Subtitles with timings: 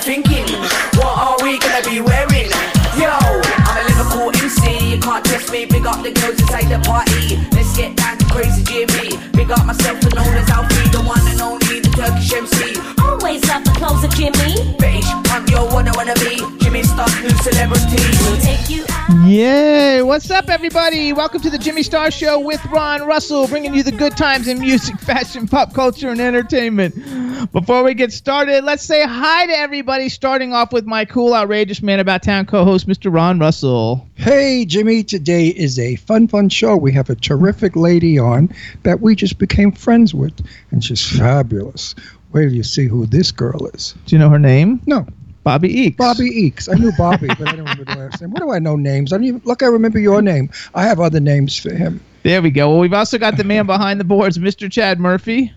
[0.00, 0.48] Thinking,
[0.96, 2.48] what are we gonna be wearing?
[2.96, 5.66] Yo, I'm a Liverpool MC, you can't test me.
[5.66, 7.36] Big up the girls inside the party.
[7.52, 9.16] Let's get down to crazy Jimmy.
[9.32, 12.80] Big up myself and known as Alfie, the one and only, the Turkish MC.
[13.04, 14.76] Always love the clothes of Jimmy.
[14.78, 16.40] British punk, yo, what I wanna be.
[16.60, 18.09] Jimmy Star, new celebrity.
[19.24, 20.02] Yay!
[20.02, 21.12] What's up, everybody?
[21.12, 24.60] Welcome to the Jimmy Star Show with Ron Russell, bringing you the good times in
[24.60, 26.94] music, fashion, pop culture, and entertainment.
[27.52, 31.82] Before we get started, let's say hi to everybody, starting off with my cool, outrageous
[31.82, 33.12] man about town co host, Mr.
[33.12, 34.06] Ron Russell.
[34.14, 36.76] Hey, Jimmy, today is a fun, fun show.
[36.76, 38.50] We have a terrific lady on
[38.82, 40.34] that we just became friends with,
[40.70, 41.94] and she's fabulous.
[42.32, 43.94] Wait till you see who this girl is.
[44.06, 44.80] Do you know her name?
[44.86, 45.06] No,
[45.42, 45.96] Bobbie Eakes.
[45.96, 46.68] Bobbie Eakes.
[46.68, 48.30] I knew Bobbie, but I don't remember the last name.
[48.30, 49.12] What do I know names?
[49.12, 49.62] I don't even look.
[49.62, 50.50] I remember your name.
[50.74, 52.00] I have other names for him.
[52.22, 52.68] There we go.
[52.70, 54.70] Well, we've also got the man behind the boards, Mr.
[54.70, 55.52] Chad Murphy.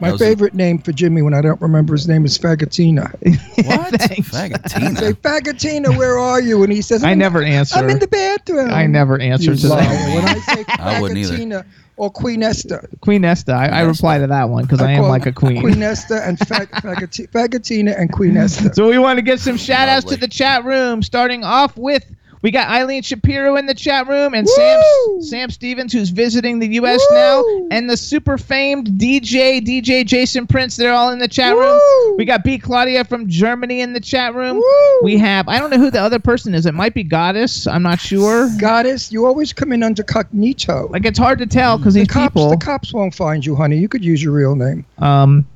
[0.00, 2.36] My That was a- favorite name for Jimmy when I don't remember his name is
[2.36, 3.14] Fagatina.
[3.64, 3.94] What?
[4.00, 4.34] Thanks.
[4.34, 5.12] I say, Fagatina.
[5.14, 6.62] Fagatina, where are you?
[6.64, 7.78] And he says, I "I'm- never answer.
[7.78, 8.70] I'm in the bathroom.
[8.72, 9.82] I never answer You to liar.
[9.84, 10.14] that.
[10.14, 11.64] When I say I wouldn't either.
[11.94, 13.52] Fagatina or Queen Esther, Queen Esther.
[13.52, 15.60] I, I reply to that one because I, am like a queen.
[15.60, 18.72] Queen Esther and Fag- Fagati- Fagatina and Queen Esther.
[18.74, 22.04] So we want to get some shout outs to the chat room, starting off with
[22.44, 25.22] we got Eileen Shapiro in the chat room and Sam Woo!
[25.22, 27.16] Sam Stevens who's visiting the US Woo!
[27.16, 31.80] now and the super famed DJ DJ Jason Prince they're all in the chat room.
[32.18, 34.58] We got B Claudia from Germany in the chat room.
[34.58, 35.00] Woo!
[35.02, 36.66] We have I don't know who the other person is.
[36.66, 37.66] It might be Goddess.
[37.66, 38.50] I'm not sure.
[38.60, 40.90] Goddess, you always come in under cognito.
[40.90, 42.50] Like it's hard to tell because the these cops, people.
[42.50, 43.78] the cops won't find you, honey.
[43.78, 44.84] You could use your real name.
[44.98, 45.46] um,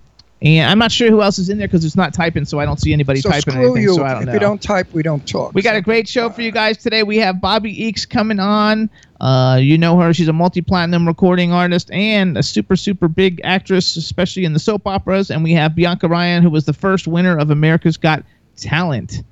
[0.41, 2.65] and I'm not sure who else is in there because it's not typing, so I
[2.65, 3.83] don't see anybody So typing screw anything.
[3.83, 3.95] you.
[3.95, 4.33] So I don't if know.
[4.35, 5.53] you don't type, we don't talk.
[5.55, 7.03] We got a great show for you guys today.
[7.03, 8.89] We have Bobbie Eakes coming on.
[9.21, 10.15] Uh, you know her.
[10.15, 14.87] She's a multi-platinum recording artist and a super, super big actress, especially in the soap
[14.87, 15.31] operas.
[15.31, 18.23] And we have Bianca Ryan, who was the first winner of America's Got
[18.57, 19.23] Talent.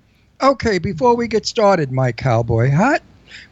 [0.42, 3.02] Okay, before we get started, my cowboy hat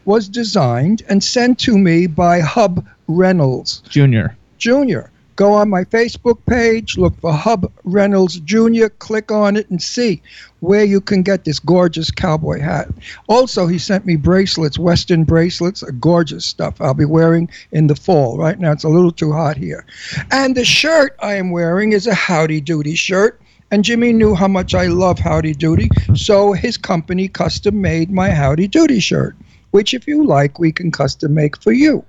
[0.05, 4.37] was designed and sent to me by Hub Reynolds Junior.
[4.59, 5.09] Jr.
[5.37, 10.23] Go on my Facebook page, look for Hub Reynolds Jr., click on it and see
[10.61, 12.89] where you can get this gorgeous cowboy hat.
[13.29, 17.97] Also, he sent me bracelets, Western bracelets, uh, gorgeous stuff I'll be wearing in the
[17.97, 18.39] fall.
[18.39, 19.85] Right now, it's a little too hot here.
[20.31, 23.41] And the shirt I am wearing is a Howdy Doody shirt.
[23.73, 28.31] And Jimmy knew how much I love Howdy Doody, so his company custom made my
[28.31, 29.35] Howdy Doody shirt,
[29.73, 32.05] which, if you like, we can custom make for you.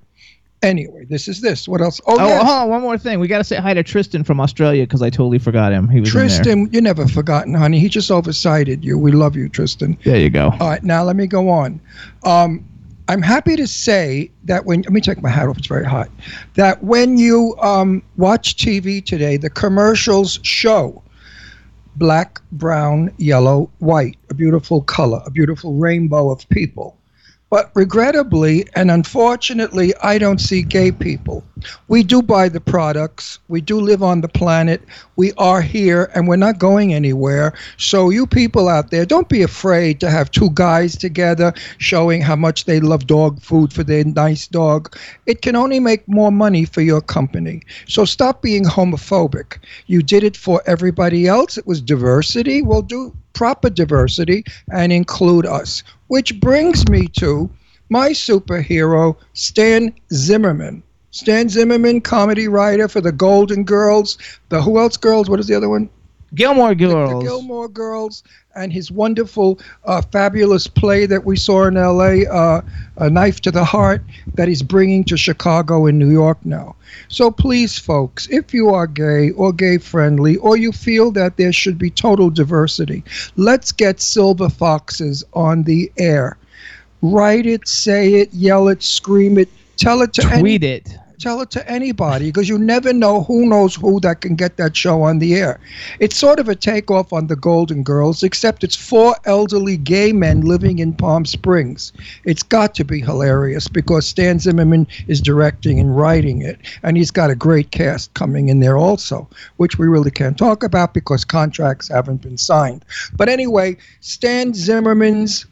[0.61, 1.67] Anyway, this is this.
[1.67, 2.01] What else?
[2.07, 2.43] Oh, Oh, yes.
[2.43, 3.19] hold on, one more thing.
[3.19, 5.88] We got to say hi to Tristan from Australia because I totally forgot him.
[5.89, 6.27] He was in there.
[6.27, 7.77] Tristan, you're never forgotten, honey.
[7.79, 8.97] He just oversighted you.
[8.97, 9.97] We love you, Tristan.
[10.03, 10.49] There you go.
[10.59, 11.79] All right, now let me go on.
[12.23, 12.66] Um,
[13.07, 16.09] I'm happy to say that when let me take my hat off, it's very hot.
[16.55, 21.03] That when you um, watch TV today, the commercials show
[21.97, 26.97] black, brown, yellow, white, a beautiful color, a beautiful rainbow of people.
[27.55, 31.41] But regrettably and unfortunately, I don't see gay people.
[31.88, 33.39] We do buy the products.
[33.47, 34.81] We do live on the planet.
[35.16, 37.53] We are here and we're not going anywhere.
[37.77, 42.35] So, you people out there, don't be afraid to have two guys together showing how
[42.35, 44.93] much they love dog food for their nice dog.
[45.25, 47.61] It can only make more money for your company.
[47.87, 49.59] So, stop being homophobic.
[49.87, 52.61] You did it for everybody else, it was diversity.
[52.61, 55.84] Well, do proper diversity and include us.
[56.07, 57.49] Which brings me to
[57.90, 60.82] my superhero, Stan Zimmerman.
[61.11, 64.17] Stan Zimmerman, comedy writer for the Golden Girls,
[64.49, 65.29] the Who Else Girls?
[65.29, 65.90] What is the other one?
[66.33, 67.23] Gilmore The Girls.
[67.23, 68.23] Gilmore Girls,
[68.55, 72.61] and his wonderful, uh, fabulous play that we saw in L.A., uh,
[72.97, 74.03] A Knife to the Heart,
[74.35, 76.75] that he's bringing to Chicago and New York now.
[77.09, 81.53] So please, folks, if you are gay or gay friendly, or you feel that there
[81.53, 83.03] should be total diversity,
[83.35, 86.37] let's get Silver Foxes on the air.
[87.01, 90.97] Write it, say it, yell it, scream it, tell it to any- Tweet it.
[91.20, 94.76] Tell it to anybody because you never know who knows who that can get that
[94.76, 95.59] show on the air.
[96.00, 100.41] It's sort of a takeoff on the Golden Girls, except it's four elderly gay men
[100.41, 101.94] living in Palm Springs.
[102.23, 107.12] It's got to be hilarious because Stan Zimmerman is directing and writing it, and he's
[107.12, 109.28] got a great cast coming in there also,
[109.58, 112.85] which we really can't talk about because contracts haven't been signed.
[113.16, 115.46] But anyway, Stan Zimmerman's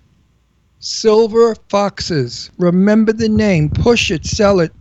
[0.83, 2.51] Silver Foxes.
[2.57, 3.69] Remember the name.
[3.69, 4.74] Push it, sell it,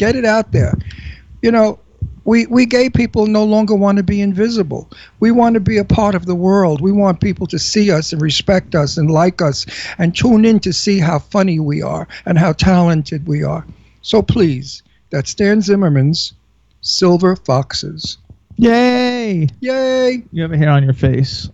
[0.00, 0.72] get it out there.
[1.42, 1.78] You know,
[2.24, 4.90] we, we gay people no longer want to be invisible.
[5.20, 6.80] We want to be a part of the world.
[6.80, 9.66] We want people to see us and respect us and like us
[9.98, 13.66] and tune in to see how funny we are and how talented we are.
[14.00, 16.32] So please, that's Stan Zimmerman's
[16.80, 18.16] Silver Foxes.
[18.56, 19.48] Yay!
[19.60, 20.24] Yay!
[20.32, 21.50] You have a hair on your face.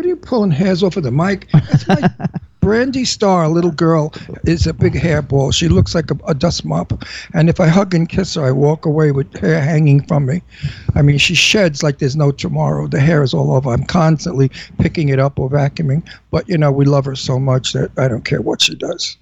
[0.00, 1.46] What are you pulling hairs off of the mic?
[1.52, 2.10] That's my
[2.60, 4.14] Brandy Starr, a little girl,
[4.44, 5.52] is a big hairball.
[5.52, 7.04] She looks like a, a dust mop.
[7.34, 10.40] And if I hug and kiss her, I walk away with hair hanging from me.
[10.94, 12.86] I mean, she sheds like there's no tomorrow.
[12.86, 13.68] The hair is all over.
[13.68, 16.02] I'm constantly picking it up or vacuuming.
[16.30, 19.18] But, you know, we love her so much that I don't care what she does.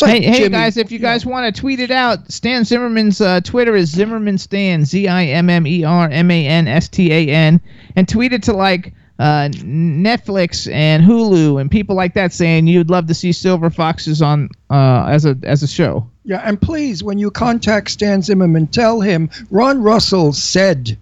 [0.00, 3.20] Like Hey, hey Jimmy, guys, if you guys want to tweet it out, Stan Zimmerman's
[3.20, 6.88] uh, Twitter is Zimmerman Stan, Z I M M E R M A N S
[6.88, 7.60] T A N,
[7.94, 12.90] and tweet it to like uh, Netflix and Hulu and people like that saying you'd
[12.90, 16.08] love to see Silver Foxes on uh, as a as a show.
[16.24, 20.96] Yeah, and please, when you contact Stan Zimmerman, tell him Ron Russell said,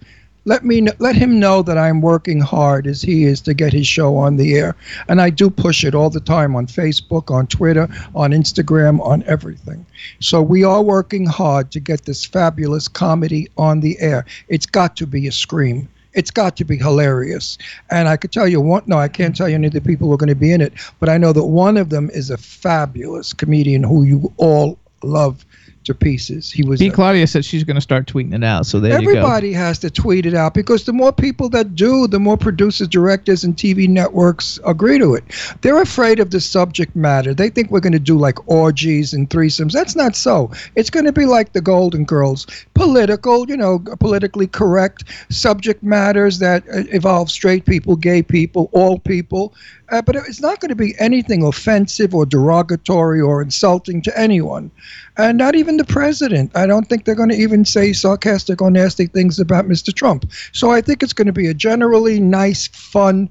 [0.45, 3.85] "Let me let him know that I'm working hard as he is to get his
[3.85, 4.75] show on the air."
[5.07, 9.21] And I do push it all the time on Facebook, on Twitter, on Instagram, on
[9.27, 9.85] everything.
[10.21, 14.25] So we are working hard to get this fabulous comedy on the air.
[14.47, 15.87] It's got to be a scream.
[16.17, 17.59] It's got to be hilarious.
[17.91, 20.07] And I could tell you one, no, I can't tell you any of the people
[20.07, 22.31] who are going to be in it, but I know that one of them is
[22.31, 25.45] a fabulous comedian who you all love
[25.87, 26.51] to pieces.
[26.51, 26.89] He was B.
[26.89, 28.65] Claudia said she's going to start tweeting it out.
[28.65, 29.11] So there you go.
[29.11, 32.87] Everybody has to tweet it out because the more people that do, the more producers,
[32.87, 35.23] directors, and TV networks agree to it.
[35.61, 37.33] They're afraid of the subject matter.
[37.33, 39.71] They think we're going to do like orgies and threesomes.
[39.71, 40.51] That's not so.
[40.75, 46.39] It's going to be like the Golden Girls political, you know, politically correct subject matters
[46.39, 49.53] that uh, involve straight people, gay people, all people.
[49.89, 54.69] Uh, but it's not going to be anything offensive or derogatory or insulting to anyone
[55.17, 56.51] and not even the president.
[56.55, 59.93] I don't think they're going to even say sarcastic or nasty things about Mr.
[59.93, 60.29] Trump.
[60.51, 63.29] So I think it's going to be a generally nice, fun,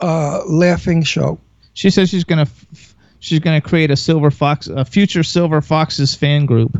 [0.00, 1.38] uh, laughing show.
[1.74, 2.50] She says she's going to.
[2.50, 2.91] F-
[3.22, 6.76] She's going to create a Silver Fox, a future Silver Foxes fan group.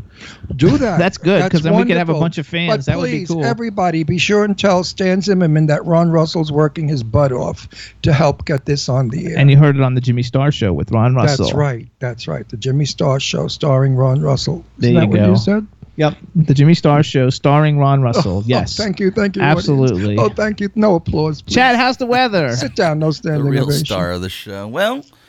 [0.57, 0.99] Do that.
[0.99, 2.69] That's good because then we could have a bunch of fans.
[2.69, 3.45] But That would be please, cool.
[3.45, 7.69] everybody, be sure and tell Stan Zimmerman that Ron Russell's working his butt off
[8.03, 9.39] to help get this on the air.
[9.39, 11.45] And you heard it on the Jimmy Star Show with Ron Russell.
[11.45, 11.87] That's right.
[12.01, 12.49] That's right.
[12.49, 14.65] The Jimmy Star Show starring Ron Russell.
[14.79, 15.31] There Isn't you that what go.
[15.31, 15.67] you said?
[15.95, 16.17] Yep.
[16.35, 18.37] The Jimmy Star Show starring Ron oh, Russell.
[18.39, 18.77] Oh, yes.
[18.77, 19.13] thank you.
[19.13, 19.43] Thank you.
[19.43, 19.59] audience.
[19.61, 20.19] Absolutely.
[20.19, 20.71] Oh, thank you.
[20.75, 21.43] No applause.
[21.43, 21.55] Please.
[21.55, 22.57] Chad, how's the weather?
[22.57, 22.99] Sit down.
[22.99, 23.43] No standing.
[23.45, 23.87] the standing real ovation.
[23.87, 24.67] star of the show.
[24.67, 25.22] Well, I'm looking out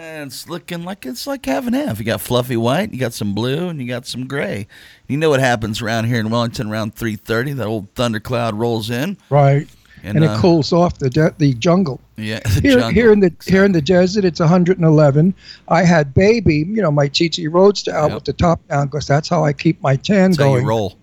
[0.00, 1.98] it's looking like it's like half and half.
[1.98, 4.66] You got fluffy white, you got some blue, and you got some gray.
[5.08, 7.56] You know what happens around here in Wellington around 3:30?
[7.56, 9.66] That old thundercloud rolls in, Right.
[10.04, 12.00] and, And, uh, it cools off the de- the jungle.
[12.16, 12.90] Yeah, the Here, jungle.
[12.90, 15.34] here in the here in the desert, it's 111.
[15.68, 18.14] I had baby, you know, my TT Roadster out Yep.
[18.14, 20.62] with the top down because that's how I keep my tan That's going.
[20.62, 20.97] you roll.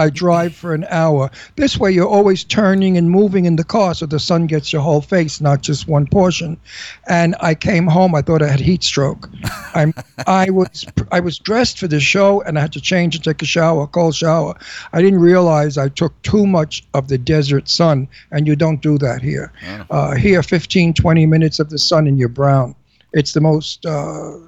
[0.00, 1.30] I drive for an hour.
[1.56, 4.82] This way, you're always turning and moving in the car, so the sun gets your
[4.82, 6.56] whole face, not just one portion.
[7.08, 8.14] And I came home.
[8.14, 9.28] I thought I had heat stroke.
[9.74, 9.92] I'm
[10.26, 13.42] I was I was dressed for the show, and I had to change and take
[13.42, 14.54] a shower, a cold shower.
[14.94, 18.96] I didn't realize I took too much of the desert sun, and you don't do
[18.98, 19.52] that here.
[19.90, 22.74] Uh, here, 15, 20 minutes of the sun, and you're brown.
[23.12, 23.84] It's the most.
[23.84, 24.38] Uh,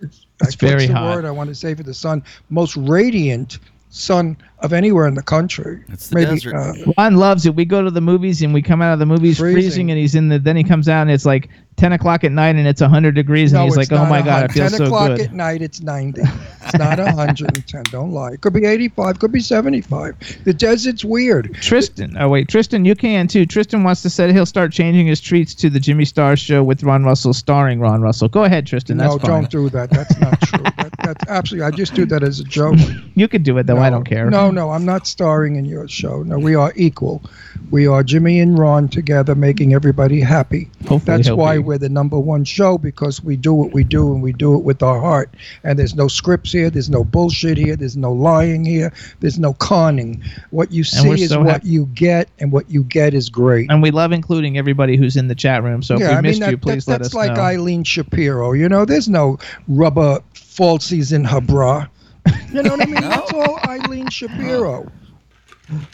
[0.00, 1.14] it's It's I- very the hot.
[1.16, 2.22] word I want to say for the sun?
[2.50, 3.58] Most radiant
[3.90, 5.82] sun of anywhere in the country.
[5.88, 6.54] It's the desert.
[6.54, 7.54] Uh, Ron loves it.
[7.54, 9.90] We go to the movies and we come out of the movies freezing, Freezing.
[9.90, 10.38] and he's in the.
[10.38, 13.52] Then he comes out and it's like ten o'clock at night and it's hundred degrees
[13.52, 15.32] and he's like, "Oh my a god, I hun- feel 10 so o'clock good." at
[15.32, 16.22] night, it's 90.
[16.66, 17.84] It's not 110.
[17.92, 18.32] Don't lie.
[18.32, 19.20] It could be 85.
[19.20, 20.16] Could be 75.
[20.42, 21.54] The desert's weird.
[21.60, 23.46] Tristan, oh wait, Tristan, you can too.
[23.46, 26.82] Tristan wants to say he'll start changing his treats to the Jimmy Star Show with
[26.82, 28.28] Ron Russell, starring Ron Russell.
[28.28, 28.96] Go ahead, Tristan.
[28.96, 29.30] That's no, fine.
[29.42, 29.90] don't do that.
[29.90, 30.62] That's not true.
[30.64, 31.66] that, that's absolutely.
[31.66, 32.76] I just do that as a joke.
[33.14, 33.78] You could do it though.
[33.78, 34.28] I don't care.
[34.28, 36.22] No, no, no, I'm not starring in your show.
[36.22, 37.22] No, we are equal.
[37.70, 40.70] We are Jimmy and Ron together, making everybody happy.
[40.86, 41.58] Hopefully That's why be.
[41.64, 44.62] we're the number one show because we do what we do and we do it
[44.62, 45.34] with our heart.
[45.64, 46.70] And there's no scripts here.
[46.70, 47.74] There's no bullshit here.
[47.74, 48.92] There's no lying here.
[49.20, 50.22] There's no conning.
[50.50, 53.70] What you see is so what happy- you get, and what you get is great.
[53.70, 55.82] And we love including everybody who's in the chat room.
[55.82, 57.42] So if we I missed mean, you, please that, let that's us like know.
[57.42, 58.52] Eileen Shapiro.
[58.52, 61.86] You know, there's no rubber falsies in her bra.
[62.52, 62.94] You know what I mean?
[62.94, 64.90] That's all Eileen Shapiro.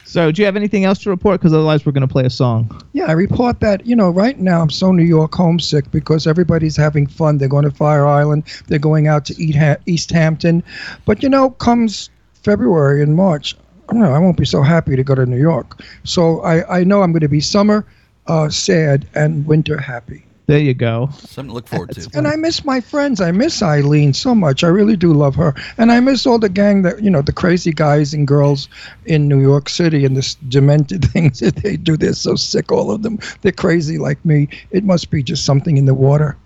[0.05, 1.41] So, do you have anything else to report?
[1.41, 2.79] Because otherwise, we're going to play a song.
[2.93, 6.77] Yeah, I report that, you know, right now I'm so New York homesick because everybody's
[6.77, 7.39] having fun.
[7.39, 8.45] They're going to Fire Island.
[8.67, 10.63] They're going out to eat ha- East Hampton.
[11.07, 12.11] But, you know, comes
[12.43, 13.57] February and March,
[13.89, 15.81] I don't know, I won't be so happy to go to New York.
[16.05, 17.87] So I, I know I'm going to be summer
[18.27, 20.27] uh, sad and winter happy.
[20.53, 21.09] There you go.
[21.17, 22.11] Something to look forward to.
[22.13, 23.23] And I miss my friends.
[23.23, 24.63] I miss Eileen so much.
[24.63, 25.55] I really do love her.
[25.79, 28.69] And I miss all the gang that, you know, the crazy guys and girls
[29.07, 31.97] in New York City and this demented things that they do.
[31.97, 33.19] They're so sick, all of them.
[33.41, 34.47] They're crazy like me.
[34.73, 36.37] It must be just something in the water.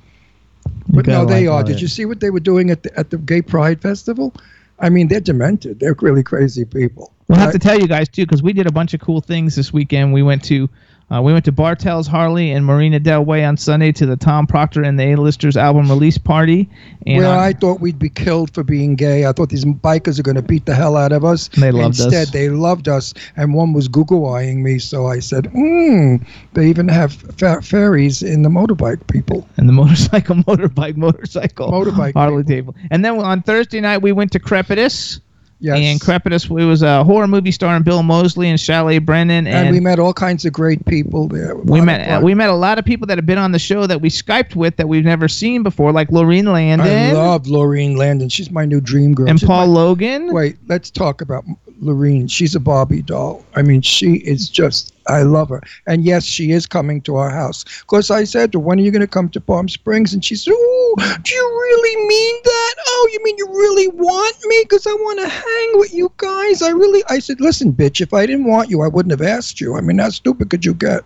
[0.88, 1.56] But no, they like are.
[1.56, 1.82] all Did that.
[1.82, 4.32] you see what they were doing at the, at the Gay Pride Festival?
[4.78, 5.80] I mean, they're demented.
[5.80, 7.12] They're really crazy people.
[7.26, 9.56] We'll have to tell you guys too, because we did a bunch of cool things
[9.56, 10.12] this weekend.
[10.12, 10.68] We went to
[11.08, 14.46] uh, we went to Bartels Harley and Marina Del Rey on Sunday to the Tom
[14.46, 16.68] Proctor and the A-Listers album release party.
[17.06, 19.24] And Where on- I thought we'd be killed for being gay.
[19.24, 21.46] I thought these bikers are going to beat the hell out of us.
[21.48, 22.06] They loved us.
[22.06, 24.80] Instead, they loved us, and one was Google eyeing me.
[24.80, 26.16] So I said, "Hmm."
[26.54, 29.48] They even have fa- fairies in the motorbike people.
[29.56, 32.72] and the motorcycle, motorbike, motorcycle, Motorbike Harley people.
[32.72, 32.88] table.
[32.90, 35.20] And then on Thursday night we went to Crepitus.
[35.58, 35.78] Yes.
[35.78, 39.46] And Crepitus it was a horror movie starring Bill Moseley and Chalet Brannan.
[39.46, 41.56] And, and we met all kinds of great people there.
[41.56, 43.86] We met uh, we met a lot of people that have been on the show
[43.86, 47.96] that we skyped with that we've never seen before, like Laurene Landon I love Laurene
[47.96, 48.28] Landon.
[48.28, 49.28] She's my new dream girl.
[49.30, 50.32] and She's Paul my- Logan.
[50.32, 51.44] Wait, let's talk about
[51.82, 52.30] Laurene.
[52.30, 53.44] She's a Barbie doll.
[53.54, 55.62] I mean, she is just, I love her.
[55.86, 57.64] And yes, she is coming to our house.
[57.82, 60.14] Because I said to her, when are you going to come to Palm Springs?
[60.14, 62.74] And she said, oh, do you really mean that?
[62.86, 64.64] Oh, you mean you really want me?
[64.64, 66.62] Because I want to hang with you guys.
[66.62, 69.60] I really, I said, listen, bitch, if I didn't want you, I wouldn't have asked
[69.60, 69.76] you.
[69.76, 71.02] I mean, how stupid could you get?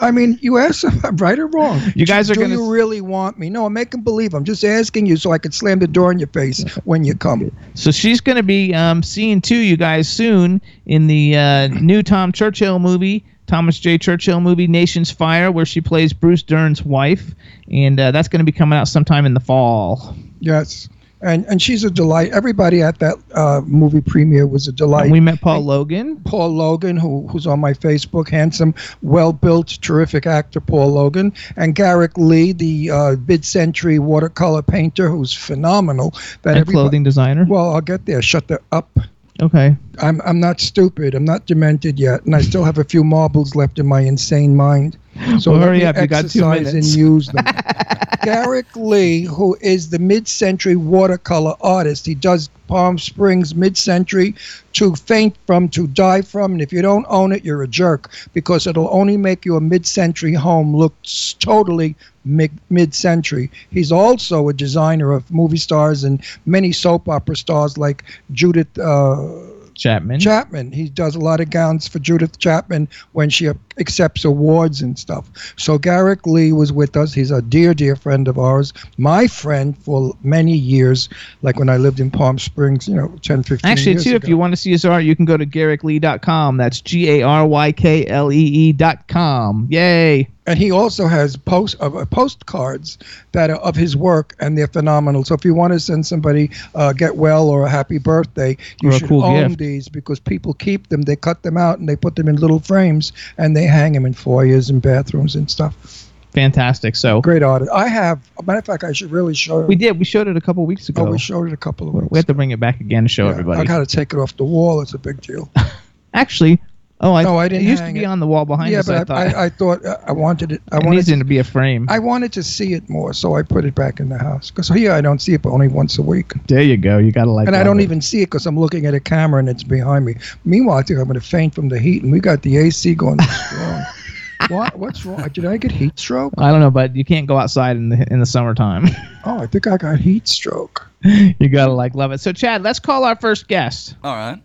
[0.00, 1.80] I mean, you asked if I'm right or wrong.
[1.94, 3.50] You guys are Do gonna you really want me?
[3.50, 4.34] No, I'm making believe.
[4.34, 7.14] I'm just asking you so I could slam the door in your face when you
[7.14, 7.50] come.
[7.74, 12.02] So she's going to be um, seeing two you guys soon in the uh, new
[12.02, 13.98] Tom Churchill movie, Thomas J.
[13.98, 17.34] Churchill movie, Nation's Fire, where she plays Bruce Dern's wife,
[17.70, 20.16] and uh, that's going to be coming out sometime in the fall.
[20.40, 20.88] Yes.
[21.22, 22.32] And and she's a delight.
[22.32, 25.04] Everybody at that uh, movie premiere was a delight.
[25.04, 26.20] And we met Paul Logan.
[26.24, 32.16] Paul Logan, who who's on my Facebook, handsome, well-built, terrific actor, Paul Logan, and Garrick
[32.16, 36.14] Lee, the uh, mid-century watercolor painter, who's phenomenal.
[36.42, 37.44] That And clothing designer.
[37.46, 38.22] Well, I'll get there.
[38.22, 38.98] Shut the up.
[39.40, 39.76] Okay.
[40.00, 41.14] I'm I'm not stupid.
[41.14, 44.56] I'm not demented yet, and I still have a few marbles left in my insane
[44.56, 44.98] mind.
[45.38, 47.44] So Well, hurry up, you got two exercise and use them.
[48.22, 54.34] Garrick Lee, who is the mid-century watercolor artist, he does Palm Springs mid-century
[54.74, 58.10] to faint from, to die from, and if you don't own it, you're a jerk
[58.34, 60.94] because it'll only make your mid-century home look
[61.38, 63.50] totally mi- mid-century.
[63.70, 68.78] He's also a designer of movie stars and many soap opera stars like Judith.
[68.78, 69.26] Uh,
[69.74, 70.20] Chapman.
[70.20, 70.72] Chapman.
[70.72, 73.46] He does a lot of gowns for Judith Chapman when she
[73.80, 75.28] accepts awards and stuff.
[75.56, 77.12] So Garrick Lee was with us.
[77.12, 78.72] He's a dear, dear friend of ours.
[78.98, 81.08] My friend for many years,
[81.42, 84.36] like when I lived in Palm Springs, you know, 10, 15 Actually, too, if you
[84.36, 86.56] want to see his art, you can go to garricklee.com.
[86.56, 89.66] That's G A R Y K L E E dot com.
[89.70, 90.28] Yay.
[90.46, 92.98] and he also has post uh, postcards
[93.32, 95.24] that are of his work, and they're phenomenal.
[95.24, 98.90] So if you want to send somebody uh, get well or a happy birthday, you
[98.90, 99.60] should cool own gift.
[99.60, 101.02] these because people keep them.
[101.02, 104.06] They cut them out and they put them in little frames, and they hang them
[104.06, 106.10] in foyers and bathrooms and stuff.
[106.32, 106.94] Fantastic.
[106.94, 107.70] So Great artist.
[107.72, 108.20] I have.
[108.38, 109.60] A matter of fact, I should really show.
[109.60, 109.98] we did.
[109.98, 111.08] We showed it a couple weeks oh, ago.
[111.08, 112.08] Oh, we showed it a couple of weeks.
[112.10, 113.60] we have to bring it back again to show Yeah, everybody.
[113.60, 114.80] I got to take it off the wall.
[114.80, 115.50] It's a big deal.
[116.14, 116.60] Actually,
[117.00, 118.06] oh, I, No, I didn't It used to be it.
[118.06, 118.88] on the wall behind yeah, us.
[118.88, 120.62] I but thought I, I, thought uh, I wanted it.
[120.72, 120.96] I it wanted.
[120.96, 121.86] needs To, to be a frame.
[121.90, 124.50] I wanted to see it more, so I put it back in the house.
[124.50, 126.32] Because here I don't see it, but only once a week.
[126.48, 126.98] there you go.
[126.98, 127.46] You gotta like.
[127.46, 127.84] and I don't it.
[127.84, 130.14] even see it because I'm looking at a camera and it's behind me.
[130.44, 132.94] Meanwhile, I think I'm going to faint from the heat, and we got the AC
[132.94, 133.82] going strong.
[134.48, 134.76] what?
[134.78, 135.28] What's wrong?
[135.32, 136.32] Did I get heat stroke?
[136.38, 138.86] I don't know, but you can't go outside in the in the summertime.
[139.26, 140.88] Oh, I think I got heat stroke.
[141.02, 142.20] you gotta like love it.
[142.20, 143.94] So, Chad, let's call our first guest.
[144.02, 144.40] All right.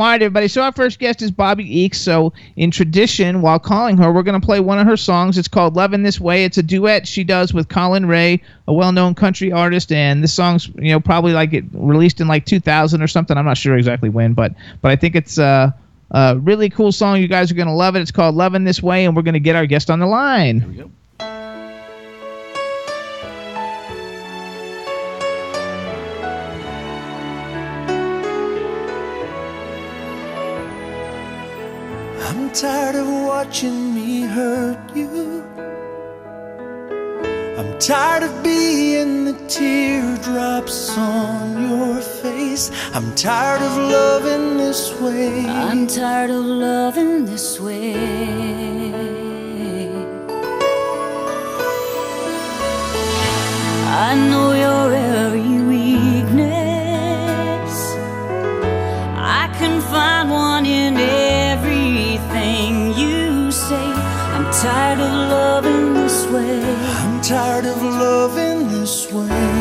[0.00, 0.48] All right, everybody.
[0.48, 1.96] So our first guest is Bobbie Eakes.
[1.96, 5.38] So in tradition, while calling her, we're going to play one of her songs.
[5.38, 9.14] It's called "Loving This Way." It's a duet she does with Collin Raye, a well-known
[9.14, 9.92] country artist.
[9.92, 13.36] And this song's, you know, probably like it released in like 2000 or something.
[13.36, 15.70] I'm not sure exactly when, but but I think it's uh,
[16.10, 17.20] a really cool song.
[17.20, 18.00] You guys are going to love it.
[18.00, 20.60] It's called "Loving This Way," and we're going to get our guest on the line.
[20.60, 20.90] Here we go.
[32.54, 35.42] Tired of watching me hurt you.
[37.58, 42.70] I'm tired of being the teardrops on your face.
[42.94, 45.44] I'm tired of loving this way.
[45.46, 47.96] I'm tired of loving this way.
[54.06, 55.83] I know your every weakness.
[64.64, 66.62] Tired of loving this way.
[67.02, 69.53] I'm tired of loving this way.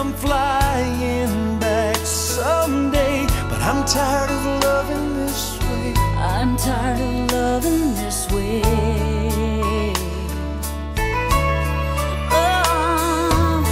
[0.00, 3.26] Come flying back someday.
[3.50, 5.92] But I'm tired of loving this way.
[6.16, 8.62] I'm tired of loving this way.
[12.32, 13.62] Oh,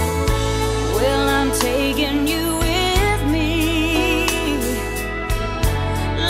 [0.97, 4.27] well, I'm taking you with me.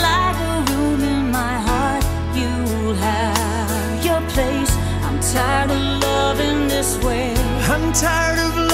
[0.06, 2.04] Like a room in my heart,
[2.38, 4.72] you'll have your place.
[5.06, 7.34] I'm tired of loving this way.
[7.74, 8.69] I'm tired of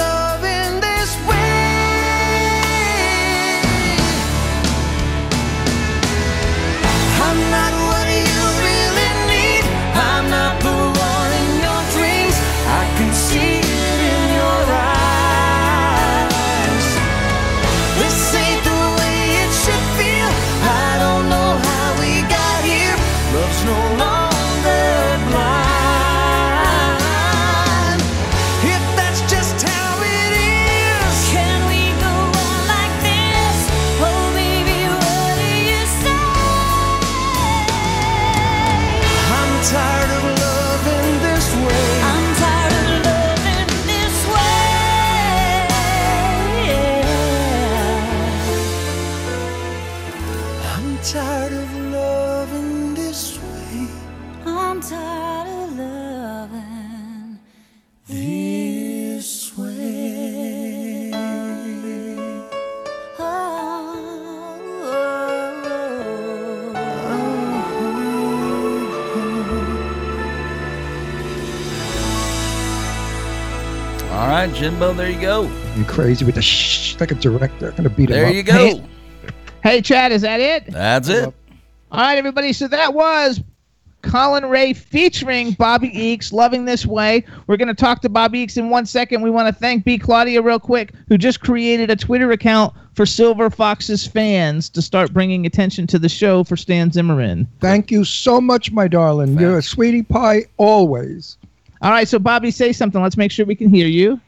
[74.47, 75.45] right, Jimbo, there you go.
[75.75, 77.69] I'm crazy with the shh, like a director.
[77.69, 78.83] I'm gonna beat him There you go.
[79.63, 80.67] Hey, Chad, is that it?
[80.67, 81.33] That's it.
[81.91, 82.53] All right, everybody.
[82.53, 83.41] So that was
[84.01, 87.25] Collin Raye featuring Bobbie Eakes, Loving This Way.
[87.47, 89.21] We're going to talk to Bobbie Eakes in one second.
[89.21, 89.97] We want to thank B.
[89.97, 95.11] Claudia real quick, who just created a Twitter account for Silver Fox's fans to start
[95.11, 97.47] bringing attention to the show for Stan Zimmerman.
[97.59, 99.37] Thank you so much, my darling.
[99.37, 101.37] You're a sweetie pie always.
[101.81, 103.01] All right, so Bobbie, say something.
[103.01, 104.21] Let's make sure we can hear you.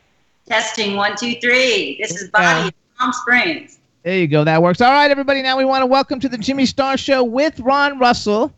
[0.49, 1.99] Testing one, two, three.
[2.01, 3.77] This is Bobbie, Palm Springs.
[4.01, 4.43] There you go.
[4.43, 4.81] That works.
[4.81, 5.43] All right, everybody.
[5.43, 8.51] Now we want to welcome to the Jimmy Star Show with Ron Russell,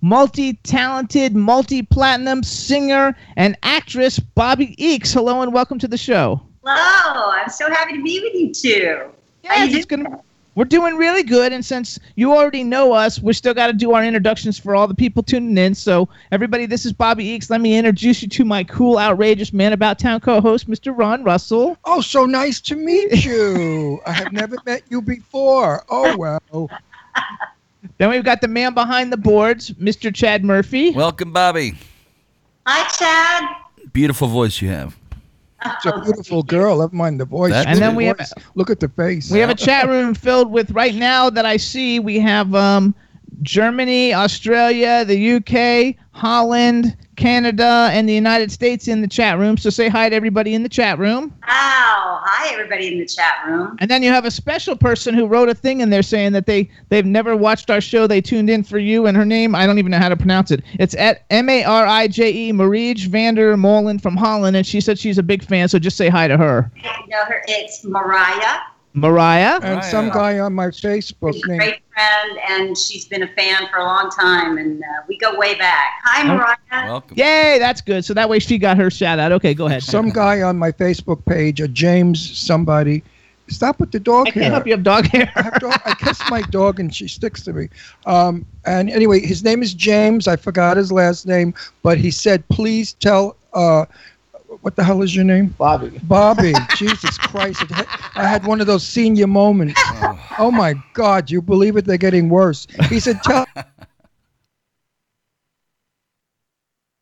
[0.00, 5.14] multi talented, multi platinum singer and actress Bobbie Eakes.
[5.14, 6.42] Hello and welcome to the show.
[6.64, 9.12] Hello, I'm so happy to be with you two.
[9.44, 10.20] How you it's gonna,
[10.58, 11.52] we're doing really good.
[11.52, 14.88] And since you already know us, we still got to do our introductions for all
[14.88, 15.72] the people tuning in.
[15.72, 17.48] So, everybody, this is Bobbie Eakes.
[17.48, 20.92] Let me introduce you to my cool, outrageous man about town co host, Mr.
[20.98, 21.78] Ron Russell.
[21.84, 24.00] Oh, so nice to meet you.
[24.04, 25.84] I have never met you before.
[25.88, 26.68] Oh well.
[27.98, 30.12] Then we've got the man behind the boards, Mr.
[30.12, 30.90] Chad Murphy.
[30.90, 31.76] Welcome, Bobbie.
[32.66, 33.48] Hi, Chad.
[33.92, 34.97] Beautiful voice you have.
[35.64, 36.78] It's a beautiful girl.
[36.80, 37.52] Never mind the voice.
[37.52, 39.30] That's And then The we have- look at the face.
[39.30, 41.98] We have a chat room filled with right now that I see.
[41.98, 42.94] We have um,
[43.42, 49.56] Germany, Australia, the UK, Holland, Canada, and the United States in the chat room.
[49.56, 51.34] So say hi to everybody in the chat room.
[51.46, 52.20] Wow.
[52.24, 53.76] Hi, everybody in the chat room.
[53.80, 56.46] And then you have a special person who wrote a thing in there saying that
[56.46, 58.06] they they've never watched our show.
[58.06, 60.50] They tuned in for you, and her name I don't even know how to pronounce
[60.50, 60.62] it.
[60.78, 64.80] It's at M A R I J E Mariege Vander Molen from Holland, and she
[64.80, 65.68] said she's a big fan.
[65.68, 67.42] So just say hi to her, I know her.
[67.48, 68.58] It's Mariah.
[68.94, 69.60] Mariah.
[69.62, 69.84] And Right.
[69.84, 73.78] some guy on my Facebook She's a great friend, and she's been a fan for
[73.78, 76.00] a long time, and uh, we go way back.
[76.04, 76.56] Hi, Mariah.
[76.88, 77.16] Welcome.
[77.16, 78.04] Yay, that's good.
[78.04, 79.32] So that way she got her shout out.
[79.32, 79.82] Okay, go ahead.
[79.82, 83.02] some guy on my Facebook page, a James somebody.
[83.50, 84.42] Stop with the dog I hair.
[84.42, 85.32] can't help you have dog hair.
[85.36, 87.68] I, have dog, I kiss my dog and she sticks to me.
[88.04, 90.28] Um, and anyway, his name is James.
[90.28, 93.36] I forgot his last name, but he said, please tell.
[93.54, 93.86] Uh,
[94.60, 95.54] what the hell is your name?
[95.58, 96.00] Bobbie.
[96.04, 96.54] Bobbie.
[96.76, 97.64] Jesus Christ.
[98.14, 99.80] I had one of those senior moments.
[100.38, 101.30] Oh my God.
[101.30, 101.84] You believe it?
[101.84, 102.66] They're getting worse.
[102.88, 103.46] He said, tell.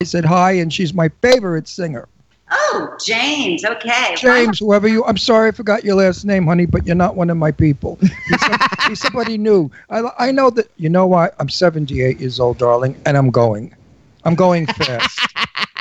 [0.01, 2.07] I said hi, and she's my favorite singer.
[2.51, 3.65] Oh, James.
[3.65, 4.15] Okay.
[4.17, 7.31] James, whoever you, I'm sorry I forgot your last name, honey, but you're not one
[7.31, 7.99] of my people.
[8.01, 9.71] He's, some, he's somebody new.
[9.91, 11.35] I, I know that, you know what?
[11.41, 13.75] I'm 78 years old, darling, and I'm going.
[14.25, 15.19] I'm going fast.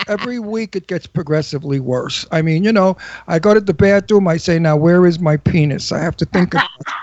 [0.08, 2.26] Every week it gets progressively worse.
[2.32, 5.38] I mean, you know, I go to the bathroom, I say, now where is my
[5.38, 5.92] penis?
[5.92, 6.88] I have to think about it.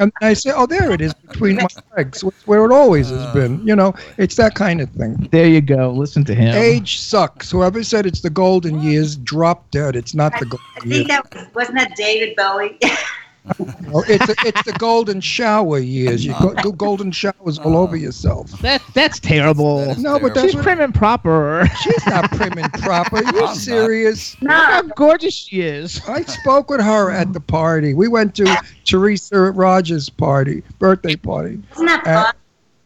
[0.00, 3.32] And I say, oh, there it is between my legs, where it always has oh,
[3.32, 3.66] been.
[3.66, 5.28] You know, it's that kind of thing.
[5.32, 5.90] There you go.
[5.90, 6.54] Listen to him.
[6.54, 7.50] Age sucks.
[7.50, 9.96] Whoever said it's the golden years, drop dead.
[9.96, 11.10] It's not the golden years.
[11.10, 12.78] I think that was, wasn't that David Bowie.
[13.58, 16.24] No, it's it's the golden shower years.
[16.24, 18.50] You go, go golden showers all over yourself.
[18.60, 19.78] That that's terrible.
[19.84, 20.38] That is No, but.
[20.38, 21.68] She's what, prim and proper.
[21.82, 23.16] she's not prim and proper.
[23.16, 23.56] Are you I'm not.
[23.56, 24.36] serious?
[24.42, 26.00] Look how gorgeous she is.
[26.08, 27.94] I spoke with her at the party.
[27.94, 31.60] We went to Teresa Rogers' party, birthday party.
[31.72, 32.34] isn't that Uh, fun?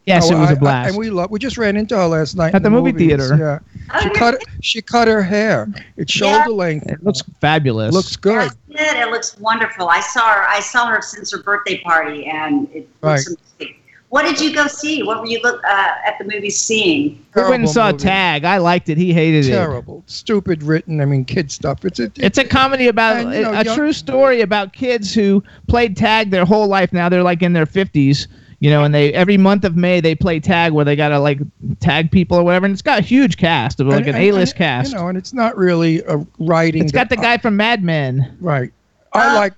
[0.05, 0.89] Yes, Oh, it was I- a I- blast.
[0.89, 3.07] and we lo- we just ran into her last night At in the movie movies.
[3.07, 3.37] theater.
[3.37, 5.67] Yeah, she cut she cut her hair.
[5.97, 6.89] It's shoulder length.
[6.89, 7.93] it looks fabulous.
[7.93, 8.51] Looks good.
[8.67, 9.89] Yes, it, it looks wonderful.
[9.89, 10.43] I saw her.
[10.47, 13.75] I saw her since her birthday party, and it looks amazing.
[14.09, 15.01] What did you go see?
[15.01, 17.25] What were you look uh, at the movie seeing?
[17.33, 18.03] we went and Terrible saw movie.
[18.03, 18.45] Tag.
[18.45, 18.95] I liked it.
[18.95, 19.49] He hated it.
[19.49, 21.01] Terrible, stupid written.
[21.01, 21.83] I mean, kid stuff.
[21.83, 25.15] It's a, It's a comedy about And, you know, a young- true story about kids
[25.15, 26.93] who played tag their whole life.
[26.93, 28.27] Now they're like in their fifties,
[28.63, 31.39] you know, and they every month of May they play tag where they gotta like
[31.81, 32.65] tag people or whatever.
[32.65, 34.93] And it's got a huge cast of like and- an A list cast.
[34.93, 36.81] You know, and it's not really a writing.
[36.81, 38.37] it's got the that- guy from Mad Men.
[38.39, 38.71] Right.
[39.11, 39.35] I ah.
[39.35, 39.53] like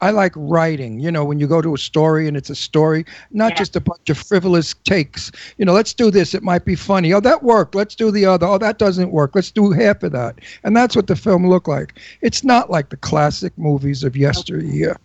[0.00, 1.00] I like writing.
[1.00, 3.56] You know, when you go to a story and it's a story, not Yeah.
[3.56, 5.32] just a bunch of frivolous takes.
[5.58, 6.32] You know, let's do this.
[6.32, 7.12] It might be funny.
[7.12, 7.74] Oh, that worked.
[7.74, 8.46] Let's do the other.
[8.46, 9.32] Oh, that doesn't work.
[9.34, 10.38] Let's do half of that.
[10.62, 11.98] And that's what the film looked like.
[12.20, 14.96] It's not like the classic movies of yesteryear.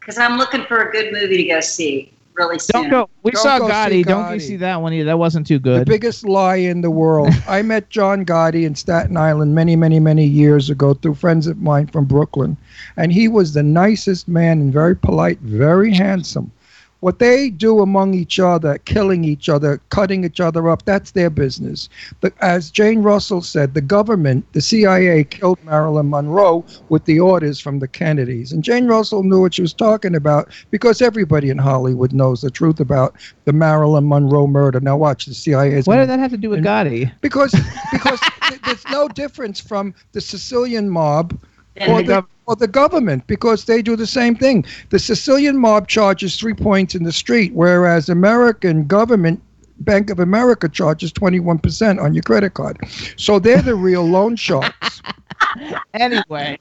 [0.00, 2.82] Because I'm looking for a good movie to go see really soon.
[2.82, 3.10] Don't go.
[3.22, 4.04] We Don't saw go see Gotti.
[4.04, 5.06] Don't you see that one either?
[5.06, 5.82] That wasn't too good.
[5.82, 7.30] The biggest lie in the world.
[7.48, 11.60] I met John Gotti in Staten Island many, many, many years ago through friends of
[11.60, 12.56] mine from Brooklyn.
[12.96, 16.50] And he was the nicest man and very polite, very handsome.
[17.04, 21.28] What they do among each other, killing each other, cutting each other up, that's their
[21.28, 21.90] business.
[22.22, 27.60] But as Jane Russell said, the government, the CIA, killed Marilyn Monroe with the orders
[27.60, 28.52] from the Kennedys.
[28.52, 32.50] And Jane Russell knew what she was talking about because everybody in Hollywood knows the
[32.50, 33.14] truth about
[33.44, 34.80] the Marilyn Monroe murder.
[34.80, 37.12] Now watch, the CIA is What did that have to do with Gotti?
[37.20, 37.54] because
[37.92, 41.38] because th- there's no difference from the Sicilian mob
[41.88, 44.64] or the the, or the government because they do the same thing.
[44.90, 49.42] The Sicilian mob charges three points in the street, whereas American government.
[49.80, 52.78] Bank of America charges 21% on your credit card.
[53.16, 55.02] So they're the real loan sharks.
[55.94, 56.58] Anyway,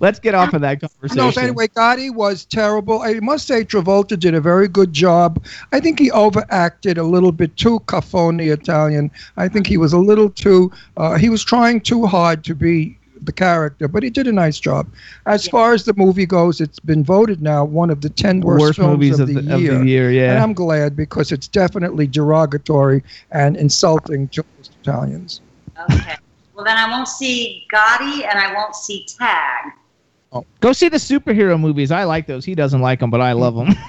[0.00, 1.16] let's get off of that conversation.
[1.16, 3.02] No, so anyway, Gotti was terrible.
[3.02, 5.42] I must say Travolta did a very good job.
[5.72, 9.10] I think he overacted a little bit too caffone Italian.
[9.36, 12.98] I think he was a little too, uh, he was trying too hard to be
[13.26, 14.86] the character, but he did a nice job.
[15.26, 18.60] As far as the movie goes, it's been voted now one of the 10 worst,
[18.60, 19.78] worst films movies of, of the, the, of year.
[19.78, 20.30] the year.
[20.30, 25.40] And I'm glad because it's definitely derogatory and insulting to most Italians.
[25.90, 26.16] Okay.
[26.54, 29.72] Well, then I won't see Gotti and I won't see Tag.
[30.32, 30.44] Oh.
[30.60, 31.90] Go see the superhero movies.
[31.90, 32.44] I like those.
[32.44, 33.68] He doesn't like them, but I love them.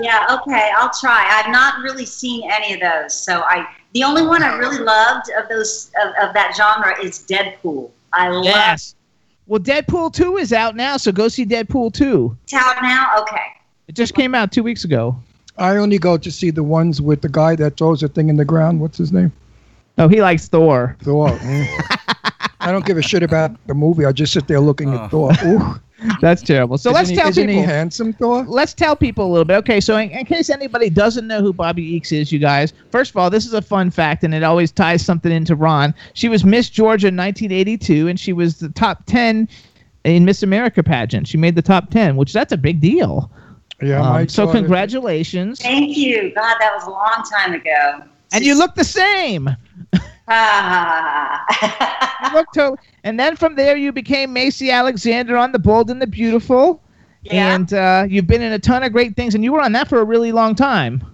[0.00, 1.26] Yeah, okay, I'll try.
[1.28, 3.66] I've not really seen any of those, so I.
[3.94, 7.90] The only one I really loved of those of, of that genre is Deadpool.
[8.12, 8.94] I love yes.
[9.46, 12.36] Well, Deadpool 2 is out now, so go see Deadpool 2.
[12.44, 13.14] it's out now.
[13.22, 13.40] Okay.
[13.88, 15.16] It just came out two weeks ago.
[15.56, 18.36] I only go to see the ones with the guy that throws a thing in
[18.36, 18.80] the ground.
[18.80, 19.32] What's his name?
[19.96, 20.96] Oh, he likes Thor.
[21.02, 21.30] Thor.
[21.30, 21.66] Mm.
[22.60, 24.04] I don't give a shit about the movie.
[24.04, 25.04] I just sit there looking Oh.
[25.04, 25.32] at Thor.
[25.44, 25.80] Ooh.
[26.20, 26.78] That's terrible.
[26.78, 27.62] So isn't let's he, tell isn't people.
[27.62, 28.44] he handsome, Thor?
[28.46, 29.54] let's tell people a little bit.
[29.56, 33.10] Okay, so in, in case anybody doesn't know who Bobbie Eakes is, you guys, first
[33.10, 35.94] of all, this is a fun fact, and it always ties something into Ron.
[36.14, 39.48] She was Miss Georgia in 1982, and she was the top 10
[40.04, 41.26] in Miss America pageant.
[41.26, 43.30] She made the top ten, which that's a big deal.
[43.82, 45.60] Yeah, Um, so congratulations.
[45.60, 46.32] Thank you.
[46.34, 48.02] God, that was a long time ago.
[48.32, 49.48] And you look the same.
[50.28, 51.44] Ah.
[52.20, 52.78] You look totally.
[53.04, 56.82] And then from there, you became Macy Alexander on The Bold and the Beautiful.
[57.22, 57.54] Yeah.
[57.54, 59.86] And uh, you've been in a ton of great things, and you were on that
[59.88, 61.04] for a really long time.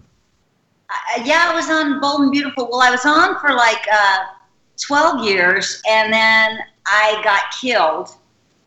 [0.88, 2.68] Uh, yeah, I was on Bold and Beautiful.
[2.70, 4.18] Well, I was on for like uh,
[4.80, 8.16] 12 years, and then I got killed.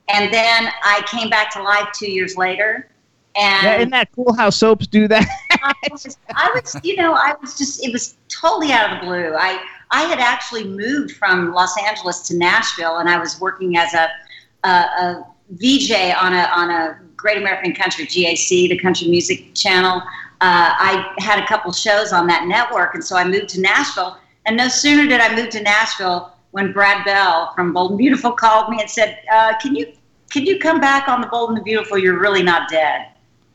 [0.10, 2.88] And then I came back to life two years later.
[3.36, 5.26] And Yeah, isn't that cool how soaps do that?
[5.64, 9.06] I was, I was, you know, I was just, it was totally out of the
[9.06, 9.34] blue.
[9.36, 13.94] I, I had actually moved from Los Angeles to Nashville, and I was working as
[13.94, 14.10] a,
[14.64, 20.02] a, a VJ on a, on a Great American Country, GAC, the country music channel.
[20.40, 24.18] Uh, I had a couple shows on that network, and so I moved to Nashville.
[24.46, 28.32] And no sooner did I move to Nashville when Brad Bell from Bold and Beautiful
[28.44, 29.92] called me and said, uh, "Can you
[30.30, 31.98] can you come back on the Bold and the Beautiful?
[31.98, 33.08] You're really not dead."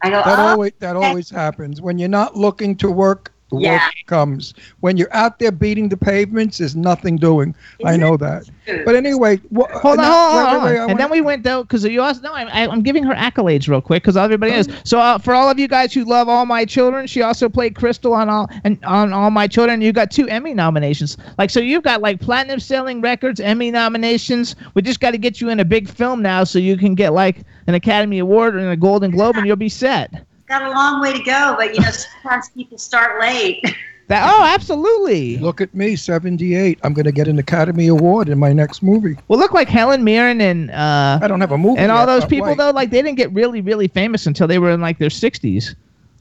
[0.03, 3.32] I go, That "Oh, always that always happens when you're not looking to work.
[3.53, 3.73] The Yeah.
[3.75, 6.59] work comes when you're out there beating the pavements.
[6.59, 7.55] There's nothing doing.
[7.85, 8.45] I know that.
[8.87, 10.65] But anyway, wha- Hold on, now- hold on, wait, hold wait, on.
[10.65, 13.15] wait, I And then we went though, because you also no, I'm, I'm giving her
[13.15, 14.69] accolades real quick because everybody is.
[14.85, 17.75] So uh, for all of you guys who love All My Children, she also played
[17.75, 19.83] Krystal on all and on All My Children.
[19.83, 21.19] You got two Emmy nominations.
[21.39, 24.57] Like so, you've got like platinum selling records, Emmy nominations.
[24.75, 27.13] We just got to get you in a big film now so you can get
[27.13, 30.25] like an Academy Award and a Golden Globe, and you'll be set.
[30.53, 33.65] Got a long way to go, but you know, sometimes people start late.
[34.09, 35.39] That oh, absolutely.
[35.39, 36.81] Look at me, 78.
[36.83, 39.17] I'm going to get an Academy Award in my next movie.
[39.29, 41.79] Well, look like Helen Mirren and uh, I don't have a movie.
[41.79, 42.59] and all yet, those people wait.
[42.59, 45.77] though, like they didn't get really really famous until they were in like their 60s.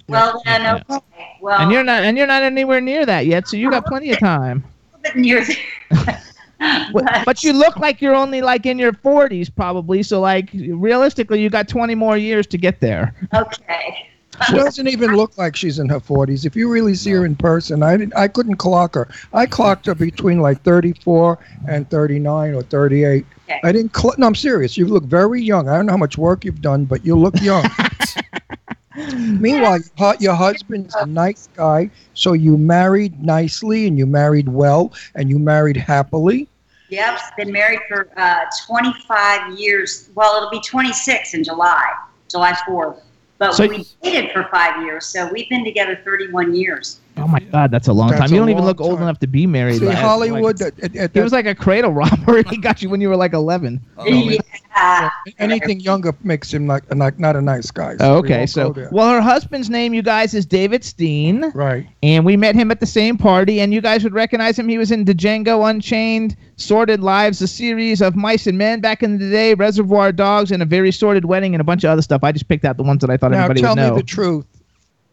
[0.08, 1.38] Well, then, okay.
[1.42, 4.12] Well, and you're not and you're not anywhere near that yet so you got plenty
[4.12, 4.64] of time
[4.94, 5.46] a little bit near
[6.94, 11.42] but, but you look like you're only like in your 40s probably so like realistically
[11.42, 14.11] you got 20 more years to get there okay.
[14.48, 16.46] She doesn't even look like she's in her 40s.
[16.46, 19.08] If you really see her in person, I didn't, I couldn't clock her.
[19.34, 23.26] I clocked her between like 34 and 39 or 38.
[23.52, 23.60] Okay.
[23.64, 23.96] I didn't.
[23.96, 24.78] Cl- no, I'm serious.
[24.78, 25.70] You look very young.
[25.70, 27.66] I don't know how much work you've done, but you look young.
[28.96, 34.94] Meanwhile, your your husband's a nice guy, so you married nicely and you married well
[35.16, 36.48] and you married happily.
[36.90, 40.10] Yep, been married for uh, 25 years.
[40.14, 41.90] Well, it'll be 26 in July,
[42.30, 43.02] July 4th.
[43.42, 47.01] But So- we dated for five years, so we've been together 31 years.
[47.18, 49.20] Oh my god that's a long That's time you don't even long look old enough
[49.20, 50.60] to be married See, like- Hollywood.
[50.62, 53.10] like, at, at, he at was like a cradle robber he got you when you
[53.10, 55.10] were like 11 Yeah.
[55.38, 57.96] anything younger makes him like, like not a nice guy.
[58.00, 61.88] we okay won't so well her husband's name you guys is david steen right.
[62.02, 64.78] and we met him at the same party and you guys would recognize him he
[64.78, 69.30] was in django unchained sordid lives a series of mice and men back in the
[69.30, 72.32] day reservoir dogs and a very sordid wedding and a bunch of other stuff i
[72.32, 74.04] just picked out the ones that i thought Now everybody tell would me know the
[74.04, 74.46] truth.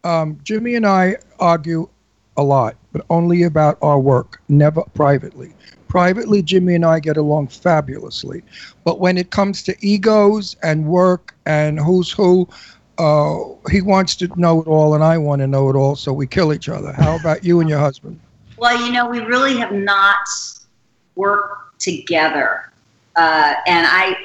[0.03, 1.89] Um, Jimmy and I argue
[2.37, 5.53] a lot, but only about our work, never privately.
[5.87, 8.43] Privately, Jimmy and I get along fabulously,
[8.83, 12.47] but when it comes to egos and work and who's who,
[12.99, 13.39] uh,
[13.71, 16.27] he wants to know it all, and I want to know it all, so we
[16.27, 16.93] kill each other.
[16.93, 18.19] How about you and your husband?
[18.57, 20.27] Well, you know, we really have not
[21.15, 22.71] worked together,
[23.15, 24.15] uh, and I,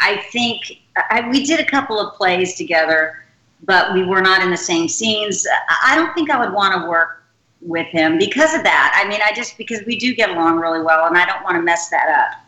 [0.00, 3.23] I think I, we did a couple of plays together,
[3.66, 5.46] but we were not in the same scenes.
[5.68, 7.24] I I don't think I would want to work
[7.60, 9.00] with him because of that.
[9.02, 11.56] I mean, I just because we do get along really well, and I don't want
[11.56, 12.40] to mess that up.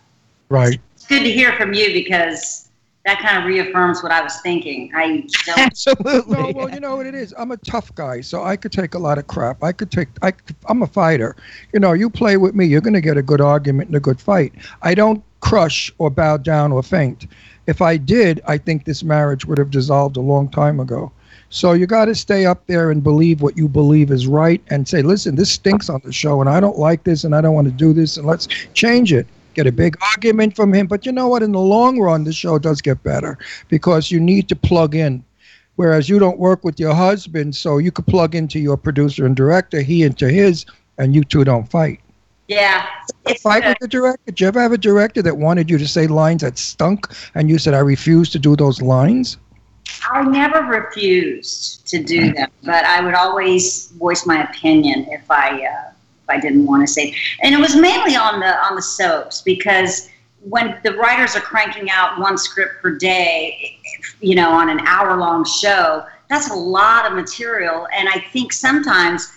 [0.48, 0.80] Right.
[0.94, 2.68] It's good to hear from you because
[3.04, 4.90] that kind of reaffirms what I was thinking.
[4.94, 5.58] I don't.
[5.58, 7.32] absolutely No, well, you know what it is.
[7.38, 9.62] I'm a tough guy, so I could take a lot of crap.
[9.62, 10.08] I could take.
[10.22, 10.32] I,
[10.66, 11.36] I'm a fighter.
[11.72, 14.00] You know, you play with me, you're going to get a good argument and a
[14.00, 14.52] good fight.
[14.82, 17.26] I don't crush or bow down or faint.
[17.66, 21.12] If I did, I think this marriage would have dissolved a long time ago.
[21.48, 24.88] So you got to stay up there and believe what you believe is right, and
[24.88, 27.54] say, listen, this stinks on the show, and I don't like this, and I don't
[27.54, 29.26] want to do this, and let's change it.
[29.54, 31.42] Get a big argument from him, but you know what?
[31.42, 35.24] In the long run, the show does get better because you need to plug in
[35.76, 39.36] whereas you don't work with your husband, so you could plug into your producer and
[39.36, 40.66] director, he into his,
[40.98, 42.00] and you two don't fight.
[42.48, 42.86] Yeah,
[43.26, 43.70] it's Fight good.
[43.70, 44.22] with the director.
[44.26, 47.48] Did you ever have a director that wanted you to say lines that stunk, and
[47.50, 49.36] you said, "I refuse to do those lines"?
[50.10, 55.64] I never refused to do them, but I would always voice my opinion if I
[55.64, 57.14] uh, if I didn't want to say.
[57.42, 60.08] And it was mainly on the on the soaps because
[60.48, 63.78] when the writers are cranking out one script per day,
[64.20, 67.88] you know, on an hour long show, that's a lot of material.
[67.92, 69.32] And I think sometimes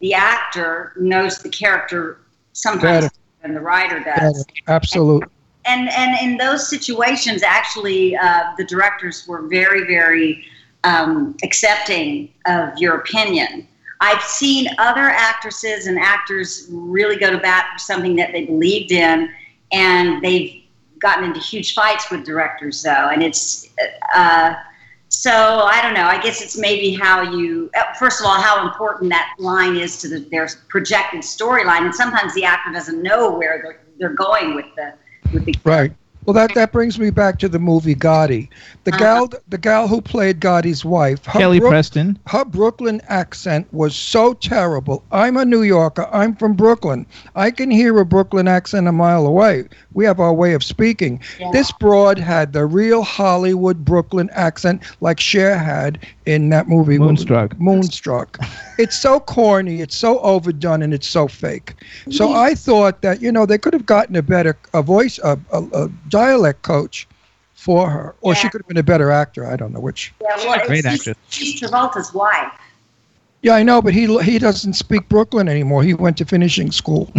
[0.00, 2.18] the actor knows the character
[2.56, 3.14] sometimes Better.
[3.42, 4.32] than the writer Better.
[4.32, 4.46] does.
[4.66, 5.28] Absolutely.
[5.64, 10.44] and and in those situations, actually, uh, the directors were very, very
[10.84, 13.66] um, accepting of your opinion.
[14.00, 18.92] I've seen other actresses and actors really go to bat for something that they believed
[18.92, 19.30] in,
[19.72, 20.62] and they've
[20.98, 23.08] gotten into huge fights with directors, though.
[23.12, 23.68] And it's
[24.14, 24.54] uh,
[25.16, 26.04] so I don't know.
[26.04, 29.96] I guess it's maybe how you, uh, first of all, how important that line is
[30.02, 34.54] to the, their projected storyline, and sometimes the actor doesn't know where they're, they're going
[34.54, 34.92] with the
[35.32, 35.90] with the Right.
[36.26, 38.50] Well, that, that brings me back to the movie Gotti.
[38.86, 38.98] The Uh-huh.
[39.04, 42.18] gal the gal who played Gotti's wife, her Kelly Brook- Preston.
[42.28, 45.02] her Brooklyn accent was so terrible.
[45.10, 46.08] I'm a New Yorker.
[46.12, 47.04] I'm from Brooklyn.
[47.34, 49.64] I can hear a Brooklyn accent a mile away.
[49.92, 51.18] We have our way of speaking.
[51.40, 51.50] Yeah.
[51.52, 57.58] This broad had the real Hollywood Brooklyn accent, like Cher had in that movie Moonstruck.
[57.60, 58.38] Moonstruck.
[58.78, 59.80] it's so corny.
[59.80, 61.74] It's so overdone, and it's so fake.
[62.10, 65.36] So I thought that you know they could have gotten a better a voice a,
[65.52, 67.08] a, a dialect coach
[67.66, 69.44] for her, or she could have been a better actor.
[69.44, 70.14] I don't know which.
[70.20, 71.16] Yeah, well, a great it's- actress.
[71.30, 72.52] She's Travolta's wife.
[73.42, 75.82] Yeah, I know, but he he doesn't speak Brooklyn anymore.
[75.82, 77.12] He went to finishing school.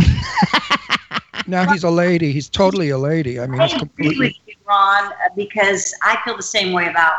[1.47, 2.31] now he's a lady.
[2.31, 3.41] He's totally a lady.
[3.41, 4.41] I mean, I he's agree with completely.
[4.47, 7.15] you, Ron, uh, because I feel the same way about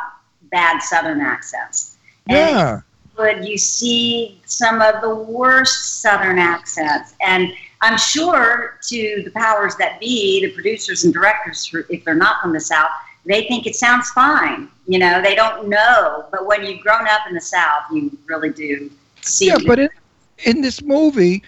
[0.50, 1.96] bad Southern accents.
[2.30, 2.80] And Yeah,
[3.18, 7.14] would you see some of the worst Southern accents.
[7.20, 12.40] And I'm sure to the powers that be, the producers and directors, if they're not
[12.42, 12.90] from the South,
[13.28, 14.68] they think it sounds fine.
[14.88, 16.26] You know, they don't know.
[16.32, 18.90] But when you've grown up in the South, you really do
[19.22, 19.48] see.
[19.48, 19.90] yeah, but in,
[20.44, 21.42] in this movie,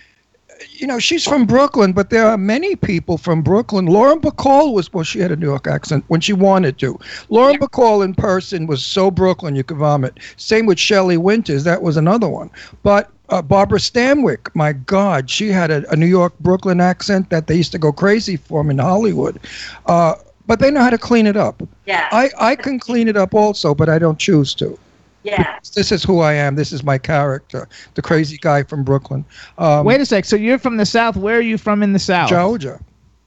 [0.72, 3.86] you know, she's from Brooklyn, but there are many people from Brooklyn.
[3.86, 6.98] Lauren Bacall was well, she had a New York accent when she wanted to.
[7.30, 7.58] Lauren Yeah.
[7.58, 10.18] Bacall in person was so Brooklyn you could vomit.
[10.36, 12.50] Same with Shelley Winters, that was another one.
[12.82, 17.46] But uh, Barbara Stanwyck, my God, she had a, a New York Brooklyn accent that
[17.46, 19.40] they used to go crazy for in Hollywood.
[19.86, 20.14] Uh,
[20.50, 21.62] but they know how to clean it up.
[21.86, 24.76] yeah, I, I can clean it up also, but I don't choose to.
[25.22, 25.60] yeah.
[25.76, 26.56] This is who I am.
[26.56, 29.24] This is my character, the crazy guy from Brooklyn.
[29.58, 30.24] Um, Wait a sec.
[30.24, 31.16] So you're from the South.
[31.16, 32.30] Where are you from in the South?
[32.30, 32.80] Georgia.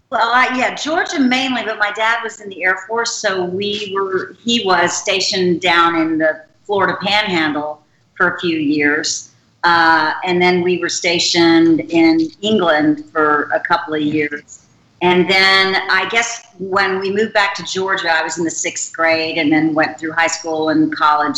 [0.09, 3.93] Well, I, yeah, Georgia mainly, but my dad was in the Air Force, so we
[3.95, 4.35] were.
[4.43, 7.81] He was stationed down in the Florida Panhandle
[8.17, 9.31] for a few years,
[9.63, 14.62] uh, and then we were stationed in England for a couple of years.
[15.03, 18.93] And then I guess when we moved back to Georgia, I was in the sixth
[18.93, 21.37] grade, and then went through high school and college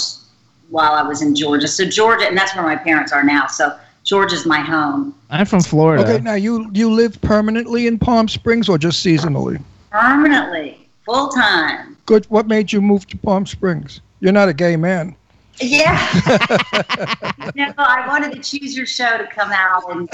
[0.69, 1.67] while I was in Georgia.
[1.67, 3.47] So Georgia, and that's where my parents are now.
[3.47, 5.15] So Georgia's my home.
[5.31, 6.03] I'm from Florida.
[6.03, 9.59] Okay, now you you live permanently in Palm Springs or just seasonally?
[9.89, 11.97] Permanently, full time.
[12.05, 12.25] Good.
[12.25, 13.99] What made you move to Palm Springs?
[14.19, 15.15] You're not a gay man.
[15.59, 15.95] Yeah.
[17.55, 20.09] no, I wanted to choose your show to come out and,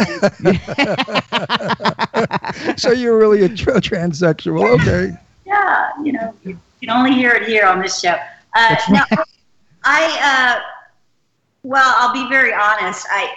[0.45, 0.61] and
[2.79, 4.79] so you're really a tra- transsexual.
[4.79, 5.17] Okay.
[5.45, 8.17] yeah, you know, you can only hear it here on this show.
[8.55, 9.01] Uh, That's no,
[9.83, 10.59] I, uh,
[11.63, 13.07] well, I'll be very honest.
[13.09, 13.33] I,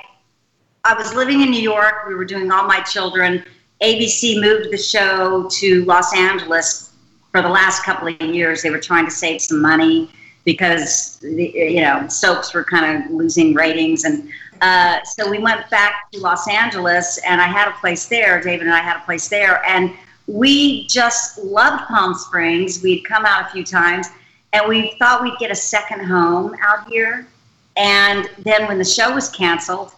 [0.84, 2.06] I was living in New York.
[2.06, 3.44] We were doing All My Children.
[3.82, 6.92] ABC moved the show to Los Angeles
[7.30, 8.60] for the last couple of years.
[8.62, 10.10] They were trying to save some money
[10.44, 14.28] because you know soaps were kind of losing ratings, and
[14.61, 17.18] uh, so we went back to Los Angeles.
[17.26, 18.40] And I had a place there.
[18.40, 19.92] David and I had a place there, and
[20.26, 22.83] we just loved Palm Springs.
[22.83, 24.09] We'd come out a few times,
[24.52, 27.26] and we thought we'd get a second home out here.
[27.76, 29.92] And then when the show was canceled,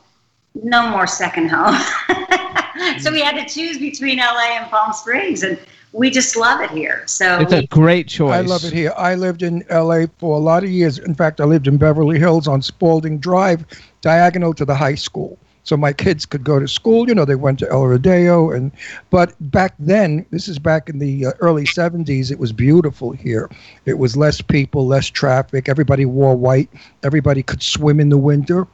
[0.54, 1.74] no more second home.
[2.98, 5.59] so we had to choose between LA and Palm Springs, and
[5.96, 7.02] we just love it here.
[7.06, 8.35] So It's a great choice.
[8.35, 8.92] I love it here.
[8.98, 10.98] I lived in LA for a lot of years.
[10.98, 13.64] In fact, I lived in Beverly Hills on Spalding Drive,
[14.02, 15.38] diagonal to the high school.
[15.62, 17.09] So my kids could go to school.
[17.09, 18.70] You know, they went to El Rodeo, and
[19.11, 22.30] but back then, this is back in the uh, early '70s.
[22.30, 23.50] It was beautiful here.
[23.85, 25.68] It was less people, less traffic.
[25.68, 26.70] Everybody wore white.
[27.02, 28.68] Everybody could swim in the winter.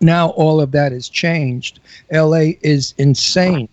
[0.00, 1.80] Now all of that has changed.
[2.10, 3.68] LA is insane.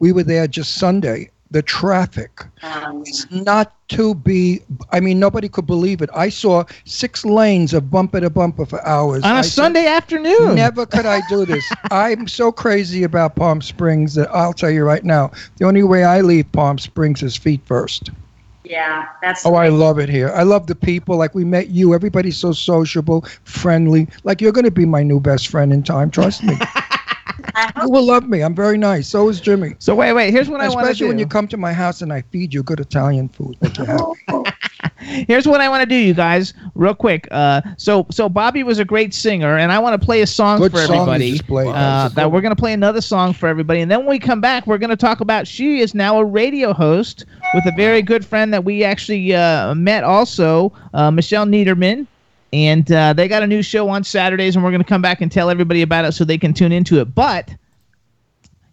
[0.00, 1.30] We were there just Sunday.
[1.50, 2.44] The traffic.
[2.62, 4.60] Um, it's not to be
[4.92, 6.10] i mean nobody could believe it.
[6.14, 9.24] I saw six lanes of bumper to bumper for hours.
[9.24, 10.54] On I a said, Sunday afternoon.
[10.56, 11.64] never could i do this.
[11.90, 16.04] I'm so crazy about palm springs that i'll tell you right now the only way
[16.04, 18.10] i leave palm springs is feet first.
[18.64, 20.30] Yeah, that's oh i love it here.
[20.34, 21.16] I love the people.
[21.16, 21.94] Like we met you.
[21.94, 24.06] Everybody's so sociable friendly.
[24.24, 26.54] Like you're going to be my new best friend in time trust me.
[26.60, 26.84] I
[27.82, 30.30] you will love me i'm very nice so is jimmy So wait, wait.
[30.32, 31.08] Here's what I want to especially do.
[31.08, 33.84] when you come to my house and i feed you good italian food like you
[33.84, 34.00] have
[35.00, 37.26] Here's what I want to do, you guys, real quick.
[37.30, 40.58] Uh, so so Bobbie was a great singer, and I want to play a song
[40.58, 41.30] Good for song everybody.
[41.32, 41.68] just played.
[41.68, 44.66] Uh, that we're gonna play another song for everybody, and then when we come back,
[44.66, 47.24] we're gonna talk about she is now a radio host
[47.54, 52.06] with a very good friend that we actually uh, met also, uh, Michelle Niederman.
[52.52, 55.20] And uh, they got a new show on Saturdays, and we're going to come back
[55.20, 57.14] and tell everybody about it so they can tune into it.
[57.14, 57.54] But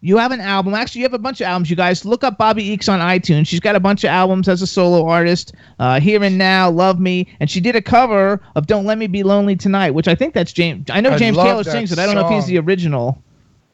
[0.01, 0.73] you have an album.
[0.75, 1.69] Actually, you have a bunch of albums.
[1.69, 3.47] You guys look up Bobbie Eakes on iTunes.
[3.47, 5.53] She's got a bunch of albums as a solo artist.
[5.79, 9.07] Uh, Here and Now, Love Me, and she did a cover of "Don't Let Me
[9.07, 10.89] Be Lonely Tonight," which I think that's James.
[10.89, 11.99] I know I James Taylor sings it.
[11.99, 13.21] I don't know if he's the original.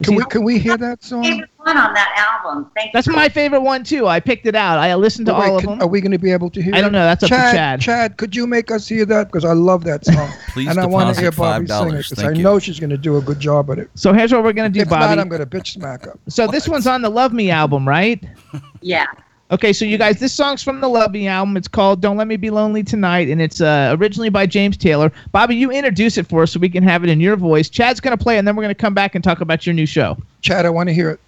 [0.03, 1.43] Can we can we hear that song?
[1.63, 2.71] Favorite one on that album.
[2.75, 3.13] Thank that's you.
[3.13, 4.07] my favorite one too.
[4.07, 4.79] I picked it out.
[4.79, 5.81] I listened to Wait, all of can- them.
[5.81, 6.73] Are we going to be able to hear?
[6.73, 7.03] I don't know.
[7.03, 7.81] That's up to Chad, Chad.
[7.81, 9.27] Chad, could you make us hear that?
[9.27, 11.79] Because I love that song, Please and I want to hear Bobbie $5.
[11.79, 13.89] sing it because I know she's going to do a good job at it.
[13.95, 15.21] So here's what we're gonna do, If not, Bobbie.
[15.21, 16.17] I'm going to bitch smack her.
[16.27, 18.23] so this one's on the Love Me album, right?
[18.83, 19.05] Yeah.
[19.51, 21.55] Okay, so you guys, this song's from the Love Me album.
[21.57, 25.11] It's called "Don't Let Me Be Lonely Tonight," and it's uh, originally by James Taylor.
[25.33, 27.69] Bobbie, you introduce it for us so we can have it in your voice.
[27.69, 30.17] Chad's gonna play, and then we're gonna come back and talk about your new show.
[30.41, 31.19] Chad, I want to hear it.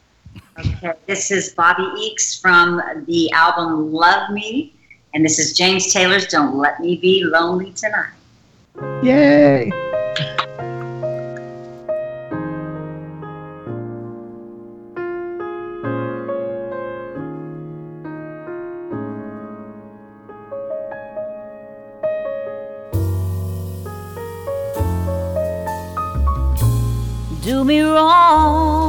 [0.60, 0.94] Okay.
[1.08, 4.74] This is Bobbie Eakes from the album Love Me.
[5.14, 8.14] And this is James Taylor's Don't Let Me Be Lonely Tonight.
[9.04, 9.72] Yay!
[27.44, 28.83] Do me wrong,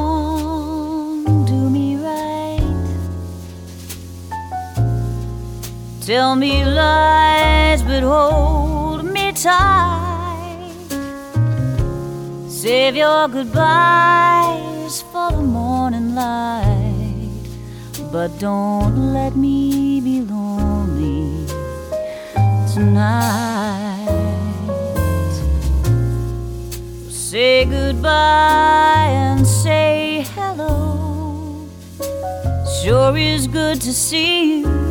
[6.06, 10.70] Tell me lies, but hold me tight.
[12.46, 17.30] Save your goodbyes for the morning light,
[18.12, 21.46] but don't let me be lonely
[22.74, 24.04] tonight.
[27.08, 31.66] Say goodbye and say hello.
[32.82, 34.83] Sure is good to see you,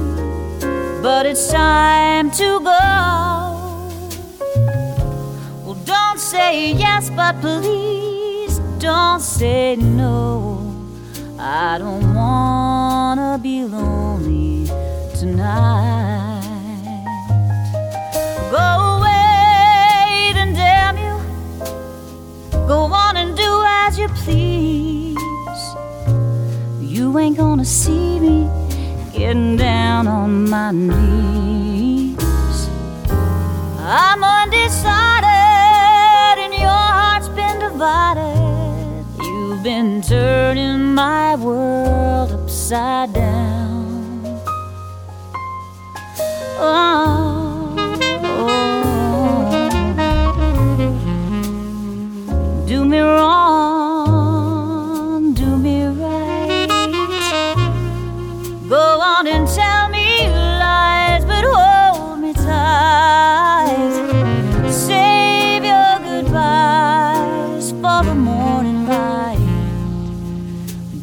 [1.03, 2.79] but it's time to go.
[5.65, 10.63] Well, don't say yes, but please don't say no.
[11.37, 14.67] I don't wanna be lonely
[15.19, 16.39] tonight.
[18.49, 21.15] Go away, then damn you.
[22.65, 25.17] Go on and do as you please.
[26.79, 28.62] You ain't gonna see me
[29.13, 32.17] getting down on my knees.
[33.79, 35.29] I'm undecided,
[36.43, 39.05] and your heart's been divided.
[39.19, 44.25] You've been turning my world upside down.
[46.57, 47.75] Oh.
[48.23, 48.65] oh.
[52.67, 53.72] Do me wrong,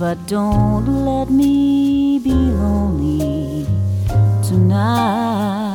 [0.01, 3.67] but don't let me be lonely
[4.43, 5.70] tonight.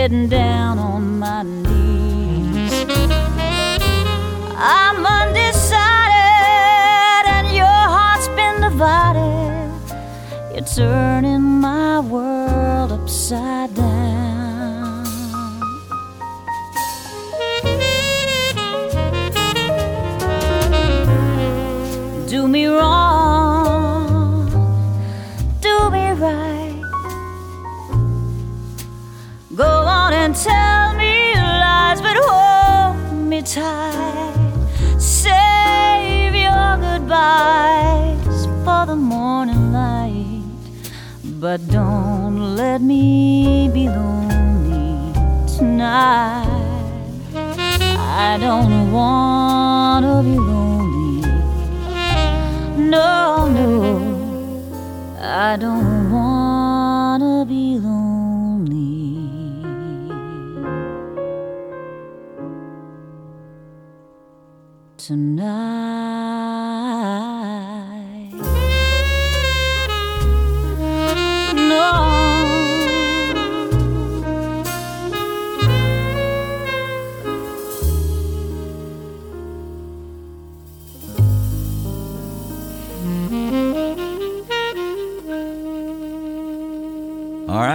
[0.00, 2.72] Getting down on my knees.
[4.56, 6.14] I'm undecided,
[7.36, 9.72] and your heart's been divided.
[10.54, 14.17] You're turning my world upside down.
[41.50, 45.14] But don't let me be lonely
[45.56, 46.44] tonight.
[47.34, 51.22] I don't want to be lonely.
[52.76, 53.72] No, no,
[55.22, 57.97] I don't want to be lonely.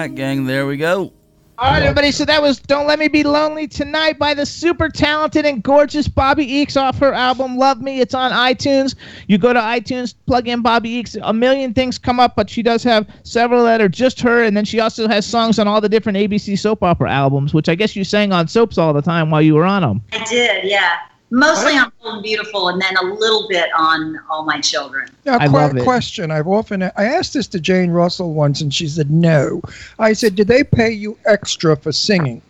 [0.03, 1.13] Right, gang, there we go.
[1.57, 2.11] All right, everybody.
[2.11, 6.09] So that was "Don't Let Me Be Lonely Tonight" by the super talented and gorgeous
[6.09, 8.95] Bobbie Eakes off her album "Love Me." It's on iTunes.
[9.29, 11.15] You go to iTunes, plug in Bobbie Eakes.
[11.23, 14.57] A million things come up, but she does have several that are just her, and
[14.57, 17.75] then she also has songs on all the different ABC soap opera albums, which I
[17.75, 20.01] guess you sang on soaps all the time while you were on them.
[20.11, 20.97] I did, yeah.
[21.35, 25.09] Mostly on Bold and Beautiful, and then a little bit on All My Children.
[25.25, 25.83] Now, I que- love it.
[25.83, 26.29] question.
[26.29, 29.59] I've often I asked this to Jane Russell once, and she said no.
[29.97, 32.43] I said, "Did they pay you extra for singing?"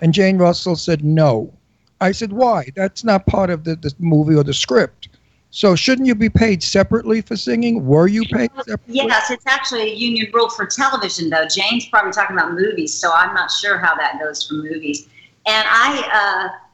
[0.00, 1.52] And Jane Russell said no.
[2.00, 2.68] I said, "Why?
[2.76, 5.08] That's not part of the, the movie or the script.
[5.50, 7.86] So shouldn't you be paid separately for singing?
[7.86, 11.48] Were you paid separately?" Yes, it's actually a union rule for television, though.
[11.48, 15.08] Jane's probably talking about movies, so I'm not sure how that goes for movies.
[15.44, 16.67] And I, uh,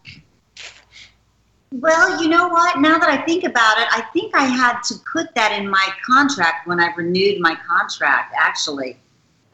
[1.80, 2.80] well, you know what?
[2.80, 5.88] Now that I think about it, I think I had to put that in my
[6.08, 8.96] contract when I renewed my contract, actually,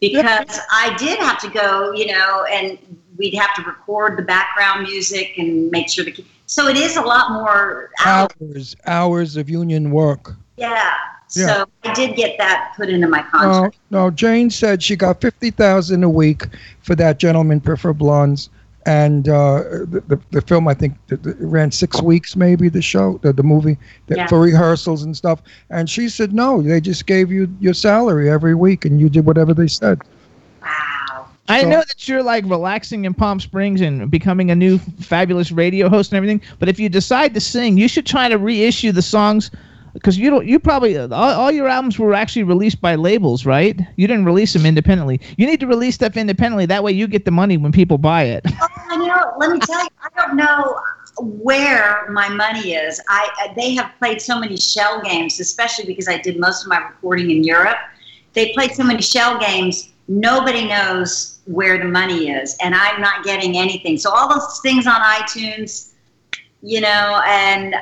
[0.00, 2.78] because I did have to go, you know, and
[3.16, 6.24] we'd have to record the background music and make sure to.
[6.46, 8.30] So it is a lot more hours.
[8.40, 10.34] Hours, hours of union work.
[10.56, 10.92] Yeah.
[11.34, 11.46] Yeah.
[11.46, 13.78] So I did get that put into my No, contract.
[13.90, 14.10] no.
[14.10, 16.42] Jane said she got fifty thousand a week
[16.82, 18.50] for that gentleman prefer blondes,
[18.86, 22.68] and uh, the, the the film I think that that it ran six weeks maybe
[22.68, 23.76] the show the the movie
[24.06, 24.26] that, Yeah.
[24.26, 25.42] for rehearsals and stuff.
[25.70, 29.26] And she said no, they just gave you your salary every week, and you did
[29.26, 30.00] whatever they said.
[30.62, 31.26] Wow.
[31.48, 35.50] I So- know that you're like relaxing in Palm Springs and becoming a new fabulous
[35.52, 38.92] radio host and everything, but if you decide to sing, you should try to reissue
[38.92, 39.50] the songs
[39.94, 40.46] because you don't.
[40.46, 43.80] You probably all, all your albums were actually released by labels, right?
[43.96, 45.20] You didn't release them independently.
[45.36, 46.66] You need to release stuff independently.
[46.66, 48.44] That way, you get the money when people buy it.
[48.60, 49.34] Oh, know.
[49.38, 50.80] Let me tell you, I don't know
[51.18, 53.00] where my money is.
[53.08, 56.68] I uh, they have played so many shell games, especially because I did most of
[56.68, 57.78] my recording in Europe.
[58.32, 59.90] They played so many shell games.
[60.08, 63.98] Nobody knows where the money is, and I'm not getting anything.
[63.98, 65.92] So all those things on iTunes,
[66.62, 67.74] you know, and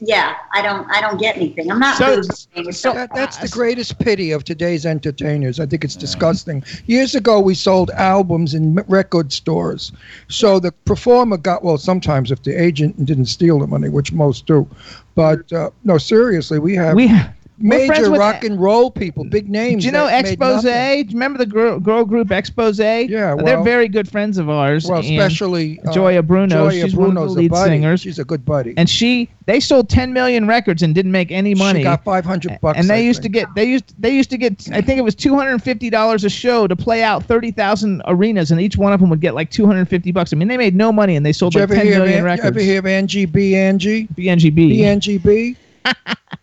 [0.00, 1.70] yeah, I don't, I don't get anything.
[1.70, 2.22] I'm not So-
[2.70, 5.60] so- That, that's the greatest pity of today's entertainers.
[5.60, 6.62] I think it's disgusting.
[6.86, 9.92] Years ago, we sold albums in record stores.
[10.28, 14.46] So the performer got, well, sometimes if the agent didn't steal the money, which most
[14.46, 14.68] do.
[15.14, 19.48] But uh, no, seriously, we have we we're friends major rock and roll people, big
[19.48, 19.82] names.
[19.82, 20.64] Do you know Expose?
[20.64, 22.78] you remember the girl, girl group Expose?
[22.78, 24.86] Yeah, they're very good friends of ours.
[24.86, 26.68] Well, especially uh, Gioia Bruno.
[26.68, 27.70] Gioia she's one of the lead buddy.
[27.70, 28.00] singers.
[28.00, 28.74] She's a good buddy.
[28.76, 32.60] and she they sold 10 million records and didn't make any money She got 500
[32.60, 32.78] bucks.
[32.78, 33.34] and they I used think.
[33.34, 35.62] to get they used they used to get I think it was two hundred and
[35.62, 39.08] fifty dollars a show to play out thirty thousand arenas and each one of them
[39.10, 40.32] would get like two hundred and fifty bucks.
[40.32, 42.12] I mean they made no money and they sold Did like ever ten hear, million
[42.12, 42.46] of, An- you records.
[42.48, 43.54] ever hear of Angie B.
[43.56, 44.08] Angie?
[44.08, 44.78] BNGB.
[44.80, 45.56] BNGB.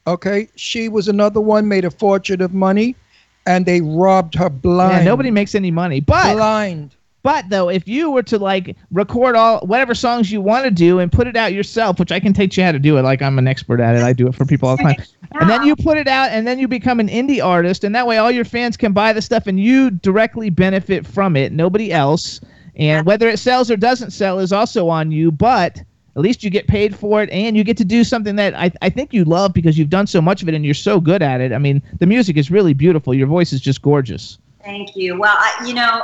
[0.08, 2.96] Okay, she was another one made a fortune of money,
[3.46, 4.98] and they robbed her blind.
[4.98, 6.00] yeah, nobody makes any money.
[6.00, 6.96] But blind.
[7.24, 11.00] but though if you were to like record all whatever songs you want to do
[11.00, 13.22] and put it out yourself, which I can teach you how to do it, like
[13.22, 14.04] I'm an expert at it.
[14.04, 14.96] I do it for people all the time.
[15.40, 18.06] And then you put it out, and then you become an indie artist, and that
[18.06, 21.52] way all your fans can buy the stuff, and you directly benefit from it.
[21.52, 22.40] Nobody else.
[22.76, 25.82] And whether it sells or doesn't sell is also on you, but
[26.16, 28.72] at least you get paid for it, and you get to do something that I,
[28.82, 31.24] I think you love because you've done so much of it, and you're so good
[31.24, 31.52] at it.
[31.52, 33.14] I mean, the music is really beautiful.
[33.14, 34.38] Your voice is just gorgeous.
[34.64, 35.20] Thank you.
[35.20, 36.04] Well, I, you know,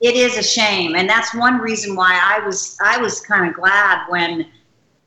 [0.00, 3.54] it is a shame, and that's one reason why I was I was kind of
[3.54, 4.46] glad when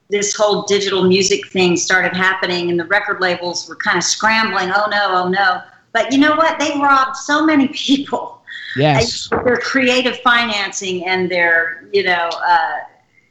[0.10, 4.72] this whole digital music thing started happening, and the record labels were kind of scrambling.
[4.74, 5.62] Oh no, oh no!
[5.92, 6.60] But you know what?
[6.60, 8.42] They robbed so many people.
[8.78, 9.30] Yes.
[9.30, 12.78] Their creative financing and their you know uh,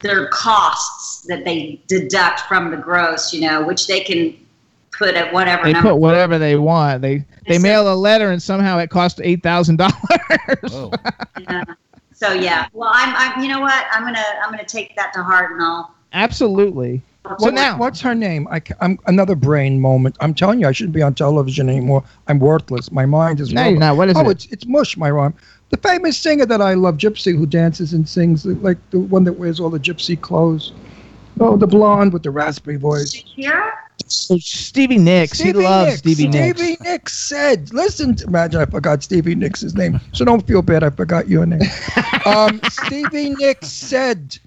[0.03, 4.37] their costs that they deduct from the gross, you know, which they can
[4.93, 5.91] put at whatever They number.
[5.91, 7.03] put whatever they want.
[7.03, 9.93] They they so- mail a letter, and somehow it cost eight thousand dollars.
[11.41, 11.65] Yeah.
[12.15, 13.85] So yeah, well, I'm, I'm, you know what?
[13.91, 15.93] I'm gonna, I'm gonna take that to heart, and I'll.
[16.13, 17.03] Absolutely.
[17.25, 18.47] So What- now, what's her name?
[18.49, 20.17] I, am another brain moment.
[20.21, 22.05] I'm telling you, I shouldn't be on television anymore.
[22.29, 22.93] I'm worthless.
[22.93, 23.53] My mind is.
[23.53, 23.71] No, rubber.
[23.71, 23.97] you're not.
[23.97, 24.31] What is oh, it?
[24.31, 24.97] it's it's mush.
[24.97, 25.35] My rhyme.
[25.73, 29.33] The famous singer that I love, Gypsy, who dances and sings, like the one that
[29.33, 30.73] wears all the gypsy clothes.
[31.41, 33.15] Oh, the blonde with the raspy voice.
[33.15, 33.73] Shakira?
[34.31, 35.39] Oh, Stevie Nicks.
[35.39, 35.99] he loves Nicks.
[36.01, 36.61] Stevie Nicks.
[36.61, 39.99] Stevie Nicks said, listen, to, imagine I forgot Stevie Nicks' name.
[40.13, 41.63] So don't feel bad I forgot your name.
[42.27, 44.39] um, Stevie Nicks said,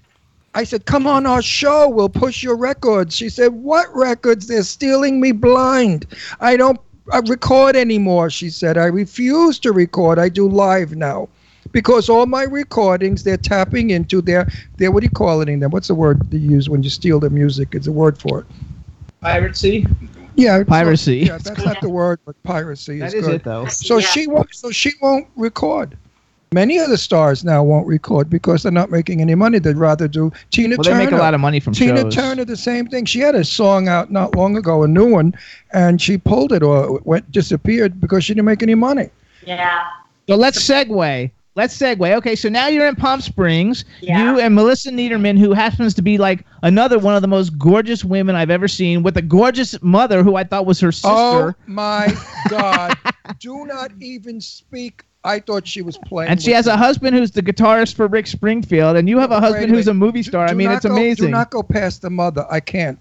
[0.54, 1.88] I said, come on our show.
[1.88, 3.16] We'll push your records.
[3.16, 4.46] She said, what records?
[4.46, 6.06] They're stealing me blind.
[6.40, 6.80] I don't
[7.12, 8.76] Uh, record anymore, she said.
[8.76, 10.18] I refuse to record.
[10.18, 11.28] I do live now.
[11.72, 14.48] Because all my recordings, they're tapping into their,
[14.78, 15.70] their what do you call it in them?
[15.70, 17.74] What's the word they use when you steal the music?
[17.74, 18.46] It's a word for it.
[19.20, 19.86] Piracy.
[20.36, 21.18] Yeah, it's- Piracy.
[21.18, 23.34] Yeah, that's not the word, but piracy That is is good.
[23.36, 23.66] it though.
[23.66, 24.06] So Yeah.
[24.06, 24.54] she won't.
[24.54, 25.96] So she won't record.
[26.56, 29.58] Many of the stars now won't record because they're not making any money.
[29.58, 31.04] They'd rather do Tina Well, they Turner.
[31.04, 32.14] make a lot of money from Tina shows.
[32.14, 33.04] Turner, the same thing.
[33.04, 35.34] She had a song out not long ago, a new one,
[35.74, 39.10] and she pulled it or it went disappeared because she didn't make any money.
[39.44, 39.84] Yeah.
[40.30, 41.30] So let's segue.
[41.56, 42.14] Let's segue.
[42.16, 43.84] Okay, so now you're in Palm Springs.
[44.00, 44.22] Yeah.
[44.32, 48.02] You and Melissa Niederman, who happens to be like another one of the most gorgeous
[48.02, 51.08] women I've ever seen, with a gorgeous mother who I thought was her sister.
[51.10, 52.14] Oh my
[52.48, 52.96] God!
[53.40, 55.02] do not even speak.
[55.26, 56.30] I thought she was playing.
[56.30, 59.30] and she with has a husband who's the guitarist for Rick Springfield, and you have
[59.32, 60.06] a husband a who's a minute.
[60.06, 60.46] movie Do- star.
[60.46, 61.26] I mean, it's go- amazing.
[61.26, 62.46] Do not go past the mother.
[62.50, 62.98] I can't.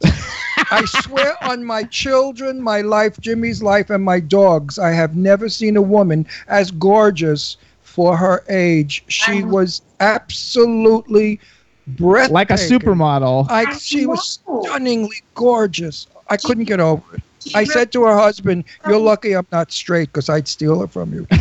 [0.71, 5.47] I swear on my children, my life, Jimmy's life, and my dogs, I have never
[5.49, 9.03] seen a woman as gorgeous for her age.
[9.07, 11.39] She Um, was absolutely
[11.87, 12.33] breathtaking.
[12.33, 13.47] like a supermodel.
[13.49, 16.07] I, I she was stunningly gorgeous.
[16.29, 17.21] I couldn't get over it.
[17.53, 21.13] I said to her husband, "You're lucky I'm not straight, because I'd steal her from
[21.13, 21.27] you."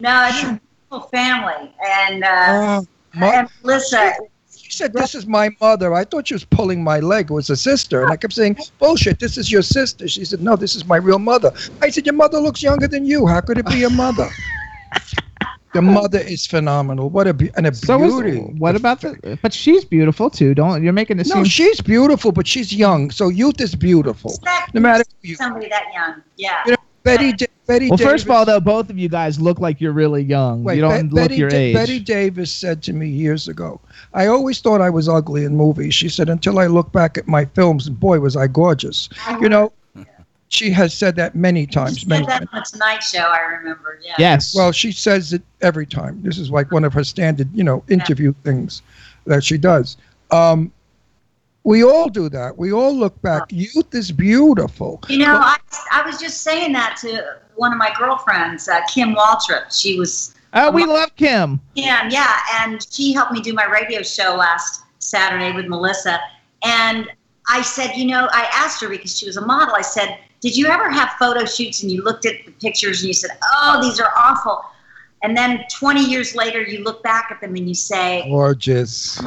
[0.00, 0.60] No, it's a
[0.90, 1.72] beautiful family.
[1.86, 2.82] And, uh,
[3.14, 4.14] my- and Melissa,
[4.56, 7.30] She said, "This is my mother." I thought she was pulling my leg.
[7.30, 9.18] It was a sister, and I kept saying, "Bullshit!
[9.18, 12.14] This is your sister." She said, "No, this is my real mother." I said, "Your
[12.14, 13.26] mother looks younger than you.
[13.26, 14.28] How could it be your mother?"
[15.74, 17.08] the mother is phenomenal.
[17.08, 18.40] What a be- and a So is, beauty.
[18.58, 19.38] what about the?
[19.42, 20.54] But she's beautiful too.
[20.54, 21.44] Don't you're making it No, seem?
[21.46, 23.10] she's beautiful, but she's young.
[23.10, 24.38] So youth is beautiful.
[24.74, 25.34] No matter who you.
[25.36, 26.20] somebody that young.
[26.36, 26.58] Yeah.
[26.66, 26.78] You know,
[27.16, 27.32] Betty.
[27.32, 27.88] Da- Betty.
[27.90, 30.64] well, first of all, though, both of you guys look like you're really young.
[30.64, 31.74] Wait, you don't Be- look Betty, your Da- age.
[31.74, 33.78] Bette Davis said to me years ago,
[34.14, 35.94] I always thought I was ugly in movies.
[35.94, 39.08] She said, until I look back at my films, and boy, was I gorgeous.
[39.40, 39.72] You know,
[40.48, 42.00] she has said that many She times.
[42.00, 42.48] said Many that times.
[42.54, 44.00] on the Tonight Show, I remember.
[44.02, 44.14] Yeah.
[44.18, 44.54] yes.
[44.56, 46.22] Well, she says it every time.
[46.22, 48.80] This is like one of her standard, you know, interview things
[49.26, 49.98] that she does.
[50.30, 50.72] Um,
[51.68, 52.56] we all do that.
[52.56, 53.42] We all look back.
[53.50, 55.02] Youth is beautiful.
[55.06, 55.58] You know, I,
[55.92, 59.78] I was just saying that to one of my girlfriends, uh, Kim Waltrip.
[59.78, 61.60] She was, oh, we love Kim.
[61.74, 66.18] yeah, yeah, and she helped me do my radio show last Saturday with Melissa.
[66.64, 67.06] And
[67.50, 69.74] I said, you know, I asked her because she was a model.
[69.74, 73.08] I said, did you ever have photo shoots and you looked at the pictures and
[73.08, 74.64] you said, oh, these are awful?
[75.22, 79.20] And then 20 years later, you look back at them and you say, Gorgeous.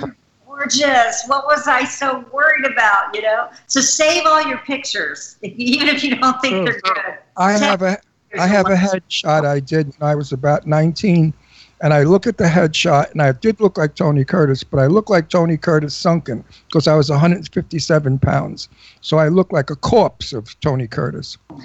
[0.61, 1.23] Gorgeous.
[1.27, 3.15] What was I so worried about?
[3.15, 3.49] You know.
[3.67, 6.93] So save all your pictures, even if you don't think they're mm-hmm.
[6.93, 7.17] good.
[7.37, 7.97] I have a
[8.37, 11.33] I have a headshot I did when I was about 19,
[11.81, 14.87] and I look at the headshot, and I did look like Tony Curtis, but I
[14.87, 18.69] look like Tony Curtis sunken because I was 157 pounds.
[19.01, 21.37] So I look like a corpse of Tony Curtis.
[21.49, 21.61] Oh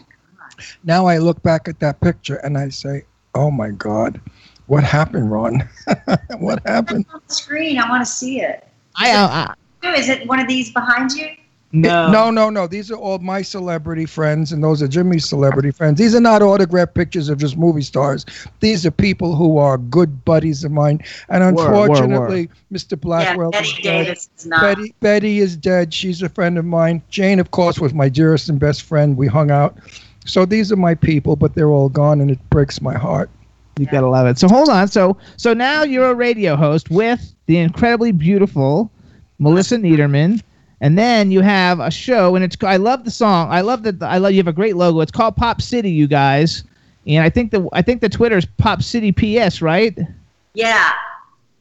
[0.85, 4.21] now I look back at that picture and I say, "Oh my God,
[4.67, 5.69] what happened, Ron?
[6.39, 7.79] what happened?" on the screen.
[7.79, 8.66] I want to see it.
[8.97, 11.29] I, uh, I Is it one of these behind you?
[11.73, 12.11] no.
[12.11, 12.67] No, no, no.
[12.67, 15.99] These are all my celebrity friends, and those are Jimmy's celebrity friends.
[15.99, 18.25] These are not autographed pictures of just movie stars.
[18.61, 21.03] These are people who are good buddies of mine.
[21.29, 22.99] And unfortunately, Mr.
[22.99, 24.05] Blackwell yeah, is Betty dead.
[24.05, 24.61] Davis is not.
[24.63, 25.93] Betty, Betty is dead.
[25.93, 27.03] She's a friend of mine.
[27.11, 29.17] Jane, of course, was my dearest and best friend.
[29.17, 29.77] We hung out.
[30.25, 33.31] So these are my people, but they're all gone, and it breaks my heart.
[33.79, 34.39] You gotta love it.
[34.39, 34.89] So hold on.
[34.89, 38.91] So so now you're a radio host with the incredibly beautiful
[39.39, 40.43] Melissa Niederman,
[40.81, 43.49] and then you have a show, and it's I love the song.
[43.51, 44.03] I love that.
[44.03, 45.01] I love you have a great logo.
[45.01, 46.65] It's called Pop City, you guys,
[47.07, 49.97] and I think the I think the Twitter is Pop City PS, right?
[50.55, 50.93] Yeah.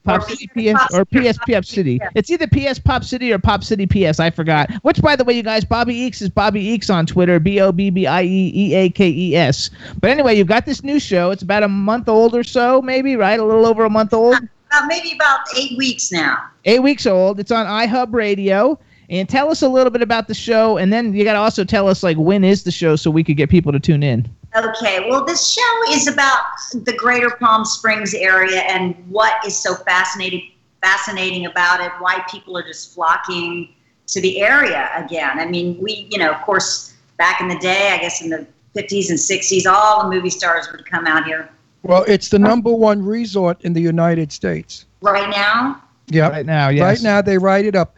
[0.06, 2.00] Pop Or City PS PS or Pop PS Pop City.
[2.02, 2.10] Yeah.
[2.16, 4.20] It's either PS Pop City or Pop City PS.
[4.20, 4.72] I forgot.
[4.84, 7.40] Which, by the way, you guys, Bobbie Eakes is Bobbie Eakes on Twitter.
[7.40, 9.70] B O B B I E E A K E S.
[10.00, 11.32] But anyway, you've got this new show.
[11.32, 13.40] It's about a month old or so, maybe, right?
[13.40, 14.36] A little over a month old.
[14.36, 16.38] About maybe about eight weeks now.
[16.66, 17.40] Eight weeks old.
[17.40, 18.80] It's on iHub Radio.
[19.10, 21.64] And tell us a little bit about the show, and then you got to also
[21.64, 24.28] tell us like when is the show so we could get people to tune in.
[24.56, 26.44] Okay, well, this show is about
[26.74, 30.52] the greater Palm Springs area and what is so fascinating
[30.86, 33.74] fascinating about it, why people are just flocking
[34.06, 35.40] to the area again.
[35.40, 38.46] I mean, we, you know, of course, back in the day, I guess in the
[38.76, 41.50] 50s and 60s, all the movie stars would come out here.
[41.82, 44.86] Well, it's the number one resort in the United States.
[45.02, 46.30] Right now, Yeah.
[46.30, 46.84] Right now, yes.
[46.84, 47.98] Right now, they write it up.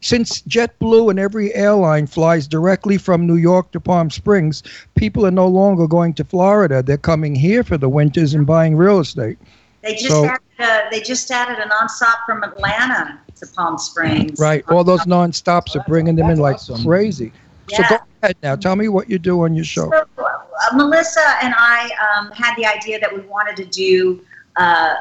[0.00, 4.62] Since JetBlue and every airline flies directly from New York to Palm Springs,
[4.94, 6.82] people are no longer going to Florida.
[6.82, 9.38] They're coming here for the winters and buying real estate.
[9.82, 14.38] They just So- added a, they just added a nonstop from Atlanta to Palm Springs.
[14.38, 14.64] Right.
[14.68, 16.84] All those non-stops are bringing them in like awesome.
[16.84, 17.32] crazy.
[17.68, 18.54] So go ahead now.
[18.56, 19.90] Tell me what you do on your show.
[19.90, 24.24] So, uh, Melissa and I um, had the idea that we wanted to do
[24.56, 24.94] uh,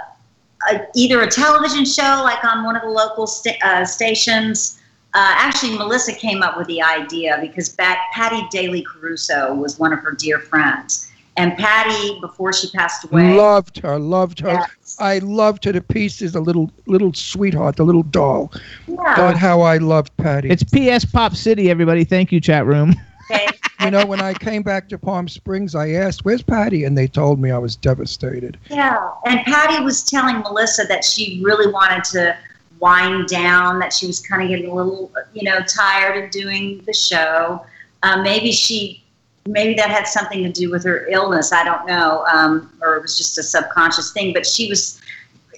[0.70, 4.78] a, either a television show, like on one of the local sta- uh, stations.
[5.14, 9.92] Uh, actually, Melissa came up with the idea because Bat- Patty Daly Caruso was one
[9.92, 14.54] of her dear friends, and Patty, before she passed away, Loved her, loved her.
[14.54, 14.96] Yes.
[15.00, 16.36] I loved her to pieces.
[16.36, 18.54] A little, little sweetheart, the little doll.
[18.88, 20.50] yeah, God, how I loved Patty.
[20.50, 22.04] It's PS Pop City, everybody.
[22.06, 22.96] Thank you, chat room.
[23.84, 27.08] you know, when I came back to Palm Springs, I asked, "Where's Patty?" And they
[27.08, 28.58] told me I was devastated.
[28.70, 32.38] Yeah, and Patty was telling Melissa that she really wanted to
[32.80, 36.84] wind down, that she was kind of getting a little, you know, tired of doing
[36.86, 37.66] the show.
[38.04, 39.04] Uh, maybe she,
[39.46, 41.54] maybe that had something to do with her illness.
[41.54, 44.34] I don't know, um, or it was just a subconscious thing.
[44.34, 45.00] But she was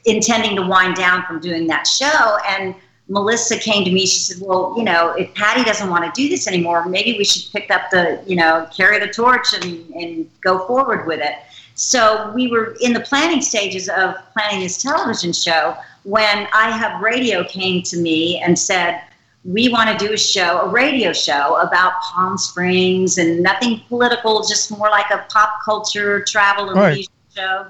[0.06, 2.76] intending to wind down from doing that show, and
[3.10, 4.06] Melissa came to me.
[4.06, 7.26] She said, "Well, you know, if Patty doesn't want to do this anymore, maybe we
[7.26, 11.36] should pick up the, you know, carry the torch and and go forward with it."
[11.76, 17.44] So we were in the planning stages of planning this television show when iHub Radio
[17.44, 19.02] came to me and said,
[19.44, 24.44] "We want to do a show, a radio show about Palm Springs and nothing political,
[24.48, 26.96] just more like a pop culture travel and Right.
[26.96, 27.66] leisure show."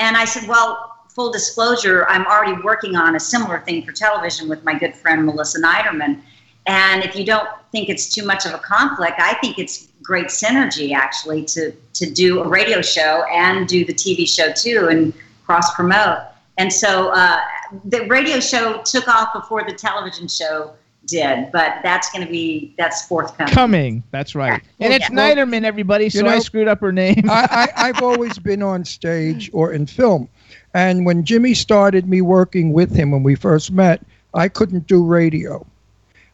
[0.00, 4.48] And I said, "Well." Full disclosure, I'm already working on a similar thing for television
[4.48, 6.20] with my good friend Melissa Niederman.
[6.68, 10.26] And if you don't think it's too much of a conflict, I think it's great
[10.26, 15.12] synergy actually to to do a radio show and do the TV show too and
[15.44, 16.18] cross promote.
[16.56, 17.40] And so uh,
[17.86, 20.74] the radio show took off before the television show
[21.06, 23.52] did, but that's going to be that's forthcoming.
[23.52, 24.02] Coming.
[24.12, 24.62] That's right.
[24.78, 25.34] And it's Yeah.
[25.34, 26.10] Niederman, everybody.
[26.10, 27.24] So You know- I screwed up her name.
[27.28, 30.28] I, I, I've always been on stage or in film.
[30.74, 34.04] And when Jimmy started me working with him when we first met,
[34.34, 35.66] I couldn't do radio.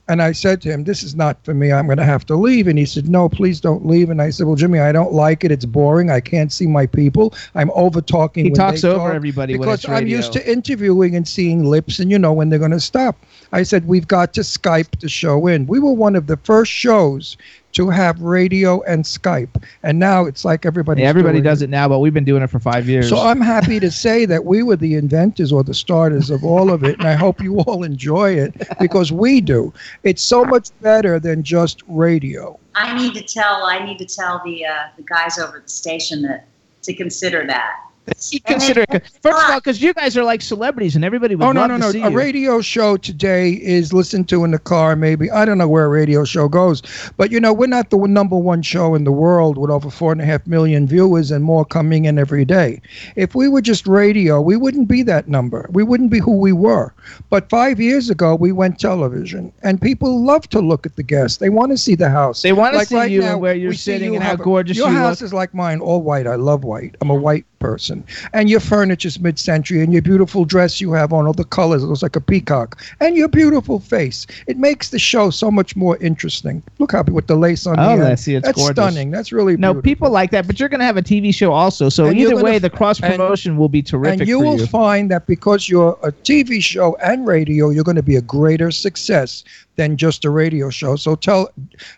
[0.06, 1.72] And I said to him, This is not for me.
[1.72, 2.68] I'm going to have to leave.
[2.68, 4.10] And he said, No, please don't leave.
[4.10, 5.50] And I said, Well, Jimmy, I don't like it.
[5.50, 6.10] It's boring.
[6.10, 7.32] I can't see my people.
[7.54, 8.44] I'm over talking.
[8.44, 10.18] he talks over talk everybody when because I'm radio.
[10.18, 13.16] used to interviewing and seeing lips and you know when they're going to stop.
[13.52, 15.66] I said, We've got to Skype the show in.
[15.66, 17.38] We were one of the first shows
[17.74, 19.62] to have radio and Skype.
[19.82, 22.48] And now it's like everybody Yeah, everybody does it now, but we've been doing it
[22.48, 23.08] for five years.
[23.08, 26.70] so I'm happy to say that we were the inventors or the starters of all
[26.70, 29.72] of it, and I hope you all enjoy it because we do.
[30.02, 32.58] It's so much better than just radio.
[32.74, 35.68] I need to tell I need to tell the uh, the guys over at the
[35.68, 36.46] station that
[36.82, 37.76] to consider that.
[38.46, 39.02] consider it.
[39.22, 41.76] First of all, because you guys are like celebrities, and everybody would Oh no no
[41.78, 41.88] no!
[41.88, 42.16] A you.
[42.16, 44.94] radio show today is listened to in the car.
[44.96, 46.82] Maybe I don't know where a radio show goes,
[47.16, 50.12] but you know we're not the number one show in the world with over four
[50.12, 52.80] and a half million viewers and more coming in every day.
[53.16, 55.68] If we were just radio, we wouldn't be that number.
[55.72, 56.92] We wouldn't be who we were.
[57.30, 61.38] But five years ago, we went television, and people love to look at the guests.
[61.38, 62.42] They want to see the house.
[62.42, 64.36] They want to Like see right you now, and where you're sitting and how a-
[64.36, 65.26] gorgeous Your house look.
[65.26, 66.26] is like mine, all white.
[66.26, 66.96] I love white.
[67.00, 67.93] I'm a white person,
[68.32, 71.86] and your furniture's mid-century, and your beautiful dress you have on, all the colors, it
[71.86, 74.26] looks like a peacock, and your beautiful face.
[74.46, 76.62] It makes the show so much more interesting.
[76.78, 78.12] Look happy with the lace on Oh, the end.
[78.12, 78.74] I see, it's That's gorgeous.
[78.74, 79.10] stunning.
[79.10, 81.88] That's really No, people like that, but you're going to have a TV show also.
[81.88, 84.58] So And either way, f- the cross promotion will be terrific and you for will
[84.60, 84.66] you.
[84.66, 88.70] find that because you're a TV show and radio, you're going to be a greater
[88.70, 89.44] success
[89.76, 90.96] than just a radio show.
[90.96, 91.50] So tell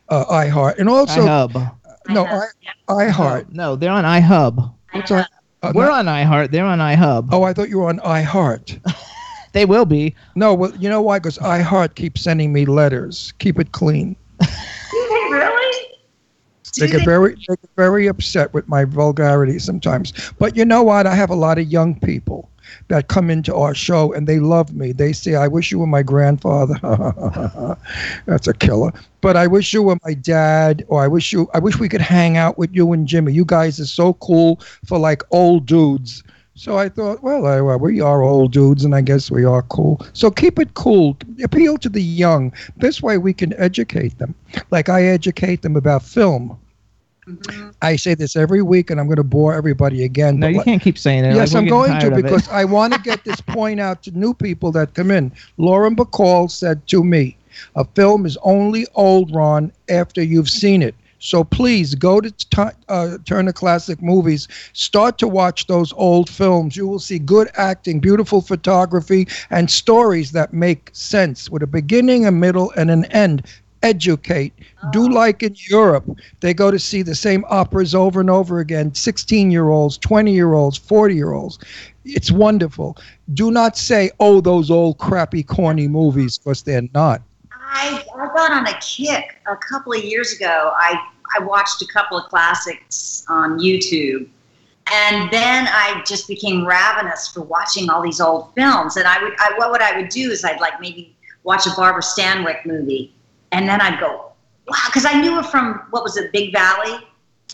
[0.08, 1.74] uh, iHeart, and also iHub.
[2.08, 2.42] no, I have-
[2.88, 3.52] I, iHeart.
[3.52, 4.72] No, they're on iHub.
[4.92, 5.24] What's on?
[5.68, 6.50] Uh, We're not- on iHeart.
[6.50, 7.28] They're on iHub.
[7.32, 8.80] oh, I thought you were on iHeart.
[9.52, 10.14] They will be.
[10.34, 11.18] No, well, you know why?
[11.18, 13.32] Because iHeart keeps sending me letters.
[13.38, 14.14] Keep it clean.
[14.92, 15.86] really?
[16.78, 20.12] They get very, they get very upset with my vulgarity sometimes.
[20.38, 21.06] But you know what?
[21.06, 22.50] I have a lot of young people
[22.88, 24.92] that come into our show and they love me.
[24.92, 26.78] They say, "I wish you were my grandfather."
[28.26, 28.92] That's a killer.
[29.20, 32.00] But I wish you were my dad, or I wish you, I wish we could
[32.00, 33.32] hang out with you and Jimmy.
[33.32, 36.22] You guys are so cool for like old dudes.
[36.54, 39.62] So I thought, well, I, well, we are old dudes, and I guess we are
[39.62, 40.00] cool.
[40.14, 41.16] So keep it cool.
[41.44, 42.50] Appeal to the young.
[42.78, 44.34] This way, we can educate them.
[44.70, 46.58] Like I educate them about film.
[47.82, 50.38] I say this every week, and I'm going to bore everybody again.
[50.38, 51.34] No, but you can't keep saying it.
[51.34, 52.22] Yes, Like, I'm going to tired of it.
[52.22, 55.32] because I want to get this point out to new people that come in.
[55.56, 57.36] Lauren Bacall said to me,
[57.74, 60.94] "A film is only old, Ron, after you've seen it.
[61.18, 64.46] So please go to t- uh, Turner Classic Movies.
[64.74, 66.76] Start to watch those old films.
[66.76, 72.26] You will see good acting, beautiful photography, and stories that make sense with a beginning,
[72.26, 73.42] a middle, and an end.
[73.86, 74.52] Educate.
[74.90, 75.06] Do oh.
[75.06, 76.04] like in Europe.
[76.40, 80.32] They go to see the same operas over and over again 16 year olds, 20
[80.32, 81.58] year olds, 40 year olds.
[82.04, 82.96] It's wonderful.
[83.34, 87.22] Do not say, oh, those old crappy, corny movies, because they're not.
[87.52, 90.72] I, I got on a kick a couple of years ago.
[90.76, 91.00] I,
[91.38, 94.28] I watched a couple of classics on YouTube.
[94.92, 98.96] And then I just became ravenous for watching all these old films.
[98.96, 101.16] And I would, I, what would I would do is I'd like maybe
[101.46, 103.14] watch a Barbara Stanwyck movie,
[103.56, 104.32] and then I'd go,
[104.68, 106.98] wow, because I knew her from what was it, Big Valley.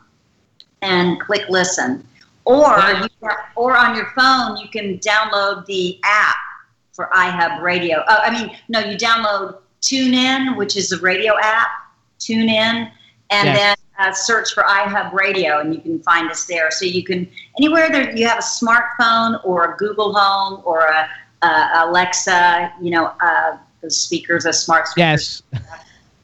[0.82, 2.04] and click listen.
[2.44, 3.06] Or, you,
[3.56, 6.36] or on your phone, you can download the app
[6.92, 8.02] for iHub Radio.
[8.06, 11.68] Oh, I mean, no, you download TuneIn, which is a radio app,
[12.18, 12.90] TuneIn,
[13.30, 13.56] and Yes.
[13.56, 16.68] then uh, search for iHub Radio, and you can find us there.
[16.70, 17.28] So you can
[17.58, 21.08] anywhere that you have a smartphone or a Google Home or a,
[21.46, 25.42] a Alexa, you know, uh, the speakers, a smart speakers.
[25.52, 25.62] Yes,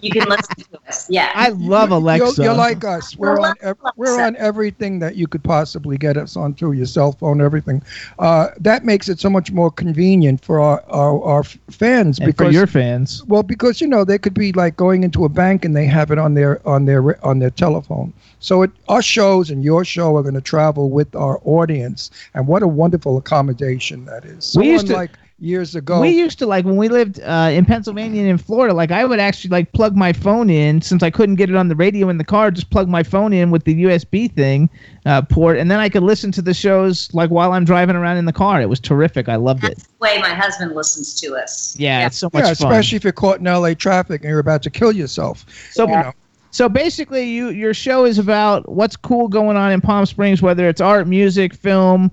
[0.03, 1.09] you can listen to us.
[1.09, 2.43] Yeah, I love Alexa.
[2.43, 3.17] You're, you're like us.
[3.17, 3.55] We're on.
[3.61, 7.41] ev- We're on everything that you could possibly get us onto your cell phone.
[7.41, 7.83] Everything.
[8.19, 12.49] Uh, that makes it so much more convenient for our our, our fans and because
[12.49, 13.25] for your fans.
[13.27, 16.11] Well, because you know they could be like going into a bank and they have
[16.11, 18.13] it on their on their on their telephone.
[18.41, 22.47] So it, our shows and your show are going to travel with our audience, and
[22.47, 24.45] what a wonderful accommodation that is.
[24.45, 26.01] So We used to- unlike years ago.
[26.01, 28.75] We used to like when we lived uh, in Pennsylvania and in Florida.
[28.75, 31.69] Like I would actually like plug my phone in since I couldn't get it on
[31.69, 32.51] the radio in the car.
[32.51, 34.69] Just plug my phone in with the USB thing
[35.07, 38.19] uh, port, and then I could listen to the shows like while I'm driving around
[38.19, 38.61] in the car.
[38.61, 39.29] It was terrific.
[39.29, 39.77] I loved it.
[39.77, 41.77] that's the way my husband listens to us.
[41.79, 42.73] Yeah, it's so much yeah, fun.
[42.73, 45.47] especially if you're caught in LA traffic and you're about to kill yourself.
[45.71, 46.13] So You know.
[46.53, 50.69] So basically, you your show is about what's cool going on in Palm Springs, whether
[50.69, 52.11] it's art, music, film,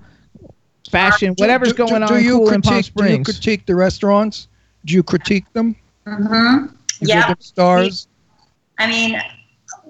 [0.90, 3.66] fashion, whatever's Do- do- going do on you cool in Palm critique- Do you critique
[3.66, 4.48] the restaurants?
[4.84, 5.76] Do you critique them?
[6.06, 6.66] Mm-hmm.
[7.00, 7.20] You Yeah.
[7.20, 8.08] give them stars?
[8.78, 9.20] I mean,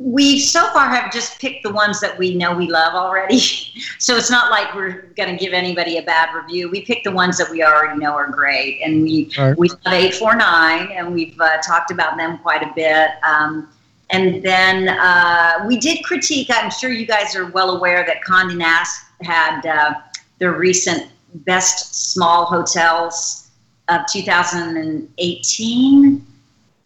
[0.01, 3.39] we so far have just picked the ones that we know we love already.
[3.99, 6.71] so it's not like we're going to give anybody a bad review.
[6.71, 9.57] We pick the ones that we already know are great, and we Right.
[9.59, 13.11] we love eight four nine, and we've uh, talked about them quite a bit.
[13.29, 13.69] Um,
[14.11, 16.49] and then uh, we did critique.
[16.51, 19.95] I'm sure you guys are well aware that Condé Nast had uh,
[20.39, 23.51] their recent best small hotels
[23.89, 26.27] of 2018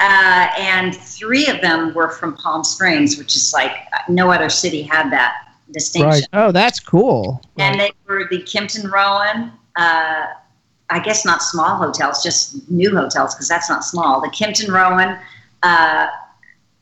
[0.03, 3.71] uh, and three of them were from Palm Springs, which is like
[4.09, 6.11] no other city had that distinction.
[6.11, 6.25] Right.
[6.33, 7.41] oh, that's cool.
[7.57, 10.27] And they were the Kimpton Rowan, uh,
[10.91, 14.21] I guess not small hotels, just new hotels because that's not small.
[14.21, 15.19] The Kimpton Rowan,
[15.63, 16.09] uh,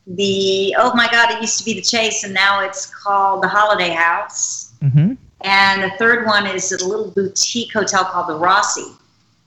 [0.07, 3.49] the oh my God, it used to be the Chase, and now it's called the
[3.49, 4.73] Holiday House.
[4.81, 5.12] hmm
[5.43, 8.84] And the third one is a little boutique hotel called the Rossi.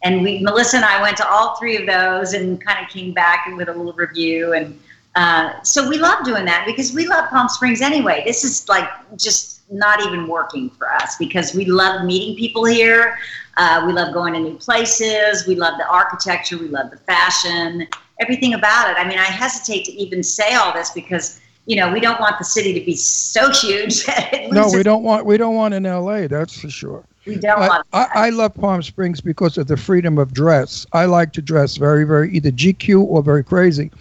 [0.03, 3.13] And we, Melissa and I went to all three of those and kind of came
[3.13, 4.53] back with a little review.
[4.53, 4.79] And
[5.15, 8.23] uh, so we love doing that because we love Palm Springs anyway.
[8.25, 13.17] This is like just not even working for us because we love meeting people here.
[13.55, 15.47] Uh, we love going to new places.
[15.47, 16.57] We love the architecture.
[16.57, 17.87] We love the fashion,
[18.19, 18.97] everything about it.
[18.97, 22.37] I mean, I hesitate to even say all this because you know we don't want
[22.37, 24.05] the city to be so huge
[24.53, 26.27] No, we don't want we don't want in LA.
[26.27, 27.03] That's for sure.
[27.25, 30.85] we don't I, want I, I love Palm Springs because of the freedom of dress.
[30.93, 33.91] I like to dress very, very either GQ or very crazy.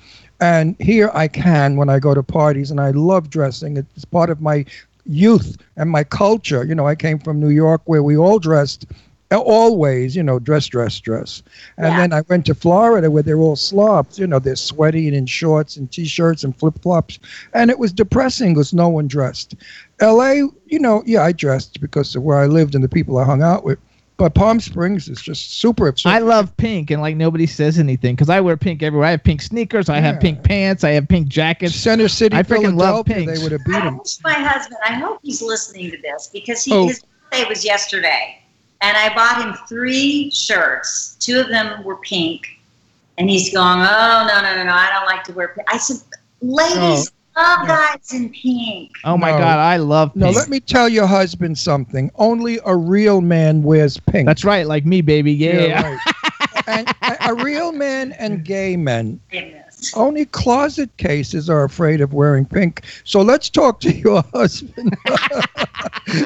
[0.41, 3.77] And here I can when I go to parties, and I love dressing.
[3.77, 4.65] It's part of my
[5.07, 6.65] youth and my culture.
[6.65, 8.87] You know, I came from New York where we all dressed
[9.41, 11.43] always, you know, dress, dress, dress.
[11.78, 11.97] And Yeah.
[12.01, 14.18] then I went to Florida where they're all slobs.
[14.18, 17.18] You know, they're sweaty and in shorts and t-shirts and flip-flops.
[17.55, 19.55] And it was depressing because no one dressed.
[20.01, 23.24] L.A., you know, yeah, I dressed because of where I lived and the people I
[23.24, 23.78] hung out with.
[24.18, 25.93] But Palm Springs is just super.
[26.05, 29.09] I love pink, and like nobody says anything because I wear pink everywhere.
[29.09, 31.74] I have pink sneakers, I have pink pants, I have pink jackets.
[31.74, 33.33] Center City, I freaking love Philadelphia, pinks.
[33.39, 33.99] they would have beat him.
[33.99, 36.87] wish my husband, I hope he's listening to this because he, Oh.
[36.87, 38.37] his birthday was yesterday.
[38.83, 41.16] And I bought him three shirts.
[41.20, 42.59] Two of them were pink.
[43.16, 44.72] And he's going, Oh, no, no, no, no.
[44.72, 45.66] I don't like to wear pink.
[45.72, 45.99] I said,
[46.41, 47.41] Ladies oh.
[47.41, 48.91] love guys in pink.
[49.05, 49.39] Oh my No.
[49.39, 50.24] god, I love pink.
[50.24, 52.11] No, let me tell your husband something.
[52.16, 54.26] Only a real man wears pink.
[54.26, 55.33] That's right, like me, baby.
[55.33, 55.83] Yeah.
[55.83, 56.14] right.
[56.66, 59.20] and a, a real man and gay men.
[59.30, 59.62] Goodness.
[59.95, 62.83] Only closet cases are afraid of wearing pink.
[63.05, 64.97] So let's talk to your husband.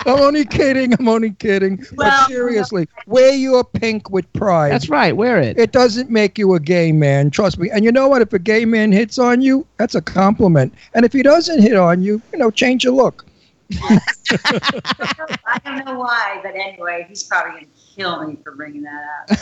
[0.06, 0.94] I'm only kidding.
[0.98, 1.78] I'm only kidding.
[1.96, 4.72] Well- but seriously, wear your pink with pride.
[4.72, 5.16] That's right.
[5.16, 5.58] Wear it.
[5.58, 7.70] It doesn't make you a gay man, trust me.
[7.70, 8.22] And you know what?
[8.22, 10.74] If a gay man hits on you, that's a compliment.
[10.94, 13.24] And if he doesn't hit on you, you know, change your look.
[13.82, 19.02] I don't know why, but anyway, he's probably going to kill me for bringing that
[19.30, 19.38] up.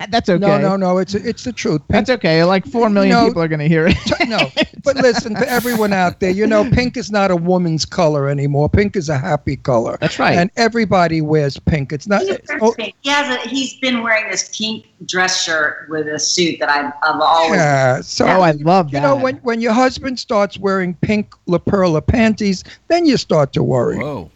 [0.10, 0.38] That's okay.
[0.38, 0.98] No, no, no.
[0.98, 1.80] It's it's the truth.
[1.80, 2.44] Pink, That's okay.
[2.44, 3.26] Like four million No.
[3.26, 3.96] people are gonna hear it.
[4.28, 4.38] no,
[4.84, 6.30] but listen to everyone out there.
[6.30, 8.68] You know, pink is not a woman's color anymore.
[8.68, 9.98] Pink is a happy color.
[10.00, 10.38] That's right.
[10.38, 11.92] And everybody wears pink.
[11.92, 12.22] It's not.
[12.22, 16.18] He, it's- oh, he has a, he's been wearing this pink dress shirt with a
[16.18, 18.00] suit that I've, I've always yeah.
[18.00, 18.98] So oh, I love that.
[18.98, 23.52] you know when when your husband starts wearing pink La Perla panties, then you start
[23.54, 23.98] to worry.
[23.98, 24.30] Whoa.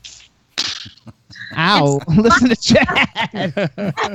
[1.56, 2.00] Ow!
[2.16, 3.70] Listen to Chad.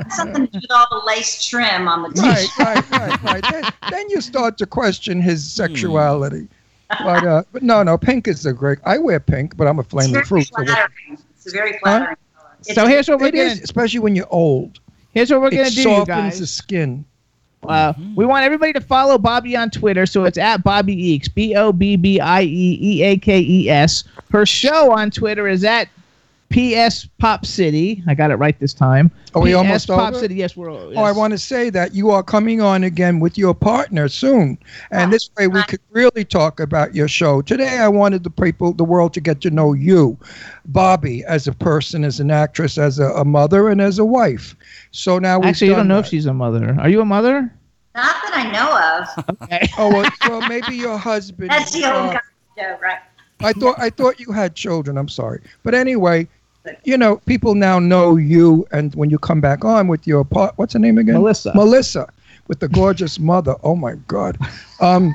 [0.12, 2.58] something to do with all the lace trim on the Right, t-shirt.
[2.90, 3.44] right, right, right.
[3.52, 6.48] Then, then you start to question his sexuality.
[6.88, 8.78] But uh, but no, no, pink is a great.
[8.84, 10.46] I wear pink, but I'm a flaming very fruit.
[10.46, 11.18] so what- flattering.
[11.34, 12.50] It's a very flattering color.
[12.60, 14.80] It's so here's what we're It gonna is, especially when you're old.
[15.12, 16.38] here's what we're gonna It do, you softens guys.
[16.40, 17.04] the skin.
[17.64, 21.54] Uh, we want everybody to follow Bobbie on Twitter, so it's at Bobbie Eakes, B
[21.56, 24.04] O B B I E E A K E S.
[24.30, 25.88] Her show on Twitter is at
[26.50, 28.02] PS Pop City.
[28.06, 29.10] I got it right this time.
[29.34, 30.18] Are we PS almost Pop over?
[30.18, 30.36] City.
[30.36, 30.70] Yes, we're.
[30.70, 34.58] Oh, I want to say that you are coming on again with your partner soon,
[34.90, 37.42] and this way we could really talk about your show.
[37.42, 40.16] Today, I wanted the people, the world, to get to know you,
[40.66, 44.56] Bobbie, as a person, as an actress, as a, a mother, and as a wife.
[44.90, 46.76] So now we've Actually, you don't know if she's a mother.
[46.80, 47.52] Are you a mother?
[47.94, 49.42] Not that I know of.
[49.42, 49.68] Okay.
[49.76, 51.50] Oh well, well, maybe your husband.
[51.50, 52.20] That's the old uh, guy
[52.56, 52.98] joke, right?
[53.40, 54.96] I thought I thought you had children.
[54.96, 56.28] I'm sorry, but anyway,
[56.84, 60.56] you know, people now know you, and when you come back on with your part,
[60.56, 61.14] what's her name again?
[61.14, 61.52] Melissa.
[61.54, 62.08] Melissa,
[62.48, 63.54] with the gorgeous mother.
[63.62, 64.38] Oh my God.
[64.80, 65.14] Um,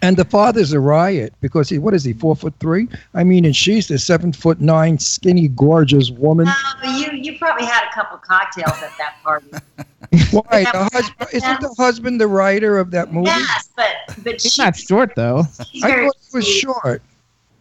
[0.00, 2.88] and the father's a riot because he, what is he, four foot three?
[3.14, 6.46] I mean, and she's the seven foot nine, skinny, gorgeous woman.
[6.82, 9.46] No, you you probably had a couple cocktails at that party.
[10.30, 10.64] Why?
[10.64, 13.26] The husband isn't the husband the writer of that movie?
[13.26, 13.86] yes, but
[14.22, 15.40] but He's she's, not short though.
[15.40, 15.42] I
[15.80, 17.02] thought he was short.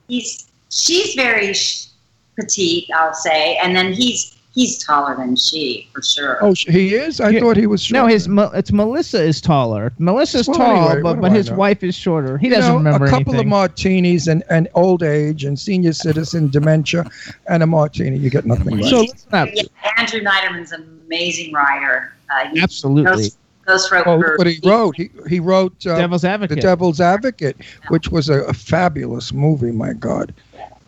[0.07, 1.87] He's she's very sh-
[2.41, 6.37] petite, I'll say, and then he's he's taller than she for sure.
[6.43, 7.21] Oh, he is.
[7.21, 7.39] I Yeah.
[7.39, 7.93] thought he was short.
[8.01, 9.93] No, his it's Melissa is taller.
[9.97, 11.55] Melissa's Well, tall, anyway, but but I his know?
[11.55, 12.37] wife is shorter.
[12.37, 13.47] He doesn't know, remember a couple anything.
[13.47, 17.09] of martinis and, and old age and senior citizen dementia
[17.47, 18.17] and a martini.
[18.17, 18.85] You get nothing right.
[18.85, 19.47] so listen up.
[19.53, 19.63] yeah,
[19.97, 22.13] Andrew Neiderman's an amazing writer.
[22.29, 23.03] Uh, he Absolutely.
[23.09, 24.95] Ghost, Ghost wrote Oh, for- what he wrote.
[24.97, 27.55] He he wrote uh, Devil's The Devil's Advocate,
[27.87, 29.71] which was a, a fabulous movie.
[29.71, 30.33] My God,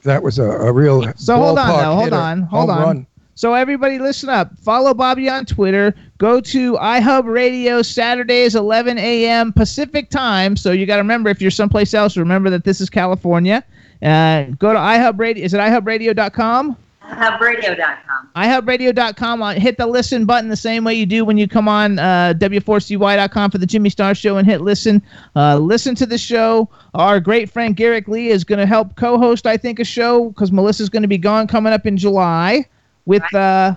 [0.04, 1.12] that was a, a real.
[1.16, 2.84] So hold on now, hold hitter, on, hold home on.
[2.84, 3.08] run.
[3.36, 4.58] So everybody listen up.
[4.60, 5.96] Follow Bobbie on Twitter.
[6.20, 9.52] Go to iHub Radio Saturdays 11 a.m.
[9.52, 10.56] Pacific time.
[10.56, 13.64] So you got to remember if you're someplace else, remember that this is California.
[14.04, 15.44] Uh, go to iHub Radio.
[15.44, 16.78] Is it iHubRadio.com?
[17.10, 18.30] hubradio.com.
[18.36, 19.42] iHubRadio.com.
[19.42, 22.34] On, hit the listen button the same way you do when you come on uh,
[22.38, 25.02] W4CY.com for the Jimmy Star Show and hit listen.
[25.36, 26.70] Uh, listen to the show.
[26.94, 30.52] Our great friend Garrick Lee is going to help co-host, I think, a show because
[30.52, 32.66] Melissa's going to be gone coming up in July
[33.06, 33.76] with uh,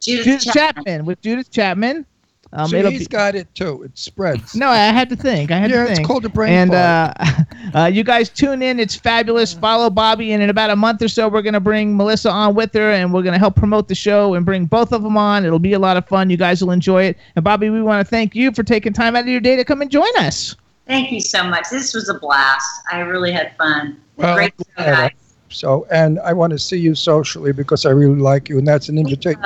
[0.00, 0.84] Judith, Judith Chapman.
[0.84, 1.04] Chapman.
[1.06, 2.06] With Judith Chapman.
[2.52, 3.82] Um, See, it'll he's be- got it too.
[3.84, 4.56] It spreads.
[4.56, 5.52] no, I had to think.
[5.52, 7.14] I had yeah, to it's called a brain and uh,
[7.74, 8.80] uh, you guys tune in.
[8.80, 9.52] It's fabulous.
[9.52, 12.72] Follow Bobbie, and in about a month or so, we're gonna bring Melissa on with
[12.74, 15.44] her, and we're gonna help promote the show and bring both of them on.
[15.44, 16.28] It'll be a lot of fun.
[16.28, 17.18] You guys will enjoy it.
[17.36, 19.64] And Bobbie, we want to thank you for taking time out of your day to
[19.64, 20.56] come and join us.
[20.88, 21.66] Thank you so much.
[21.70, 22.82] This was a blast.
[22.90, 24.00] I really had fun.
[24.16, 24.96] Well, Great show, glad.
[24.96, 25.10] guys.
[25.50, 28.88] So, and I want to see you socially because I really like you, and that's
[28.88, 29.40] an invitation.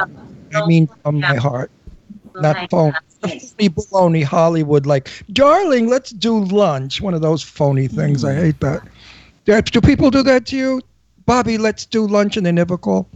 [0.55, 1.71] I mean, from my heart,
[2.35, 2.95] not phone.
[3.21, 7.01] Phony baloney Hollywood, like, darling, let's do lunch.
[7.01, 8.23] One of those phony things.
[8.23, 8.83] I hate that.
[9.47, 10.83] Do, do people do that to you,
[11.25, 11.57] Bobbie?
[11.59, 13.09] Let's do lunch, and they never call.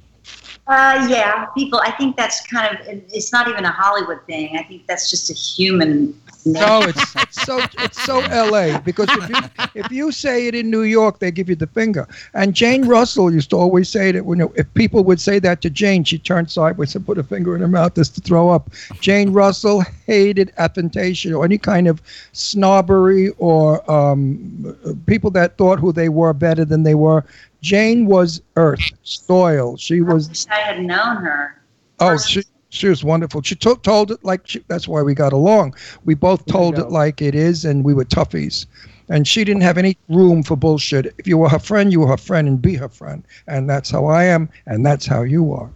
[0.66, 1.80] Uh, yeah, people.
[1.80, 2.86] I think that's kind of.
[2.86, 4.56] It's not even a Hollywood thing.
[4.56, 6.18] I think that's just a human.
[6.44, 8.78] No, it's, it's so it's so L.A.
[8.78, 9.36] because if you,
[9.74, 12.06] if you say it in New York, they give you the finger.
[12.34, 15.70] And Jane Russell used to always say that when if people would say that to
[15.70, 18.70] Jane, she turned sideways and put a finger in her mouth just to throw up.
[19.00, 22.00] Jane Russell hated affectation or any kind of
[22.32, 24.76] snobbery or um,
[25.06, 27.24] people that thought who they were better than they were.
[27.60, 29.76] Jane was earth, soil.
[29.76, 31.62] She I was wish I had known her.
[32.00, 33.42] Oh, she she was wonderful.
[33.42, 35.74] She took told it like she, that's why we got along.
[36.04, 38.66] We both told it like it is, and we were toughies.
[39.08, 41.14] And she didn't have any room for bullshit.
[41.18, 43.24] If you were her friend, you were her friend, and be her friend.
[43.46, 45.70] And that's how I am, and that's how you are.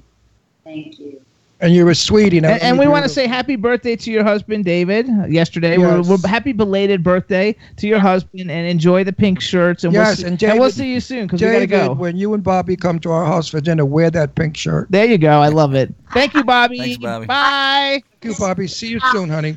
[0.64, 1.21] Thank you.
[1.62, 2.40] And you're a sweetie.
[2.40, 5.06] Now, And, and we want to say happy birthday to your husband, David.
[5.28, 6.08] Yesterday, Yes.
[6.08, 9.84] we're, we're happy belated birthday to your husband, and enjoy the pink shirts.
[9.84, 11.92] And we'll Yes, see, and we'll see you soon because we gotta go.
[11.92, 14.88] when you and Bobbie come to our house for dinner, wear that pink shirt.
[14.90, 15.40] There you go.
[15.40, 15.94] I love it.
[16.12, 16.78] Thank you, Bobbie.
[16.78, 17.26] Thanks, Bobbie.
[17.26, 18.02] Bye.
[18.20, 18.66] Thank you, Bobbie.
[18.66, 19.56] See you soon, honey.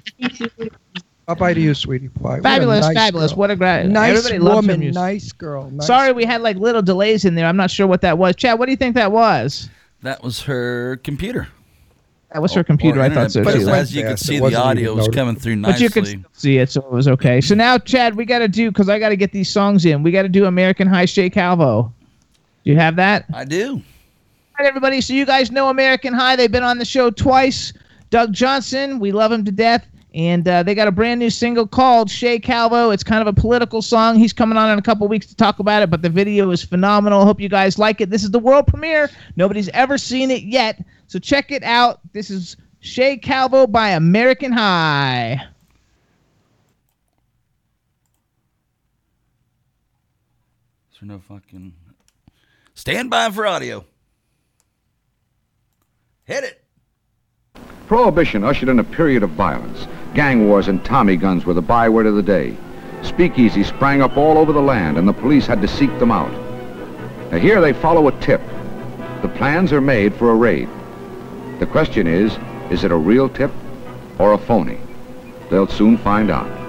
[1.26, 2.10] Bye bye to you, sweetie.
[2.10, 2.36] Bye.
[2.36, 3.32] What Fabulous, nice fabulous.
[3.32, 3.40] girl.
[3.40, 3.88] What a great.
[3.88, 4.94] nice Everybody woman, music.
[4.94, 5.72] nice girl.
[5.72, 7.48] Nice Sorry, we had like little delays in there.
[7.48, 8.36] I'm not sure what that was.
[8.36, 9.72] Chad, what do you think that was?
[10.04, 11.48] That was her computer.
[12.36, 13.00] That was her computer.
[13.00, 13.70] I thought so But too.
[13.70, 15.88] As you could see, the audio was coming through nicely.
[15.88, 17.40] But you could see it, so it was okay.
[17.40, 20.04] So now, Chad, we got to do because I got to get these songs in.
[20.04, 21.94] We got to do American High Cheye Calvo.
[22.66, 23.24] Do you have that?
[23.34, 23.76] I do.
[23.76, 23.82] All
[24.60, 25.00] right, everybody.
[25.00, 26.36] So you guys know American High.
[26.36, 27.72] They've been on the show twice.
[28.10, 29.88] Doug Johnson, we love him to death.
[30.14, 32.90] And uh, they got a brand new single called Cheye Calvo.
[32.90, 34.18] It's kind of a political song.
[34.18, 36.64] He's coming on in a couple weeks to talk about it, but the video is
[36.64, 37.24] phenomenal.
[37.24, 38.10] Hope you guys like it.
[38.10, 39.10] This is the world premiere.
[39.38, 40.84] Nobody's ever seen it yet.
[41.08, 42.00] So check it out.
[42.14, 45.48] This is Cheye Calvo by American High.
[50.92, 51.74] Is there no fucking.
[52.74, 53.86] Stand by for audio.
[56.26, 56.64] Hit it.
[57.88, 59.88] Prohibition ushered in a period of violence.
[60.16, 62.58] Gang wars and Tommy guns were the byword of the day.
[63.02, 66.32] Speakeasies sprang up all over the land, and the police had to seek them out.
[67.32, 68.42] Now here they follow a tip.
[69.22, 70.68] The plans are made for a raid.
[71.60, 72.38] The question is,
[72.70, 73.52] is it a real tip
[74.20, 74.80] or a phony?
[75.50, 76.65] They'll soon find out.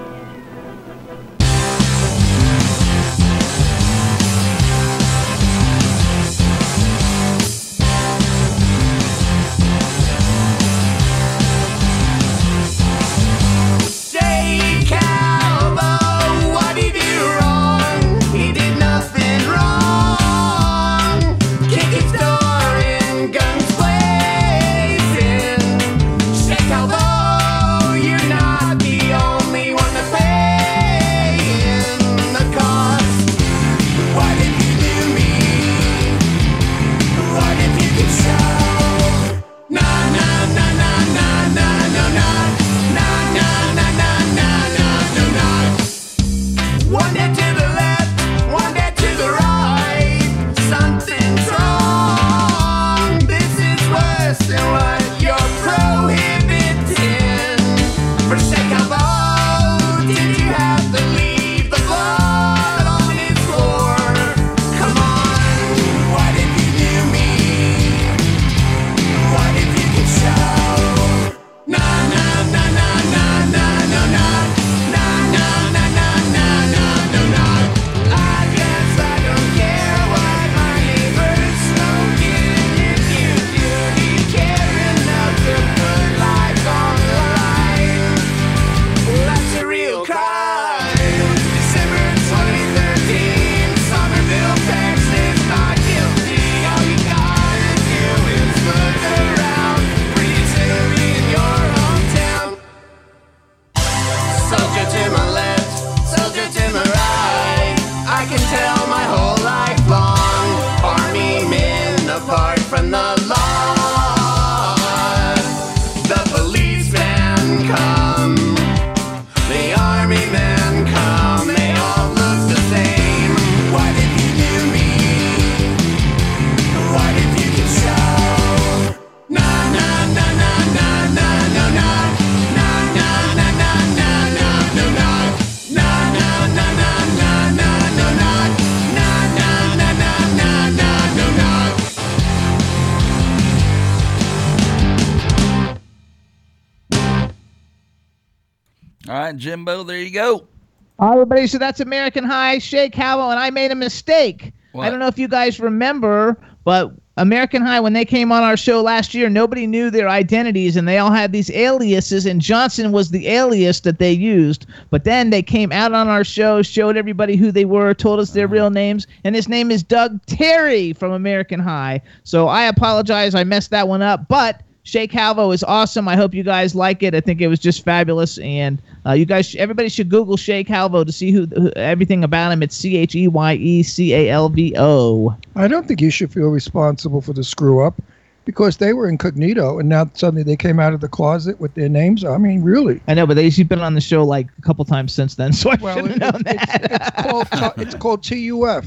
[151.26, 151.48] Everybody.
[151.48, 154.52] So that's American High, Cheye Calvo, and I made a mistake.
[154.70, 154.86] What?
[154.86, 158.56] I don't know if you guys remember, But American High, when they came on our
[158.56, 162.90] show last year, nobody knew their identities and they all had these aliases, and Johnson
[162.90, 164.66] was the alias that they used.
[164.90, 168.32] But then they came out on our show, showed everybody who they were, told us
[168.32, 168.54] their uh-huh.
[168.54, 172.02] real names, and his name is Doug Terry from American High.
[172.24, 174.60] So I apologize, I messed that one up, but.
[174.86, 176.06] Cheye Calvo is awesome.
[176.06, 177.12] I hope you guys like it.
[177.12, 181.02] I think it was just fabulous, and uh, you guys, everybody should Google Cheye Calvo
[181.02, 182.62] to see who, who everything about him.
[182.62, 185.36] It's C H E Y E C A L V O.
[185.56, 188.00] I don't think you should feel responsible for the screw up
[188.44, 191.88] because they were incognito and now suddenly they came out of the closet with their
[191.88, 192.24] names.
[192.24, 193.00] I mean, really.
[193.08, 195.52] I know, but they, she's been on the show like a couple times since then,
[195.52, 196.84] so I Well, should have known it's, that.
[196.84, 198.86] it's, it's called it's called TUF.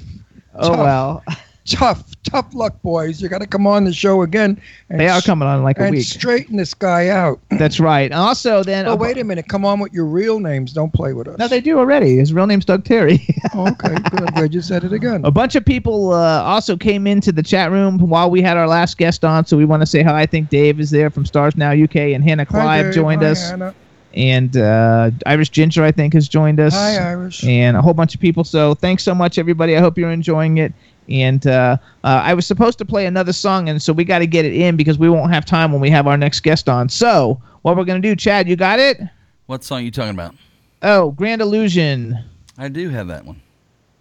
[0.56, 0.80] oh tough.
[0.80, 1.24] well,
[1.70, 3.22] Tough, tough luck, boys.
[3.22, 4.60] You got to come on the show again.
[4.90, 6.06] They are coming on in like a and week.
[6.06, 7.40] straighten this guy out.
[7.52, 8.04] That's right.
[8.12, 9.48] And also, then Oh, wait a minute.
[9.48, 10.74] Come on with your real names.
[10.74, 11.38] Don't play with us.
[11.38, 12.18] No, they do already.
[12.18, 13.26] His real name's Doug Terry.
[13.56, 14.22] okay, good.
[14.22, 15.24] I'm glad you said it again.
[15.26, 18.68] a bunch of people uh, also came into the chat room while we had our
[18.68, 20.22] last guest on, so we want to say hi.
[20.22, 22.94] I think Dave is there from Stars Now UK, and Hannah Clive Dave.
[22.96, 23.76] joined Hi, us, Hannah.
[24.16, 26.74] and uh, Irish Ginger I think has joined us.
[26.74, 27.44] Hi, Irish.
[27.44, 28.44] and a whole bunch of people.
[28.44, 29.78] So thanks so much, everybody.
[29.78, 30.74] I hope you're enjoying it.
[31.10, 34.27] And uh, uh, I was supposed to play another song, and so we got to
[34.27, 36.88] get it in because we won't have time when we have our next guest on.
[36.90, 38.48] So what we're gonna do, Chad?
[38.48, 39.02] You got it?
[39.48, 40.36] What song are you talking about?
[40.81, 42.18] Oh, Grand Illusion.
[42.57, 43.41] I do have that one.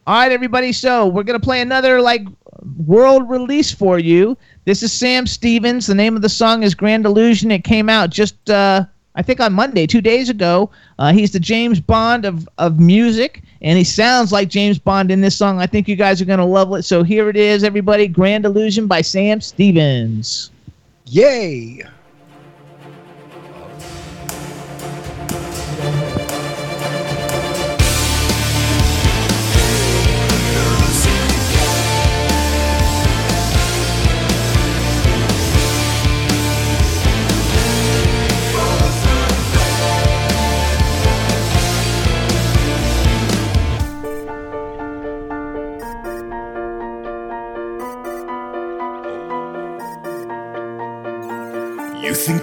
[0.06, 0.72] All right, everybody.
[0.72, 2.22] So we're gonna play another like
[2.76, 4.36] world release for you.
[4.64, 5.86] This is Sam Stevens.
[5.86, 7.50] The name of the song is Grand Illusion.
[7.50, 8.84] It came out just uh,
[9.18, 10.70] I think on Monday, two days ago.
[11.00, 15.20] Uh, he's the James Bond of of music, and he sounds like James Bond in
[15.20, 15.60] this song.
[15.60, 16.84] I think you guys are gonna love it.
[16.84, 18.06] So here it is, everybody.
[18.06, 20.52] Grand Illusion by Sam Stevens.
[21.06, 21.82] Yay.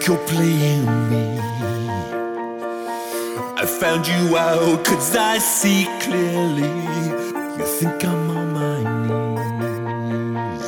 [0.07, 1.40] You're playing me?
[3.57, 6.73] I found you out cause I see clearly.
[7.57, 10.65] You think I'm on my knees.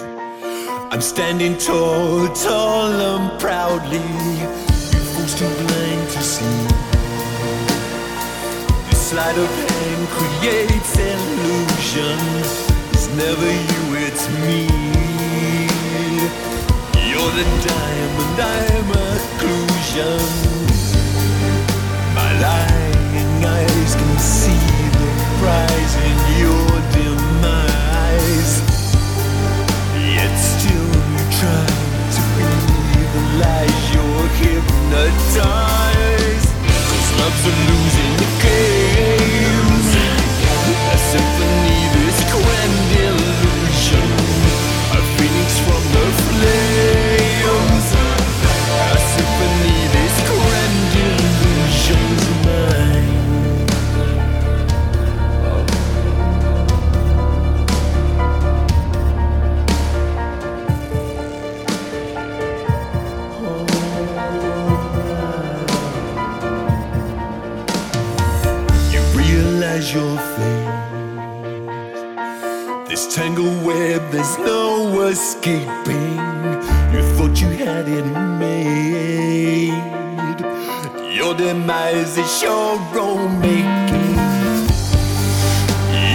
[0.91, 3.97] I'm standing tall, tall and proudly.
[3.97, 6.67] You fools too blind to see.
[8.89, 12.47] This sleight of hand creates illusions.
[12.93, 15.06] It's never you, it's me.
[17.27, 20.23] The diamond, I'm occlusion.
[22.15, 24.63] My lying eyes can see
[24.97, 28.53] the prize in your demise.
[30.15, 31.67] Yet still you try
[32.15, 36.49] to believe the lies you're hypnotized.
[36.89, 38.15] Cause love's a losing
[74.17, 76.17] there's no escaping.
[76.91, 78.05] You thought you had it
[78.41, 79.77] made.
[81.15, 84.17] Your demise is your own making.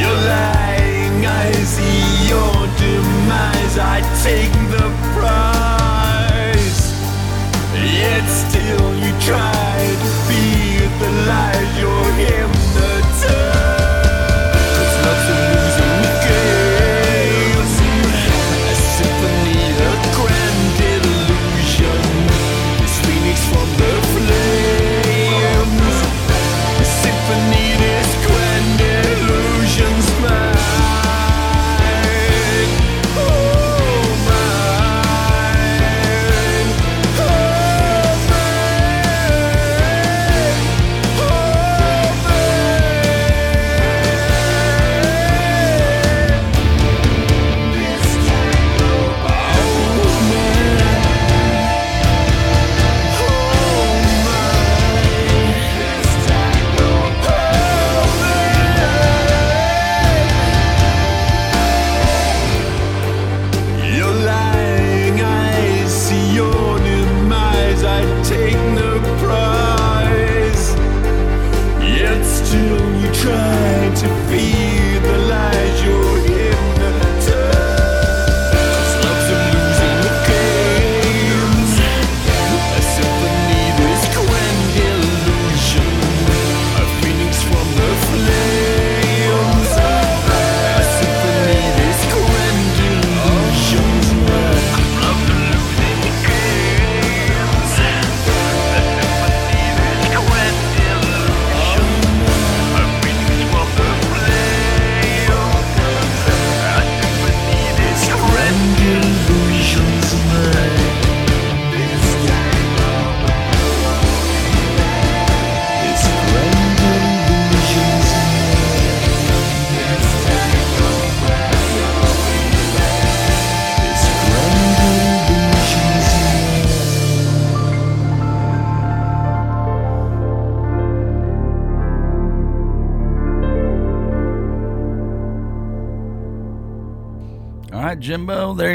[0.01, 2.03] You're lying, I see
[2.33, 3.75] your demise.
[3.79, 6.81] I take the prize.
[8.03, 12.62] Yet still you try to feed the lies you're hypnotized.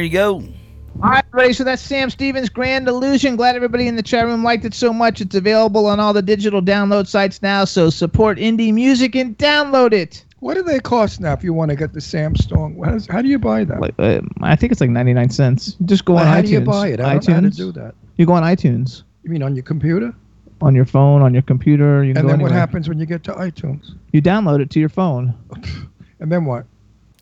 [0.08, 0.36] You go.
[1.04, 1.54] All right, everybody.
[1.54, 3.36] So that's Sam Stevens' Grand Illusion.
[3.36, 5.22] Glad everybody in the chat room liked it so much.
[5.22, 7.66] It's available on all the digital download sites now.
[7.66, 10.24] So support indie music and download it.
[10.40, 12.82] What do they cost now if you want to get the Sam song?
[13.10, 13.80] How, do you buy that?
[13.82, 15.76] Like, uh, I think it's like 99 cents.
[15.80, 16.46] You just go Well, on how iTunes.
[16.46, 17.00] do you buy it?
[17.00, 17.28] I don't iTunes.
[17.28, 17.96] know how to do that.
[18.18, 19.04] You go on iTunes.
[19.24, 20.14] You mean on your computer?
[20.62, 22.04] On your phone, on your computer.
[22.04, 23.92] You can And go then what happens when you get to iTunes?
[24.14, 25.36] You download it to your phone.
[26.20, 26.66] And then what?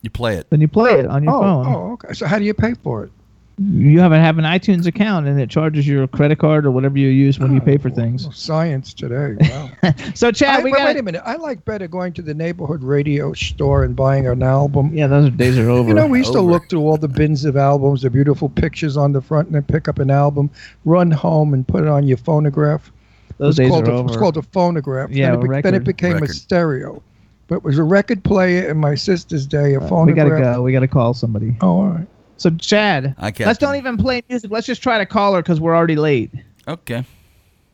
[0.05, 0.47] You play it.
[0.51, 1.73] Then you play it on your oh, phone.
[1.73, 2.13] oh, okay.
[2.13, 3.11] So how do you pay for it?
[3.57, 6.99] You have to have an iTunes account, and it charges your credit card or whatever
[6.99, 8.27] you use when you pay for oh, things.
[8.27, 9.35] Oh, science today.
[9.81, 9.93] Wow.
[10.13, 10.85] So, Chad, I- we wait, got.
[10.85, 11.23] wait a minute.
[11.25, 14.95] I like better going to the neighborhood radio store and buying an album.
[14.95, 15.89] Yeah, those days are over.
[15.89, 18.95] You know, we used to look through all the bins of albums, the beautiful pictures
[18.95, 20.51] on the front, and then pick up an album,
[20.83, 22.91] run home, and put it on your phonograph.
[23.39, 24.01] those it days was called are a, over.
[24.01, 25.09] It was called a phonograph.
[25.09, 27.01] Yeah, then it, be- then it became a stereo.
[27.47, 30.61] But it was a record player in my sister's day, a Uh, we gotta go.
[30.61, 31.55] We gotta call somebody.
[31.61, 32.07] Oh, all right.
[32.37, 33.47] So, Chad, I can't.
[33.47, 34.51] let's don't even play music.
[34.51, 36.31] Let's just try to call her because we're already late.
[36.67, 37.05] Okay.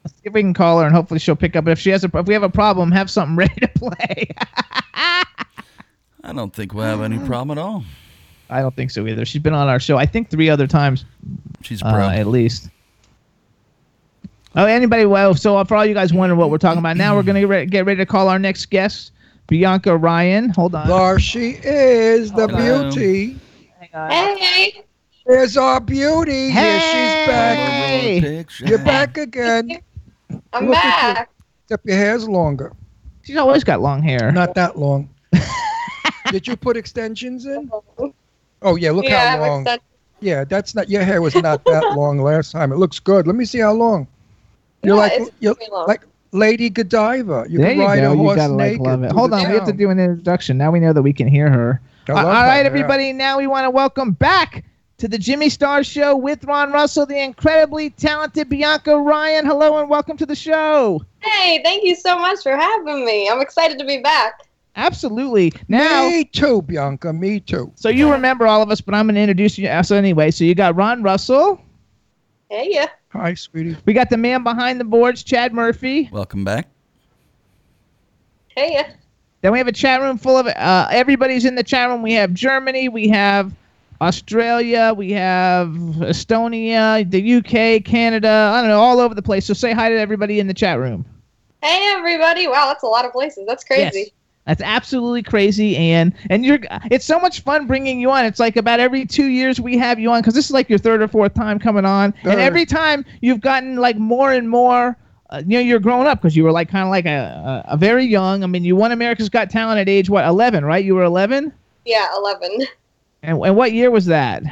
[0.03, 1.65] Let's see if we can call her, and hopefully she'll pick up.
[1.65, 4.30] But if she has a, if we have a problem, have something ready to play.
[6.23, 7.84] I don't think we'll have any problem at all.
[8.49, 9.26] I don't think so either.
[9.26, 11.06] She's been on our show, I think, three other times
[11.61, 12.10] She's uh, pro.
[12.10, 12.69] at least.
[14.56, 15.06] Oh, anybody?
[15.06, 17.85] Well, so for all you guys wondering what we're talking about, now we're gonna get
[17.85, 19.14] ready to call our next guest,
[19.56, 20.48] Bianca Ryan.
[20.52, 20.88] Hold on.
[20.88, 22.90] There she is, the Hello.
[22.90, 23.38] beauty.
[23.91, 24.86] Hey,
[25.26, 26.52] There's our beauty.
[26.52, 27.57] Here she's back.
[27.57, 28.45] Hey.
[28.60, 29.69] You're back again.
[30.53, 31.14] I'm Look at you.
[31.15, 31.30] back.
[31.65, 32.72] Except your hair's longer.
[33.23, 34.32] She's always got long hair.
[34.32, 35.10] Not that long.
[36.32, 37.69] Did you put extensions in?
[38.64, 39.61] Oh yeah, look yeah, how long.
[39.61, 39.82] extended.
[40.19, 42.72] Yeah, that's not your hair was not that long last time.
[42.72, 43.26] It looks good.
[43.26, 44.06] Let me see how long.
[44.84, 45.88] You're Yeah, like it's you're long.
[45.88, 47.45] like Lady Godiva.
[47.49, 48.11] You there can you ride go.
[48.11, 48.81] a You horse gotta like naked.
[48.85, 49.11] love it.
[49.11, 50.57] Hold the on, we have to do an introduction.
[50.57, 51.81] Now we know that we can hear her.
[52.07, 52.63] I Uh, love all that, yeah.
[52.65, 53.13] everybody.
[53.13, 54.63] Now we want to welcome back
[54.97, 59.45] to the Jimmy Star Show with Ron Russell, the incredibly talented Bianca Ryan.
[59.45, 61.03] Hello and welcome to the show.
[61.19, 63.27] Hey, thank you so much for having me.
[63.29, 64.41] I'm excited to be back.
[64.77, 65.51] Absolutely.
[65.67, 67.11] Now, Me too, Bianca.
[67.11, 67.71] Me too.
[67.75, 69.69] so you remember all of us, but I'm going to introduce you.
[69.83, 71.59] So anyway, so you got Ron Russell.
[72.49, 72.87] Hey, yeah.
[73.13, 73.75] Hi, sweetie.
[73.85, 76.09] We got the man behind the boards, Chad Murphy.
[76.11, 76.69] Welcome back.
[78.55, 78.91] Hey, yeah.
[79.41, 82.01] Then we have a chat room full of uh, everybody's in the chat room.
[82.01, 83.53] We have Germany, we have
[83.99, 88.51] Australia, we have Estonia, the UK, Canada.
[88.53, 89.45] I don't know, all over the place.
[89.45, 91.05] So say hi to everybody in the chat room.
[91.61, 92.47] Hey, everybody.
[92.47, 93.43] Wow, that's a lot of places.
[93.45, 93.99] That's crazy.
[93.99, 94.09] Yes.
[94.45, 96.59] That's absolutely crazy, and and you're.
[96.89, 98.26] It's so much fun bringing you on.
[98.26, 100.80] It's like about every two years we have you on because this is like your
[100.80, 104.97] third or fourth time coming on, and every time you've gotten like more and more.
[105.30, 107.73] Uh, you know, you're growing up because you were like kind of like a, a
[107.73, 108.43] a very young.
[108.43, 110.84] I mean, you won America's Got Talent at age what 11, right?
[110.84, 111.53] You were 11,
[111.85, 112.68] Yeah, 11.
[113.23, 114.43] and and what year was that?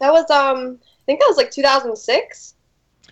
[0.00, 2.54] That was, um, I think that was like 2006.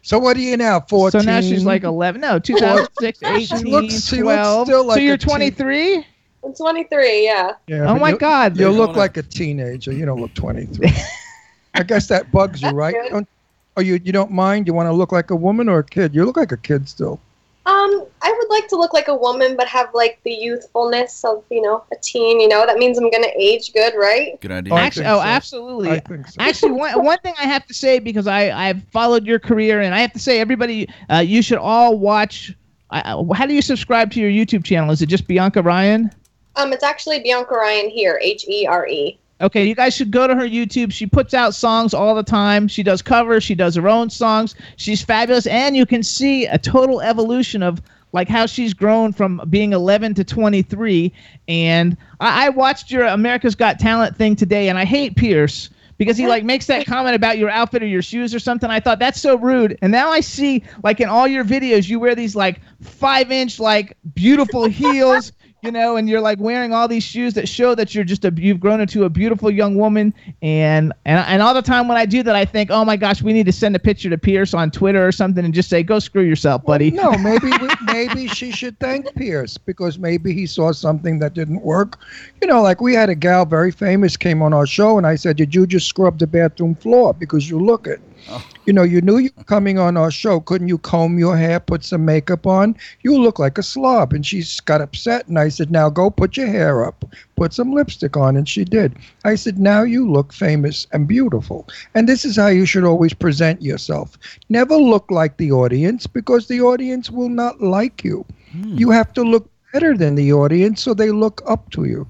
[0.09, 0.81] So what are you now?
[0.81, 1.21] Fourteen.
[1.21, 2.23] So now she's like 11.
[2.23, 4.67] No, 2006, 18, looks- she looks 12.
[4.67, 5.97] still like so you're 23.
[6.43, 7.53] I'm 23, yeah.
[7.67, 8.57] Yeah, Oh my you- God.
[8.57, 9.93] You look don't like a teenager.
[9.93, 10.91] You don't look 23.
[11.75, 12.95] I guess that bugs you, right?
[12.95, 13.11] good.
[13.11, 13.29] Don't,
[13.77, 14.67] oh, you you don't mind?
[14.67, 16.15] You want to look like a woman or a kid?
[16.15, 17.21] You look like a kid still.
[17.69, 21.45] Um, I would like to look like a woman, but have like the youthfulness of,
[21.51, 22.41] you know, a teen.
[22.41, 24.41] You know, that means I'm gonna age good, right?
[24.41, 24.73] Good idea.
[24.73, 25.23] I Actually, oh, so.
[25.23, 26.01] absolutely.
[26.09, 26.37] So.
[26.39, 29.95] Actually, one, one thing I have to say because I I've followed your career and
[29.95, 32.57] I have to say everybody uh, you should all watch.
[32.89, 34.91] Uh, how do you subscribe to your YouTube channel?
[34.91, 36.11] Is it just Bianca Ryan?
[36.57, 39.21] Um, it's actually Bianca Ryan here, H E R E.
[39.41, 40.93] Okay, you guys should go to her YouTube.
[40.93, 42.67] She puts out songs all the time.
[42.67, 43.45] She does covers.
[43.45, 44.55] She does her own songs.
[44.77, 47.81] She's fabulous, and you can see a total evolution of
[48.13, 51.13] like how she's grown from being 11 to 23.
[51.47, 56.17] And I, I watched your America's Got Talent thing today, and I hate Piers because
[56.17, 58.71] he like makes that comment about your outfit or your shoes or something.
[58.71, 59.77] I thought that's so rude.
[59.83, 63.61] And now I see like in all your videos, you wear these like five inch
[63.61, 65.33] like beautiful heels.
[65.61, 68.33] You know, and you're like wearing all these shoes that show that you're just a
[68.37, 72.07] you've grown into a beautiful young woman, and and and all the time when I
[72.07, 74.55] do that, I think, oh my gosh, we need to send a picture to Piers
[74.55, 76.93] on Twitter or something and just say, go screw yourself, buddy.
[76.93, 81.63] No, maybe we, maybe she should thank Piers because maybe he saw something that didn't
[81.63, 81.99] work.
[82.41, 85.17] You know, like we had a gal very famous came on our show, and I
[85.17, 88.01] said, "Did you just scrub the bathroom floor because you look it?"
[88.31, 88.45] Oh.
[88.67, 90.41] You know, you knew you were coming on our show.
[90.41, 92.77] Couldn't you comb your hair, put some makeup on?
[93.03, 94.13] You look like a slob.
[94.13, 95.27] And she got upset.
[95.29, 97.05] And I said, Now go put your hair up,
[97.37, 98.37] put some lipstick on.
[98.37, 98.97] And she did.
[99.25, 101.67] I said, Now you look famous and beautiful.
[101.95, 104.19] And this is how you should always present yourself.
[104.49, 108.25] Never look like the audience because the audience will not like you.
[108.53, 108.77] Hmm.
[108.77, 112.07] You have to look better than the audience so they look up to you.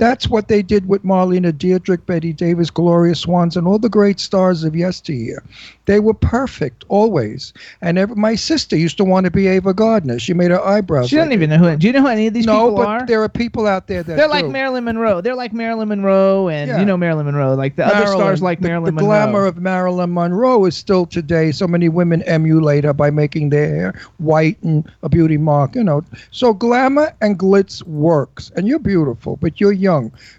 [0.00, 4.18] That's what they did with Marlene Dietrich, Bette Davis, Gloria Swans, and all the great
[4.18, 5.42] stars of yesteryear.
[5.84, 7.52] They were perfect always.
[7.82, 10.18] And every, my sister used to want to be Ava Gardner.
[10.18, 11.10] She made her eyebrows.
[11.10, 11.76] She doesn't like even know who.
[11.76, 14.02] Do you know who any of these no, people but there are people out there
[14.02, 14.46] that They're like.
[14.46, 15.20] Marilyn Monroe.
[15.20, 16.78] They're like Marilyn Monroe, and Yeah.
[16.80, 17.54] you know Marilyn Monroe.
[17.54, 19.08] Like the other stars, like the, Marilyn the Monroe.
[19.08, 21.52] glamour of Marilyn Monroe is still today.
[21.52, 25.84] So many women emulate her by making their hair white and a beauty mark, you
[25.84, 26.02] know.
[26.30, 29.89] So glamour and glitz works, and you're beautiful, but you're young,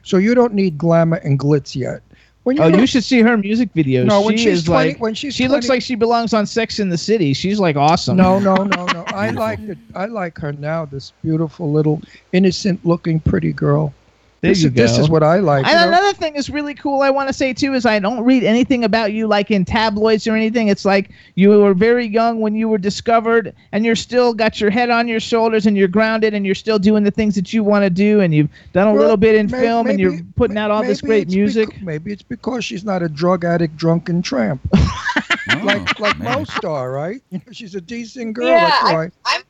[0.04, 2.02] so you don't need glamour and glitz yet.
[2.44, 4.06] When Oh, you're- you should see her music videos.
[4.06, 6.48] No, she when she's is 20 like when she's she looks like she belongs on
[6.48, 7.34] Sex in the City.
[7.34, 8.18] She's like awesome.
[8.18, 9.04] No, no, no, no.
[9.14, 9.78] I like it.
[9.94, 10.86] I like her now.
[10.86, 12.02] This beautiful little
[12.34, 13.94] innocent-looking pretty girl.
[14.42, 15.68] There this you is this is what I like.
[15.68, 15.98] you And know?
[15.98, 17.02] another thing is really cool.
[17.04, 20.26] I want to say too is I don't read anything about you like in tabloids
[20.26, 20.68] or anything.
[20.68, 24.72] It's like you were very young when you were discovered, and you're still got your
[24.72, 27.64] head on your shoulders, and you're grounded, and you're still doing the things that you
[27.64, 30.12] want to do, and you've done a Well, little bit in may- film, and you're
[30.12, 31.70] maybe- putting out all this great music.
[31.70, 36.34] bec- maybe it's because she's not a drug addict, drunken tramp, Oh, like like man.
[36.40, 37.22] most are, right?
[37.30, 38.48] You know, she's a decent girl.
[38.48, 39.12] Yeah, that's I- why.
[39.26, 39.42] I'm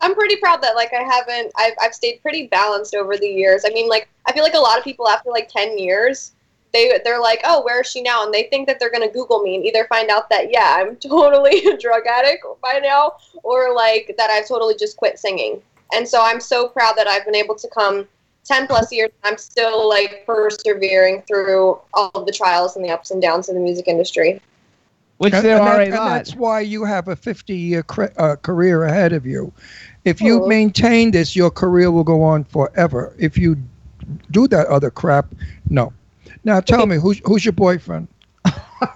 [0.00, 3.64] I'm pretty proud that like I haven't I've I've stayed pretty balanced over the years.
[3.66, 6.32] I mean like I feel like a lot of people after like 10 years
[6.74, 9.12] they they're like, "Oh, where is she now?" and they think that they're going to
[9.12, 13.14] google me and either find out that yeah, I'm totally a drug addict by now
[13.42, 15.62] or like that I've totally just quit singing.
[15.94, 18.06] And so I'm so proud that I've been able to come
[18.44, 23.10] 10 plus years I'm still like persevering through all of the trials and the ups
[23.10, 24.40] and downs of the music industry.
[25.16, 26.08] Which And- there and are that- a and lot.
[26.10, 29.52] that's why you have a 50-year cre- uh, career ahead of you.
[30.04, 33.14] If you maintain this, your career will go on forever.
[33.18, 33.56] If you
[34.30, 35.26] do that other crap,
[35.68, 35.92] no.
[36.44, 38.08] Now tell me, who's who's your boyfriend?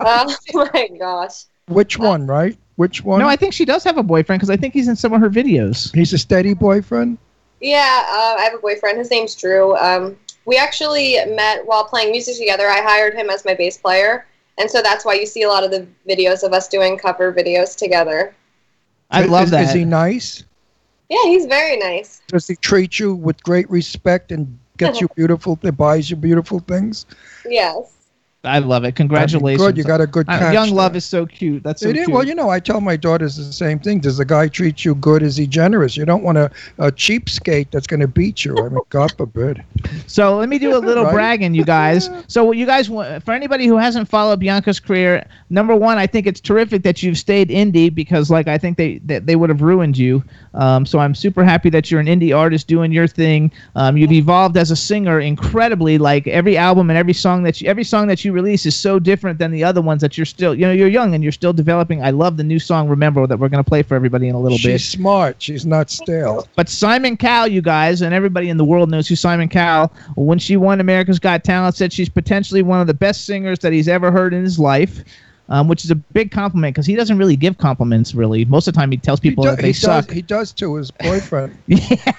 [0.00, 1.44] oh my gosh.
[1.68, 2.56] Which one, right?
[2.76, 3.20] Which one?
[3.20, 5.20] No, I think she does have a boyfriend because I think he's in some of
[5.20, 5.94] her videos.
[5.94, 7.18] He's a steady boyfriend.
[7.60, 8.98] Yeah, uh, I have a boyfriend.
[8.98, 9.76] His name's Drew.
[9.76, 10.16] Um,
[10.46, 12.66] we actually met while playing music together.
[12.66, 14.26] I hired him as my bass player,
[14.58, 17.32] and so that's why you see a lot of the videos of us doing cover
[17.32, 18.34] videos together.
[19.10, 19.64] I love is, that.
[19.64, 20.44] Is he nice?
[21.12, 22.22] Yeah, he's very nice.
[22.28, 27.04] Does he treat you with great respect and gets you beautiful, buys you beautiful things?
[27.44, 27.91] Yes.
[28.44, 28.96] I love it.
[28.96, 29.62] Congratulations.
[29.64, 31.62] Good, you got a good Uh, catch young love is so cute.
[31.62, 32.06] That's so It is.
[32.06, 32.14] cute.
[32.14, 34.00] Well, you know, I tell my daughters the same thing.
[34.00, 35.22] Does the guy treat you good?
[35.22, 35.96] Is he generous?
[35.96, 38.56] You don't want a, a cheapskate that's going to beat you.
[38.58, 39.62] I mean, God forbid.
[40.06, 41.12] So let me do a little Right?
[41.12, 42.08] bragging, you guys.
[42.28, 46.40] So you guys, for anybody who hasn't followed Bianca's career, number one, I think it's
[46.40, 49.96] terrific that you've stayed indie because, like, I think they that they would have ruined
[49.98, 50.22] you.
[50.54, 53.50] Um, so I'm super happy that you're an indie artist doing your thing.
[53.76, 55.98] Um, you've evolved as a singer incredibly.
[55.98, 58.98] Like every album and every song that you, every song that you release is so
[58.98, 61.52] different than the other ones that you're still, you know, you're young and you're still
[61.52, 62.02] developing.
[62.02, 64.58] I love the new song "Remember" that we're gonna play for everybody in a little
[64.58, 64.80] She's bit.
[64.80, 65.36] She's smart.
[65.38, 66.48] She's not stale.
[66.56, 69.92] But Simon Cowell, you guys, and everybody in the world knows who Simon Cowell.
[70.16, 73.72] When she won America's Got Talent, said she's potentially one of the best singers that
[73.72, 75.04] he's ever heard in his life.
[75.52, 78.14] Um, which is a big compliment because he doesn't really give compliments.
[78.14, 80.06] Really, most of the time he tells people he, that they he suck.
[80.06, 80.14] does.
[80.14, 81.56] He does to his boyfriend.
[81.66, 82.12] yeah.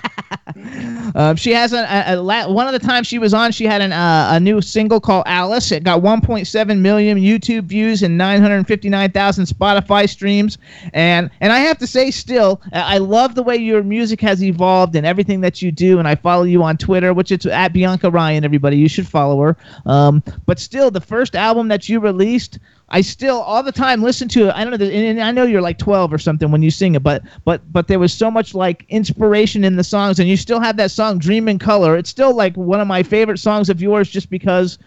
[1.15, 3.65] Um, she has a, a, a la- one of the times she was on, she
[3.65, 5.71] had an, uh, a new single called Alice.
[5.71, 10.57] It got 1.7 million YouTube views and 959,000 Spotify streams.
[10.93, 14.43] And and I have to say, still, I I love the way your music has
[14.43, 15.97] evolved and everything that you do.
[15.97, 18.45] And I follow you on Twitter, which is at Bianca Ryan.
[18.45, 19.57] Everybody, you should follow her.
[19.87, 22.59] Um, but still, the first album that you released.
[22.93, 24.53] I still all the time listen to it.
[24.55, 27.01] I don't know, and I know you're like 12 or something when you sing it,
[27.01, 30.59] but but but there was so much like inspiration in the songs, and you still
[30.59, 33.81] have that song "Dream in Color." It's still like one of my favorite songs of
[33.81, 34.77] yours, just because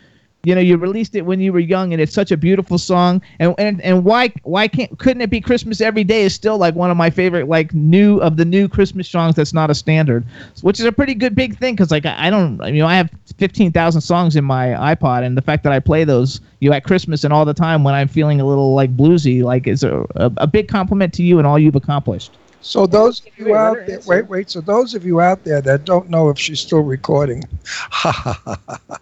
[0.45, 3.21] you know you released it when you were young, and it's such a beautiful song.
[3.41, 6.23] And and and why why can't couldn't it be Christmas every day?
[6.23, 9.53] Is still like one of my favorite like new of the new Christmas songs that's
[9.53, 10.25] not a standard,
[10.63, 12.95] which is a pretty good big thing because like I, I don't you know I
[12.95, 16.85] have 15,000 songs in my iPod, and the fact that I play those you at
[16.85, 20.07] Christmas and all the time when I'm feeling a little like bluesy, like is a,
[20.15, 22.37] a, a big compliment to you and all you've accomplished.
[22.67, 24.51] So those of you out there, wait, wait.
[24.51, 28.41] So those of you out there that don't know if she's still recording, ha ha
[28.45, 28.81] ha.
[28.89, 28.99] ha.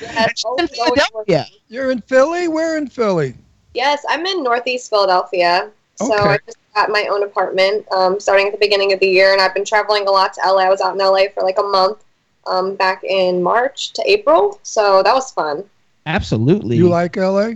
[0.00, 1.44] Yes, always, always work- Yeah.
[1.68, 2.48] You're in Philly.
[2.48, 3.34] We're in Philly.
[3.74, 5.70] yes, I'm in Northeast Philadelphia.
[5.96, 6.28] So Okay.
[6.30, 9.40] I just got my own apartment um, starting at the beginning of the year, and
[9.40, 10.62] I've been traveling a lot to LA.
[10.64, 12.02] I was out in LA for like a month
[12.46, 15.62] um, back in March to April, so that was fun.
[16.06, 16.76] Absolutely.
[16.76, 17.52] You like LA?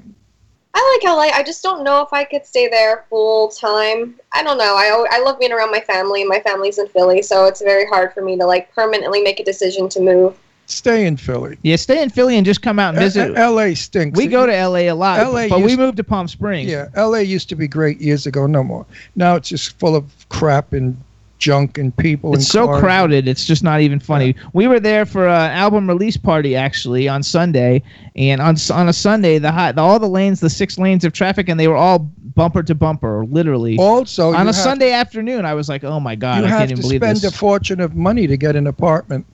[0.79, 1.35] I like LA.
[1.35, 4.15] I just don't know if I could stay there full time.
[4.35, 4.77] I don't know.
[4.77, 6.21] I I love being around my family.
[6.21, 9.41] And my family's in Philly, so it's very hard for me to like permanently make
[9.41, 10.39] a decision to move.
[10.67, 11.57] Stay in Philly.
[11.63, 13.37] yeah, stay in Philly and just come out and visit.
[13.39, 14.19] Uh, LA stinks.
[14.19, 16.69] we go to LA a lot, LA but we moved to Palm Springs.
[16.69, 18.47] Yeah, LA used to be great years ago.
[18.47, 18.85] No more.
[19.15, 21.01] Now it's just full of crap and
[21.39, 22.35] junk and people.
[22.35, 22.81] It's and so cars.
[22.81, 23.29] crowded.
[23.29, 24.35] It's just not even funny.
[24.53, 27.83] We were there for an album release party actually on Sunday,
[28.15, 31.49] and on on a Sunday, the hot all the lanes, the six lanes of traffic,
[31.49, 31.99] and they were all
[32.35, 33.77] bumper to bumper, literally.
[33.79, 37.01] Also, on a Sunday afternoon, I was like, "Oh my god, I can't even believe
[37.01, 37.07] this.
[37.07, 39.27] You have to spend a fortune of money to get an apartment.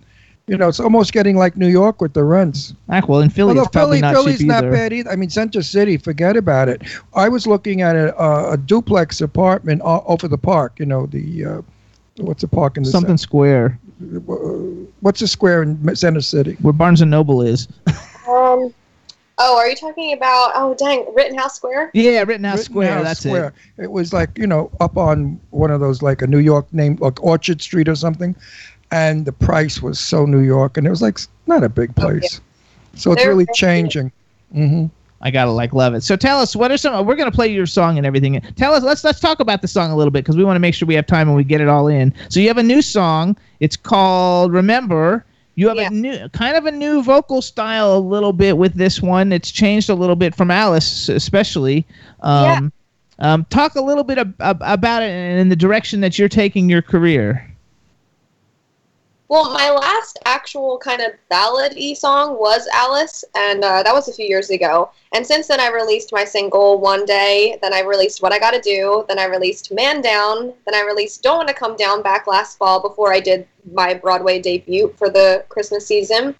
[0.48, 2.74] You know, it's almost getting like New York with the rents.
[2.88, 4.72] Ah, well, in Philly, Although it's probably Philly, not Philly's cheap not either.
[4.72, 5.10] bad either.
[5.10, 6.82] I mean, Center City, forget about it.
[7.14, 10.80] I was looking at a, a, a duplex apartment o- over the park.
[10.80, 11.62] You know, the uh,
[12.18, 13.78] what's a park in the Something square
[15.00, 16.56] what's a square in Center City?
[16.60, 17.68] where Barnes and Noble is.
[18.28, 18.72] Um.
[19.38, 20.52] Oh, are you talking about?
[20.54, 21.90] Oh, dang, Rittenhouse Square.
[21.94, 22.88] yeah, Rittenhouse Square.
[22.88, 23.54] Rittenhouse that's Square.
[23.78, 26.96] It was like you know up on one of those like a New York name
[27.00, 28.36] like Orchard Street or something,
[28.90, 32.40] and the price was so New York, and it was like not a big place.
[32.94, 34.12] So it's They're really very- changing.
[34.52, 34.90] hmm it.
[35.22, 36.02] I gotta like love it.
[36.02, 37.06] So tell us, what are some?
[37.06, 38.40] We're gonna play your song and everything.
[38.56, 38.82] Tell us.
[38.82, 40.86] Let's let's talk about the song a little bit because we want to make sure
[40.86, 42.12] we have time and we get it all in.
[42.28, 43.36] So you have a new song.
[43.60, 45.24] It's called Remember.
[45.54, 45.88] You have Yeah.
[45.88, 49.32] a new, kind of a new vocal style a little bit with this one.
[49.32, 51.86] It's changed a little bit from Alice, especially.
[52.20, 52.72] Um,
[53.18, 56.30] um, talk a little bit ab- ab- about it and in the direction that you're
[56.30, 57.46] taking your career.
[59.32, 64.12] Well, my last actual kind of ballad-y song was Alice, and uh, that was a
[64.12, 64.90] few years ago.
[65.14, 67.58] And since then, I released my single One Day.
[67.62, 69.06] Then I released What I Gotta Do.
[69.08, 70.52] Then I released Man Down.
[70.66, 74.38] Then I released Don't Wanna Come Down back last fall before I did my Broadway
[74.38, 76.34] debut for the Christmas season.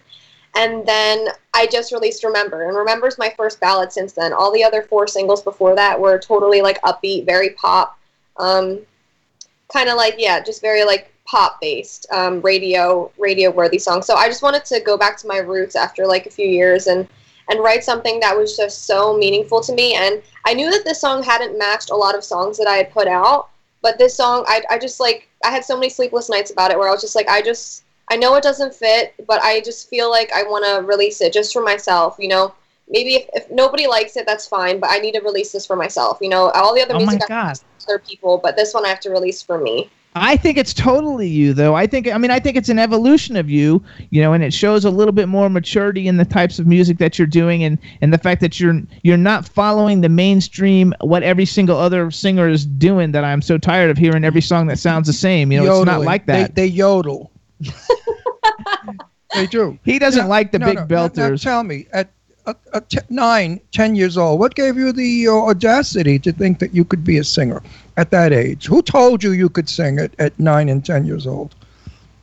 [0.55, 4.33] And then I just released Remember, and Remember's my first ballad since then.
[4.33, 7.97] All the other four singles before that were totally like upbeat, very pop.
[8.37, 8.81] Um,
[9.73, 14.05] kind of like yeah just very like pop based um, radio radio worthy songs.
[14.05, 16.85] So i just wanted to go back to my roots after like a few years
[16.85, 17.07] and
[17.49, 19.95] and write something that was just so meaningful to me.
[19.95, 22.91] And i knew that this song hadn't matched a lot of songs that i had
[22.91, 23.49] put out
[23.81, 26.77] but this song i, I just like i had so many sleepless nights about it
[26.77, 29.89] where i was just like i just i know it doesn't fit but i just
[29.89, 32.53] feel like i want to release it just for myself you know?
[32.89, 35.77] Maybe if, if nobody likes it that's fine but i need to release this for
[35.77, 36.49] myself you know?
[36.51, 37.29] All the other Oh my music
[37.87, 39.89] other people, but this one I have to release for me.
[40.15, 41.73] I think it's totally you, though.
[41.75, 44.53] I think, I mean, I think it's an evolution of you, you know, and it
[44.53, 47.79] shows a little bit more maturity in the types of music that you're doing, and
[48.01, 52.47] and the fact that you're you're not following the mainstream what every single other singer
[52.47, 53.11] is doing.
[53.11, 55.51] That I'm so tired of hearing every song that sounds the same.
[55.51, 56.53] You know, it's not like that.
[56.53, 57.31] They, they yodel.
[59.33, 59.77] they do.
[59.83, 61.41] he doesn't Now- like the no, big no, now- Now, belters.
[61.41, 62.09] tell me, at,
[62.45, 66.59] at, at t- nine, ten years old, what gave you the uh, audacity to think
[66.59, 67.61] that you could be a singer
[67.97, 68.65] at that age?
[68.65, 71.55] Who told you you could sing it at nine and ten years old?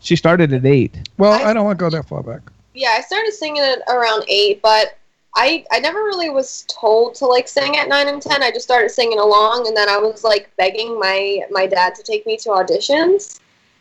[0.02, 1.09] she started at eight.
[1.18, 2.40] Well, I- I, don't want to go that far back.
[2.72, 4.97] Yeah, I started singing at around eight, but
[5.36, 8.42] I I never really was told to like sing at nine and ten.
[8.42, 12.02] I just started singing along, and then I was like begging my my dad to
[12.02, 13.40] take me to auditions,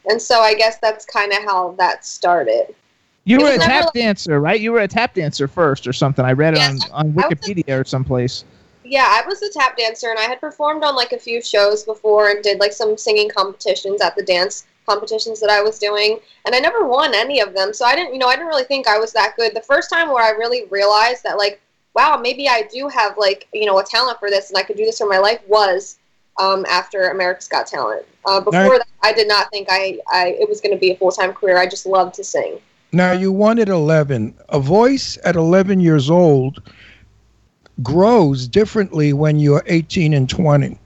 [0.10, 2.76] and so I guess that's kind of how that started.
[3.24, 4.60] You were a tap like- dancer, right?
[4.60, 6.26] You were a tap dancer first, or something.
[6.26, 8.44] I read it on on I was a- Wikipedia or someplace.
[8.90, 11.84] Yeah, I was a tap dancer, and I had performed on like a few shows
[11.84, 16.20] before, and did like some singing competitions at the dance competitions that I was doing,
[16.46, 17.72] and I never won any of them.
[17.72, 19.54] So I didn't, you know, I didn't really think I was that good.
[19.54, 21.62] The first time where I really realized that, like,
[21.94, 24.76] wow, maybe I do have like, you know, a talent for this, and I could
[24.76, 26.00] do this for my life was
[26.40, 28.08] um, after America's Got Talent.
[28.26, 28.80] Uh, before Right.
[28.80, 31.34] that, I did not think I, I it was going to be a full time
[31.34, 31.60] career.
[31.60, 32.60] I just loved to sing.
[32.92, 34.34] Now, you won at 11.
[34.50, 36.64] A voice at 11 years old
[37.84, 40.78] grows differently when you're 18 and 20.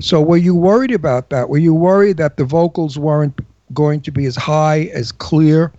[0.00, 1.48] So, were you worried about that?
[1.48, 3.40] Were you worried that the vocals weren't
[3.72, 5.72] going to be as high, as clear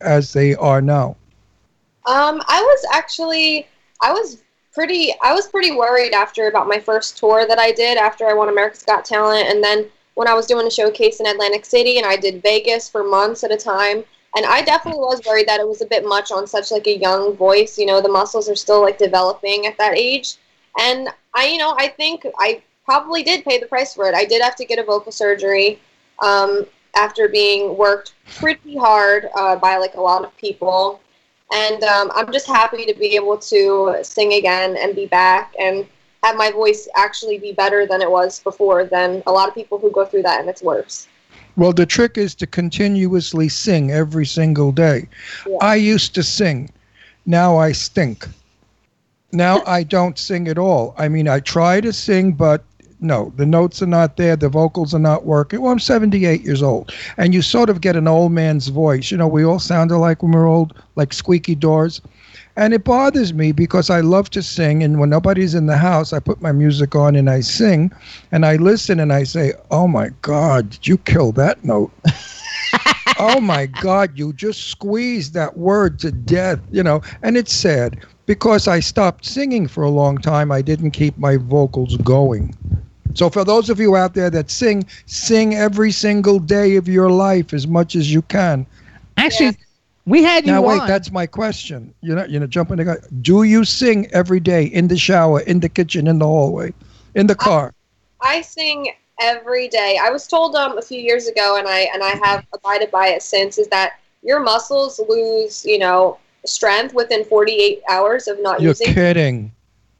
[0.00, 1.16] as they are now?
[2.06, 3.66] Um, I was actually,
[4.00, 7.98] I was pretty, I was pretty worried after about my first tour that I did
[7.98, 11.26] after I won America's Got Talent, and then when I was doing a showcase in
[11.26, 14.04] Atlantic City, and I did Vegas for months at a time,
[14.36, 16.98] and I definitely was worried that it was a bit much on such like a
[16.98, 17.78] young voice.
[17.78, 20.36] You know, the muscles are still like developing at that age,
[20.78, 24.14] and I, you know, I think I probably did pay the price for it.
[24.14, 25.80] I did have to get a vocal surgery.
[26.22, 31.00] Um, after being worked pretty hard uh, by like a lot of people
[31.52, 35.86] and um, I'm just happy to be able to sing again and be back and
[36.24, 39.78] have my voice actually be better than it was before than a lot of people
[39.78, 41.06] who go through that and it's worse.
[41.56, 45.08] Well, the trick is to continuously sing every single day.
[45.46, 45.56] Yeah.
[45.60, 46.70] I used to sing.
[47.24, 48.26] Now I stink.
[49.32, 50.94] Now I don't sing at all.
[50.98, 52.62] I mean, I try to sing, but
[53.00, 55.60] no, the notes are not there, the vocals are not working.
[55.60, 59.10] Well, I'm 78 years old, and you sort of get an old man's voice.
[59.10, 62.00] You know, we all sound alike when we're old, like squeaky doors.
[62.56, 66.12] And it bothers me because I love to sing, and when nobody's in the house,
[66.12, 67.92] I put my music on and I sing,
[68.32, 71.92] and I listen and I say, "Oh my God, did you kill that note?"
[73.18, 77.02] oh my God, you just squeezed that word to death, you know.
[77.22, 80.50] And it's sad because I stopped singing for a long time.
[80.50, 82.54] I didn't keep my vocals going.
[83.14, 87.10] So for those of you out there that sing, sing every single day of your
[87.10, 88.66] life as much as you can.
[89.16, 89.56] Actually,
[90.06, 90.86] we had you now wait, on.
[90.86, 91.92] that's my question.
[92.00, 92.98] You're not, you know, jumping the gun.
[93.20, 96.72] Do you sing every day in the shower, in the kitchen, in the hallway,
[97.14, 97.74] in the car?
[98.20, 99.98] I sing every day.
[100.00, 103.08] I was told um, a few years ago, and I and I have abided by
[103.08, 108.60] it since, is that your muscles lose, you know, strength within 48 hours of not
[108.60, 108.94] You're using.
[108.94, 109.52] kidding.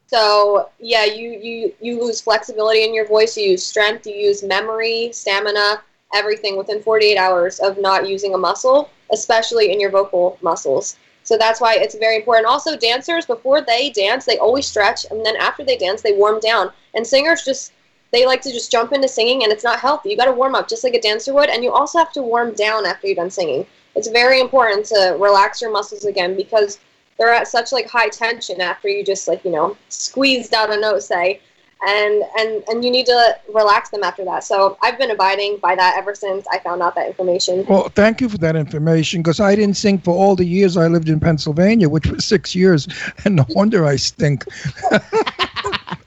[0.07, 3.37] So yeah, you you you lose flexibility in your voice.
[3.37, 4.07] You use strength.
[4.07, 5.83] You use memory, stamina,
[6.15, 10.97] everything within 48 hours of not using a muscle, especially in your vocal muscles.
[11.23, 12.47] So that's why it's very important.
[12.47, 16.39] Also, dancers before they dance, they always stretch, and then after they dance, they warm
[16.41, 16.71] down.
[16.95, 17.73] And singers just
[18.13, 20.11] they like to just jump into singing, and it's not healthy.
[20.11, 22.23] You got to warm up just like a dancer would, and you also have to
[22.23, 23.67] warm down after you're done singing.
[23.97, 26.79] It's very important to relax your muscles again because
[27.19, 30.79] they're at such like high tension after you just like you know squeezed out a
[30.79, 31.41] note say
[31.85, 35.75] and and and you need to relax them after that so i've been abiding by
[35.75, 39.41] that ever since i found out that information Well, thank you for that information because
[39.41, 42.89] I didn't sing for all the years I lived in Pennsylvania, which was six years,
[43.25, 44.45] and no wonder I stink.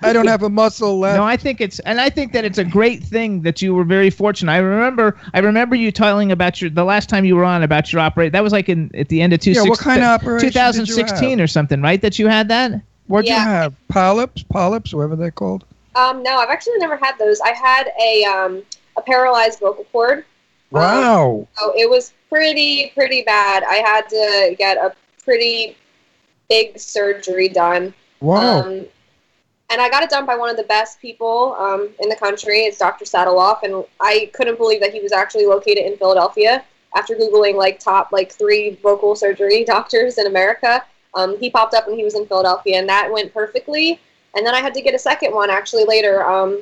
[0.01, 1.17] I don't have a muscle left.
[1.17, 3.83] No, I think it's, and I think that it's a great thing that you were
[3.83, 4.51] very fortunate.
[4.51, 7.91] I remember, I remember you telling about your the last time you were on about
[7.91, 8.31] your operation.
[8.31, 11.41] That was like in at the end of two Yeah, what kind of operation 2016
[11.41, 12.01] or something, right?
[12.01, 12.81] That you had that.
[13.09, 13.43] What'd Yeah.
[13.43, 13.73] you have?
[13.89, 15.65] Polyps, polyps, whatever they're called.
[15.95, 18.61] um no i've actually never had those i had a um
[18.95, 20.23] a paralyzed vocal cord
[20.71, 21.47] Wow.
[21.57, 25.75] so it was pretty pretty bad i had to get a pretty
[26.47, 28.59] big surgery done Wow.
[28.63, 28.85] Um,
[29.71, 32.61] and I got it done by one of the best people um, in the country.
[32.61, 33.05] It's Dr.
[33.05, 36.65] Sataloff, and I couldn't believe that he was actually located in Philadelphia.
[36.97, 40.83] After googling like top like three vocal surgery doctors in America,
[41.13, 43.99] um, he popped up when he was in Philadelphia, and that went perfectly.
[44.35, 46.61] And then I had to get a second one actually later, um,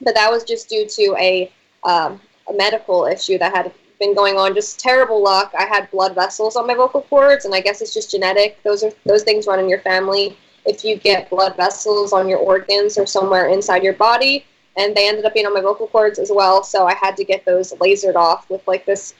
[0.00, 1.52] but that was just due to a
[1.84, 4.54] um, a medical issue that had been going on.
[4.54, 5.52] Just terrible luck.
[5.58, 8.62] I had blood vessels on my vocal cords, and I guess it's just genetic.
[8.62, 12.38] Those are those things run in your family if you get blood vessels on your
[12.38, 14.44] organs or somewhere inside your body.
[14.76, 16.62] And they ended up being on my vocal cords as well.
[16.62, 19.12] So I had to get those lasered off with like this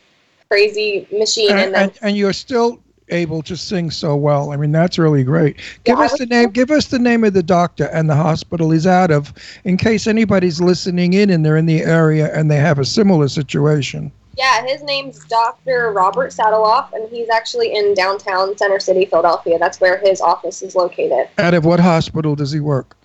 [0.49, 1.51] crazy machine.
[1.51, 4.53] And, and, then, and, and you're still able to sing so well.
[4.53, 5.57] I mean, that's really great.
[5.85, 6.51] Give Yeah, us the name.
[6.51, 9.33] Give us the name of the doctor and the hospital he's out of,
[9.65, 13.29] in case anybody's listening in and they're in the area and they have a similar
[13.29, 14.11] situation.
[14.39, 15.93] yeah, his name's Dr.
[15.93, 19.59] Robert Sataloff, and he's actually in downtown Center City, Philadelphia.
[19.59, 21.29] That's where his office is located.
[21.39, 22.97] Out of what hospital does he work?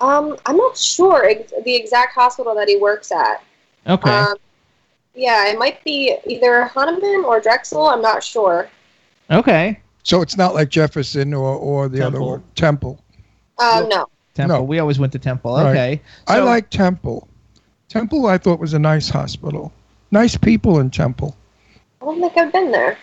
[0.00, 3.42] Um, I'm not sure ex- the exact hospital that he works at.
[3.86, 4.10] Okay.
[4.10, 4.34] Um,
[5.14, 7.86] yeah, it might be either Hahnemann or Drexel.
[7.86, 8.68] I'm not sure.
[9.30, 9.80] Okay.
[10.02, 12.28] So it's not like Jefferson or, or the other Temple.
[12.28, 13.04] one, Temple.
[13.58, 14.08] Uh, no.
[14.34, 14.58] Temple.
[14.58, 14.62] No.
[14.62, 15.54] We always went to Temple.
[15.54, 15.70] Right.
[15.70, 16.02] Okay.
[16.26, 17.28] I like Temple.
[17.88, 19.72] Temple, I thought was a nice hospital.
[20.10, 21.36] Nice people in Temple.
[22.02, 22.98] I don't think I've been there.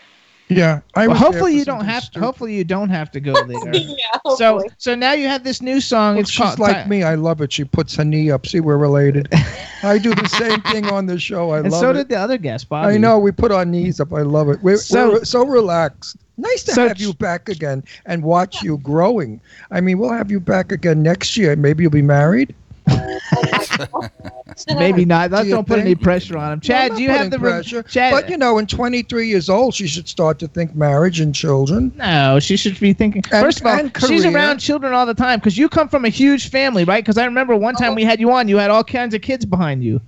[0.52, 2.04] Yeah, I Well, hopefully you don't have.
[2.04, 2.26] stupid.
[2.26, 3.74] Hopefully you don't have to go there.
[3.76, 3.96] yeah,
[4.36, 6.16] so so now you have this new song.
[6.16, 7.04] Well, it's she's called like Ti- me.
[7.04, 7.52] I love it.
[7.54, 8.46] She puts her knee up.
[8.46, 9.30] See, we're related.
[9.84, 11.52] I do the same thing on the show.
[11.52, 11.94] I and love so it.
[11.94, 12.94] So did the other guest, Bobbie.
[12.94, 13.18] I know.
[13.20, 14.12] We put our knees up.
[14.14, 14.62] I love it.
[14.62, 16.18] We're So- so, so relaxed.
[16.38, 19.40] Nice to So have you back again and watch you growing.
[19.70, 21.56] I mean, we'll have you back again next year.
[21.56, 22.56] Maybe you'll be married.
[24.76, 25.32] Maybe not.
[25.32, 26.60] Let's do don't put any pressure on him.
[26.60, 27.84] Chad, I'm do you have the putting re- pressure?
[27.84, 28.12] Chad?
[28.12, 31.92] But you know, in 23 years old, she should start to think marriage and children.
[31.96, 33.24] No, she should be thinking.
[33.32, 36.06] And- First of all, and she's around children all the time because you come from
[36.06, 37.04] a huge family, right?
[37.04, 39.46] Because I remember one time we had you on, you had all kinds of kids
[39.46, 40.02] behind you.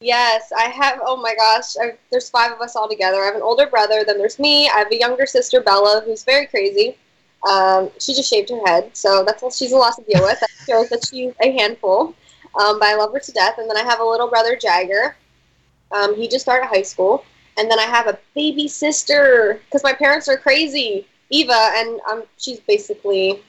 [0.00, 1.00] Yes, I have.
[1.04, 3.22] Oh my gosh, I, there's five of us all together.
[3.22, 4.68] I have an older brother, then there's me.
[4.68, 6.96] I have a younger sister, Bella, who's very crazy.
[7.48, 10.38] Um, she just shaved her head, so that's all she's a lot to deal with.
[10.40, 12.14] That shows that she's a handful,
[12.56, 13.58] um, but I love her to death.
[13.58, 15.16] And then I have a little brother, Jagger.
[15.92, 17.24] Um, he just started high school,
[17.56, 22.22] and then I have a baby sister because my parents are crazy, Eva, and um,
[22.38, 23.42] she's basically.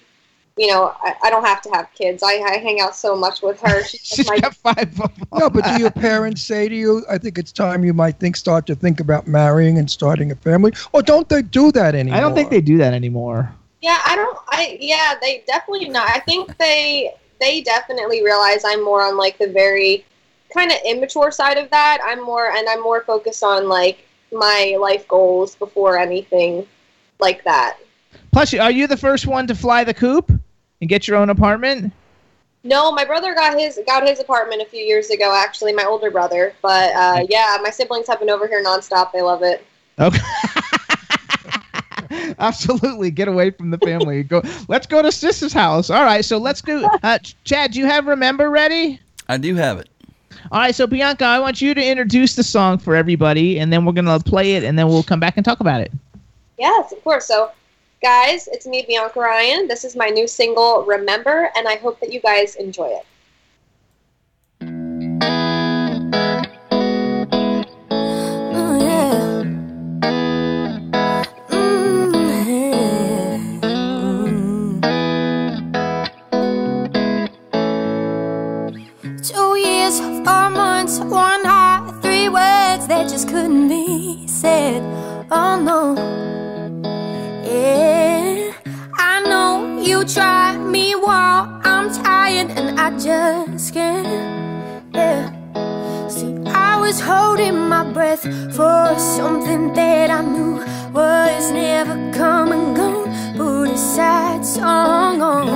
[0.59, 2.23] You know, I, I don't have to have kids.
[2.23, 3.83] I, I hang out so much with her.
[3.87, 5.27] She's She's like my got five of them.
[5.37, 8.35] No, but do your parents say to you, I think it's time you might think
[8.35, 10.73] start to think about marrying and starting a family?
[10.93, 12.17] Or don't they do that anymore?
[12.17, 13.53] I don't think they do that anymore.
[13.83, 14.37] Yeah, I don't.
[14.49, 16.09] I yeah, they definitely not.
[16.09, 20.05] I think they they definitely realize I'm more on like the very
[20.53, 21.99] kind of immature side of that.
[22.03, 26.67] I'm more and I'm more focused on like my life goals before anything
[27.19, 27.77] like that.
[28.31, 31.91] Plus, are you the first one to fly the coop and get your own apartment?
[32.63, 35.33] No, my brother got his got his apartment a few years ago.
[35.35, 36.53] Actually, my older brother.
[36.61, 39.11] But uh, yeah, my siblings have been over here nonstop.
[39.11, 39.65] They love it.
[39.99, 40.19] Okay.
[42.39, 44.23] Absolutely, get away from the family.
[44.23, 44.41] Go.
[44.67, 45.89] Let's go to Sis's house.
[45.89, 46.87] All right, so let's do.
[47.03, 48.99] Uh, Chad, do you have "Remember" ready?
[49.27, 49.89] I do have it.
[50.51, 53.85] All right, so Bianca, I want you to introduce the song for everybody, and then
[53.85, 55.91] we're gonna play it, and then we'll come back and talk about it.
[56.57, 57.25] Yes, of course.
[57.25, 57.51] So,
[58.01, 59.67] guys, it's me, Bianca Ryan.
[59.67, 63.05] This is my new single, Remember, and I hope that you guys enjoy it.
[83.37, 84.81] Couldn't be said.
[85.29, 85.81] Oh no.
[87.45, 88.51] Yeah,
[89.09, 94.07] I know you try me while I'm tired and I just can't.
[94.91, 95.29] Yeah.
[96.09, 98.23] See, I was holding my breath
[98.57, 100.53] for something that I knew
[100.91, 102.73] was never coming.
[102.73, 103.07] Gone,
[103.37, 105.47] put a sad song on.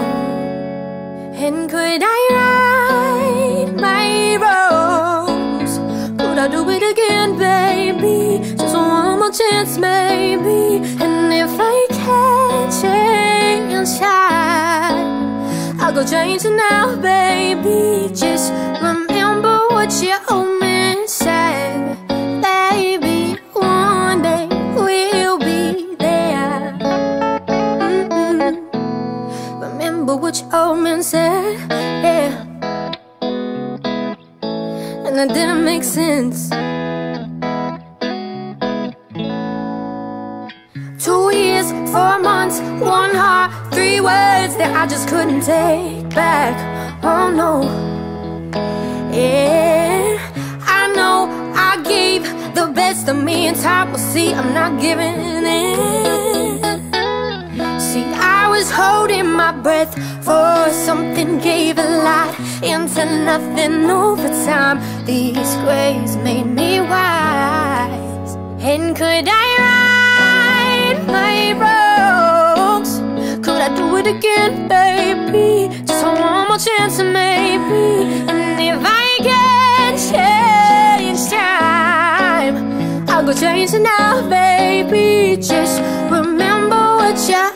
[1.46, 4.91] And could I right my wrongs?
[6.92, 8.56] Again, baby?
[8.58, 10.84] Just one more chance, maybe.
[11.04, 18.14] And if I can change time, I'll go change it now, baby.
[18.14, 18.52] Just
[18.82, 21.98] remember what you owe me, said,
[22.42, 23.40] baby.
[23.54, 26.78] One day we'll be there.
[27.80, 28.54] Mm-mm.
[29.62, 32.48] Remember what you owe me, said, yeah.
[35.06, 36.52] And that didn't make sense.
[41.92, 46.56] Four months, one heart, three words that I just couldn't take back.
[47.04, 47.54] Oh no.
[49.12, 50.18] Yeah,
[50.80, 52.24] I know I gave
[52.56, 56.62] the best of me, and time will see I'm not giving in.
[57.80, 58.06] See,
[58.40, 59.94] I was holding my breath
[60.24, 62.32] for something, gave a lot
[62.64, 64.78] into nothing over time.
[65.06, 68.36] These grays made me wise.
[68.62, 69.91] And could I right
[71.08, 73.00] my wrongs?
[73.46, 75.70] Could I do it again, baby?
[75.86, 78.08] Just one more chance, maybe.
[78.30, 85.38] And if I can change time, I'll go change it now, baby.
[85.42, 87.51] Just remember what you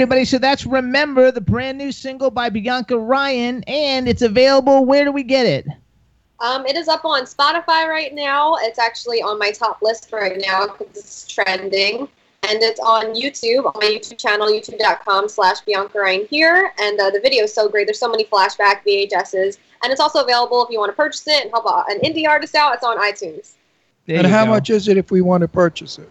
[0.00, 0.24] everybody.
[0.24, 4.84] So that's "Remember," the brand new single by Bianca Ryan, and it's available.
[4.84, 5.66] Where do we get it?
[6.40, 8.56] Um, it is up on Spotify right now.
[8.60, 12.08] It's actually on my top list right now because it's trending.
[12.48, 16.72] And it's on YouTube, on my YouTube channel, youtube.com slash Bianca Ryan here.
[16.80, 17.86] And uh, the video is so great.
[17.86, 19.58] There's so many flashback VHSs.
[19.82, 22.54] And it's also available if you want to purchase it and help an indie artist
[22.54, 22.74] out.
[22.74, 23.52] It's on iTunes.
[24.06, 24.52] There and how go.
[24.52, 26.08] much is it if we want to purchase it?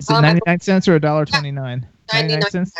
[0.00, 1.86] Is it Um, ninety nine cents or a dollar twenty nine?
[2.12, 2.74] 99 cents.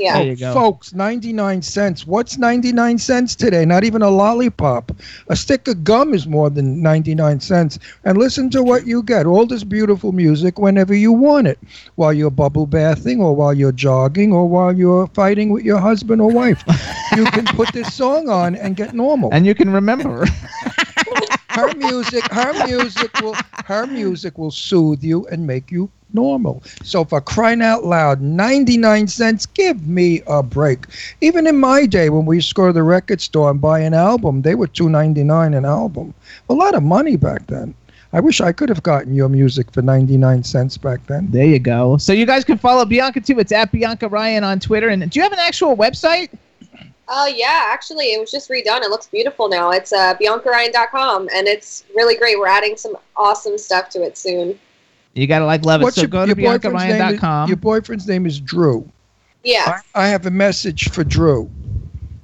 [0.00, 0.16] Cents.
[0.16, 0.18] Yeah.
[0.18, 0.54] There oh, you go.
[0.54, 2.06] Folks, 99 cents.
[2.06, 3.64] What's 99 cents today?
[3.64, 4.92] Not even a lollipop.
[5.28, 7.78] A stick of gum is more than 99 cents.
[8.04, 9.26] And listen to what you get.
[9.26, 11.58] All this beautiful music whenever you want it.
[11.96, 16.20] While you're bubble bathing or while you're jogging or while you're fighting with your husband
[16.20, 16.62] or wife.
[17.16, 19.30] you can put this song on and get normal.
[19.32, 20.26] And you can remember.
[21.50, 26.62] her music, her music will her music will soothe you and make you normal.
[26.82, 30.86] So for crying out loud, 99 cents, give me a break.
[31.20, 33.80] Even in my day when we used to go to the record store and buy
[33.80, 36.14] an album, they were 2.99 an album.
[36.48, 37.74] A lot of money back then.
[38.12, 41.30] I wish I could have gotten your music for 99 cents back then.
[41.30, 41.96] There you go.
[41.96, 43.38] So you guys can follow Bianca too.
[43.38, 44.88] It's at Bianca Ryan on Twitter.
[44.88, 46.28] And do you have an actual website?
[47.12, 48.82] Oh yeah, actually, it was just redone.
[48.82, 49.70] It looks beautiful now.
[49.70, 52.38] It's uh, BiancaRyan.com, and it's really great.
[52.38, 54.56] We're adding some awesome stuff to it soon.
[55.14, 55.84] You gotta like love it.
[55.84, 56.90] What's so your, go to your boyfriend's name?
[56.90, 57.48] Is, BiancaRyan.com.
[57.48, 58.90] your boyfriend's name is Drew.
[59.42, 59.80] Yeah.
[59.94, 61.50] I, I have a message for Drew.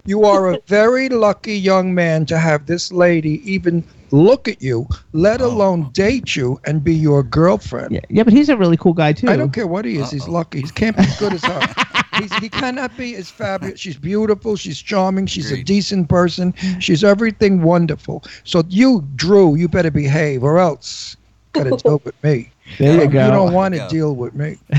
[0.04, 4.86] You are a very lucky young man to have this lady even look at you,
[5.12, 5.46] let oh.
[5.46, 7.92] alone date you and be your girlfriend.
[7.92, 9.28] Yeah, yeah, but he's a really cool guy too.
[9.28, 10.10] I don't care what he is.
[10.10, 10.60] He's lucky.
[10.60, 11.60] He can't be as good as her.
[12.16, 13.78] He's, he cannot be as fabulous.
[13.78, 14.56] She's beautiful.
[14.56, 15.26] She's charming.
[15.26, 16.54] She's a decent person.
[16.80, 18.24] She's everything wonderful.
[18.44, 21.18] So you, Drew, you better behave, or else
[21.52, 22.50] got to deal with me.
[22.78, 23.24] There you go.
[23.26, 24.59] You don't want to deal with me.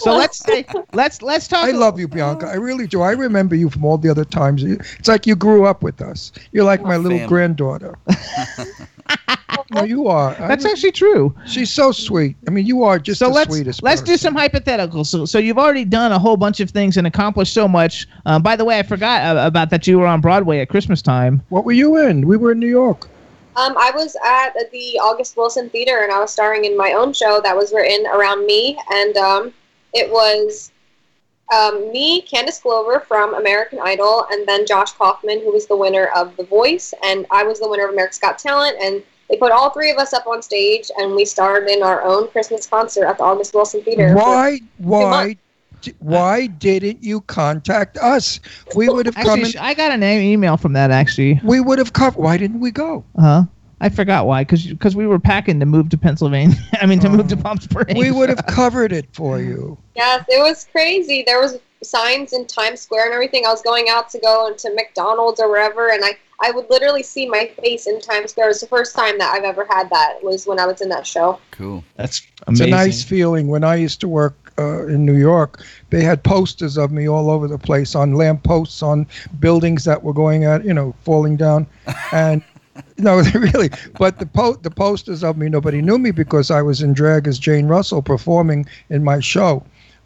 [0.00, 1.66] So let's say let's let's talk.
[1.66, 2.46] I love you, Bianca.
[2.48, 3.00] I really do.
[3.00, 4.62] I remember you from all the other times.
[4.64, 6.32] It's like you grew up with us.
[6.52, 7.28] You're like my little family.
[7.28, 7.96] granddaughter.
[9.70, 10.34] no, you are.
[10.40, 11.34] I That's actually true.
[11.46, 12.36] She's so sweet.
[12.46, 13.82] I mean, you are just So the let's sweetest.
[13.82, 15.06] let's do some hypotheticals.
[15.06, 18.06] So, so you've already done a whole bunch of things and accomplished so much.
[18.26, 19.86] Um, by the way, I forgot uh, about that.
[19.86, 21.42] You were on Broadway at Christmas time.
[21.48, 22.26] What were you in?
[22.26, 23.08] We were in New York.
[23.56, 27.12] Um, I was at the August Wilson Theater, and I was starring in my own
[27.12, 29.54] show that was written around me, and um,
[29.92, 30.72] it was
[31.52, 36.10] um, me, Candice Glover from American Idol, and then Josh Kaufman, who was the winner
[36.16, 39.52] of The Voice, and I was the winner of America's Got Talent, and they put
[39.52, 43.06] all three of us up on stage, and we starred in our own Christmas concert
[43.06, 44.14] at the August Wilson Theater.
[44.14, 44.60] Why?
[44.78, 45.36] Why?
[45.86, 45.98] Months.
[45.98, 48.40] di- Why didn't you contact us?
[48.74, 49.40] We would have come.
[49.40, 51.40] Actually, In, I got an email from that actually.
[51.44, 52.20] we would have covered.
[52.20, 53.04] Why didn't we go?
[53.18, 53.44] Huh?
[53.80, 54.42] I forgot why.
[54.42, 56.56] Because cuz we were packing to move to Pennsylvania.
[56.80, 57.42] I mean, to move to oh.
[57.42, 57.98] Palm Springs.
[57.98, 59.76] We would have covered it for you.
[59.96, 61.22] Yes, it was crazy.
[61.26, 63.44] There was signs in Times Square and everything.
[63.46, 67.02] I was going out to go into McDonald's or wherever, and I, I would literally
[67.02, 68.46] see my face in Times Square.
[68.46, 70.22] It was the first time that I've ever had that.
[70.22, 71.38] Was when I was in that show.
[71.50, 71.84] Cool.
[71.96, 73.48] That's It's a nice feeling.
[73.48, 77.30] When I used to work uh, in New York, they had posters of me all
[77.30, 79.06] over the place on lampposts, on
[79.40, 81.66] buildings that were going at, you know, falling down,
[82.12, 82.42] and.
[82.98, 83.70] No, they really.
[84.00, 87.28] But the po- the posters of me, nobody knew me because I was in drag
[87.28, 89.64] as Jane Russell performing in my show.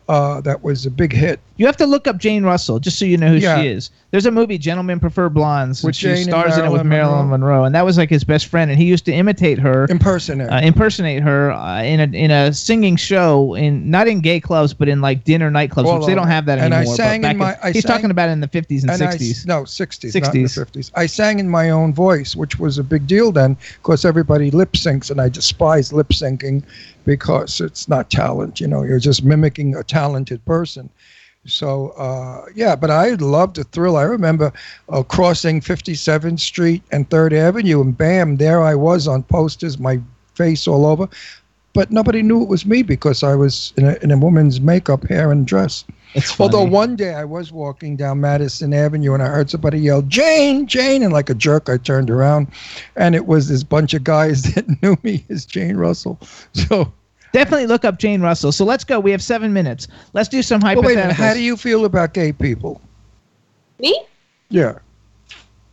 [0.08, 1.38] Uh, that was a big hit.
[1.58, 3.60] You have to look up Jane Russell just so you know who Yeah.
[3.60, 3.90] she is.
[4.10, 6.88] There's a movie, Gentlemen Prefer Blondes, With and she Jane stars in it with Marilyn
[6.88, 9.86] Marilyn Monroe, and that was like his best friend, and he used to imitate her,
[9.90, 10.48] Impersonate.
[10.50, 14.72] uh, impersonate her uh, in a in a singing show in not in gay clubs,
[14.72, 16.96] but in like dinner nightclubs, All which they don't have that And I anymore.
[16.96, 19.06] but sang in my- I he's sang- talking about in the 50s and, and I
[19.08, 19.46] s- 60s.
[19.46, 20.70] no, 60s, not in the 60s.
[20.70, 20.90] 50s.
[20.94, 24.72] I sang in my own voice, which was a big deal then because everybody lip
[24.72, 26.62] syncs, and I despise lip syncing
[27.08, 28.60] because it's not talent.
[28.60, 30.90] You know, you're just mimicking a talented person.
[31.46, 33.96] So, uh, yeah, but I loved the thrill.
[33.96, 34.52] I remember
[34.90, 39.98] uh, crossing 57th Street and 3rd Avenue, and bam, there I was on posters, my
[40.34, 41.08] face all over.
[41.72, 45.08] But nobody knew it was me because I was in a, in a woman's makeup,
[45.08, 45.86] hair, and dress.
[46.14, 50.02] It's Although one day I was walking down Madison Avenue and I heard somebody yell,
[50.02, 51.02] Jane, Jane.
[51.02, 52.48] And like a jerk, I turned around
[52.96, 56.18] and it was this bunch of guys that knew me as Jane Russell.
[56.54, 56.92] So,
[57.32, 58.52] Definitely look up Jane Russell.
[58.52, 58.98] So let's go.
[59.00, 59.88] We have seven minutes.
[60.12, 60.74] Let's do some hypotheticals.
[60.76, 61.16] well, wait a minute.
[61.16, 62.80] How do you feel about gay people?
[63.78, 64.04] Me?
[64.48, 64.78] Yeah.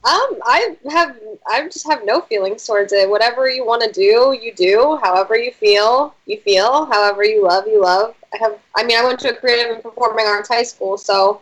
[0.03, 1.18] Um, I have
[1.48, 3.10] I just have no feelings towards it.
[3.10, 4.99] Whatever you want to do, you do.
[5.02, 6.86] However you feel, you feel.
[6.86, 8.14] However you love, you love.
[8.34, 8.60] I have.
[8.76, 11.41] I mean, I went to a creative and performing arts high school, so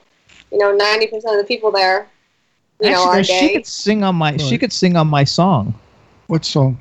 [0.51, 2.07] you know, ninety percent of the people there,
[2.79, 3.53] you know, Actually, are she gay.
[3.55, 4.37] could sing on my.
[4.37, 5.73] She could sing on my song.
[6.27, 6.77] What song?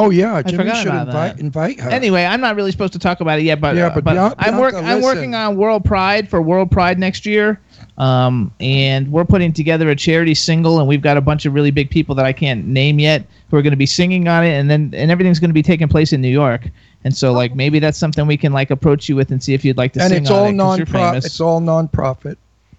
[0.00, 0.40] Oh, yeah.
[0.42, 1.40] Jimmy should about invite, that.
[1.40, 1.90] invite her.
[1.90, 4.16] Anyway, I'm not really supposed to talk about it yet, but Yeah, uh, but but
[4.16, 7.60] Bian- I'm work, I'm working on World Pride for World Pride next year,
[7.98, 11.70] um, and we're putting together a charity single, and we've got a bunch of really
[11.70, 14.52] big people that I can't name yet who are going to be singing on it,
[14.58, 16.68] and then and everything's going to be taking place in New York,
[17.04, 19.64] and so like maybe that's something we can like approach you with and see if
[19.64, 21.24] you'd like to and sing it's on all it 'cause you're non-profit.
[21.26, 22.38] It's all non-profit.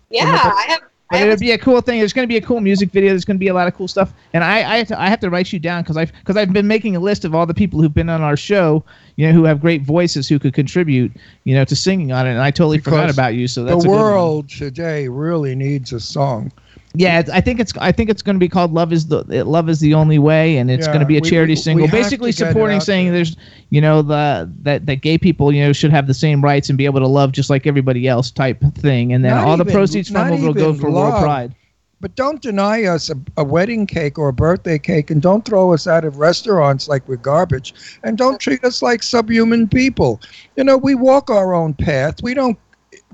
[0.10, 0.82] Yeah, I have
[1.12, 2.00] But I it'll was- be a cool thing.
[2.00, 3.10] There's going to be a cool music video.
[3.10, 4.14] There's going to be a lot of cool stuff.
[4.34, 6.54] And I, I, have, to, I have to write you down because I've because I've
[6.54, 8.84] been making a list of all the people who've been on our show,
[9.18, 11.12] you know, who have great voices who could contribute,
[11.44, 12.32] you know, to singing on it.
[12.32, 13.48] And I totally forgot about you.
[13.48, 14.00] So the that's a good one.
[14.02, 16.52] world today really needs a song.
[16.94, 19.24] Yeah, it's- I think it's I think it's going to be called "Love Is the
[19.46, 21.86] Love Is the Only Way," and it's Yeah, going to be a charity we- single,
[21.88, 23.14] we basically to get it supporting saying there.
[23.16, 23.38] there's,
[23.70, 26.78] you know, the that that gay people, you know, should have the same rights and
[26.78, 29.66] be able to love just like everybody else type thing, and then Not all the
[29.66, 31.22] proceeds from it will go even for World.
[31.22, 31.56] Pride.
[32.02, 35.72] But don't deny us a, a wedding cake or a birthday cake, and don't throw
[35.72, 40.20] us out of restaurants like we're garbage, and don't treat us like subhuman people.
[40.58, 42.24] You know, we walk our own path.
[42.24, 42.58] We don't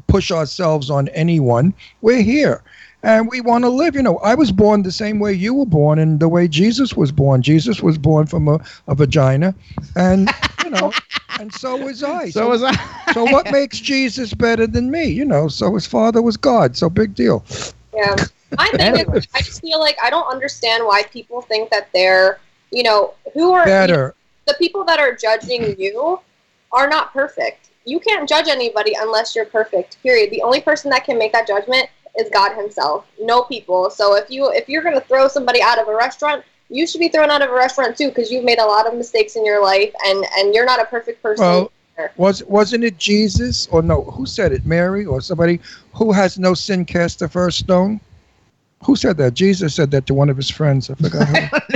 [0.08, 1.74] push ourselves on anyone.
[2.02, 2.64] We're here.
[3.08, 3.96] And we want to live.
[3.96, 6.94] You know, I was born the same way you were born and the way Jesus
[6.94, 7.42] was born.
[7.42, 8.60] Jesus was born from a,
[8.90, 9.56] a vagina.
[9.96, 10.30] And,
[10.66, 10.92] you know,
[11.40, 12.30] and so was I.
[12.30, 12.74] So was I.
[13.14, 15.06] so what makes Jesus better than me?
[15.06, 16.76] You know, so his father was God.
[16.76, 17.46] So big deal.
[17.96, 18.14] Yeah.
[18.58, 22.42] My thing is, I just feel like I don't understand why people think that they're,
[22.72, 24.16] you know, who are Better.
[24.48, 26.20] the people that are judging you
[26.74, 27.70] are not perfect.
[27.86, 30.04] You can't judge anybody unless you're perfect.
[30.04, 30.30] Period.
[30.30, 31.88] The only person that can make that judgment
[32.18, 33.06] is God Himself.
[33.20, 33.90] No people.
[33.90, 37.10] So if you if you're gonna throw somebody out of a restaurant, you should be
[37.10, 39.64] thrown out of a restaurant too because you've made a lot of mistakes in your
[39.64, 41.46] life and and you're not a perfect person.
[41.46, 41.72] Well,
[42.18, 44.04] was wasn't it Jesus or no?
[44.04, 44.66] Who said it?
[44.66, 45.60] Mary or somebody
[45.94, 48.00] who has no sin cast the first stone?
[48.84, 49.34] Who said that?
[49.34, 50.90] Jesus said that to one of his friends.
[50.90, 51.28] I forgot.
[51.28, 51.58] Who.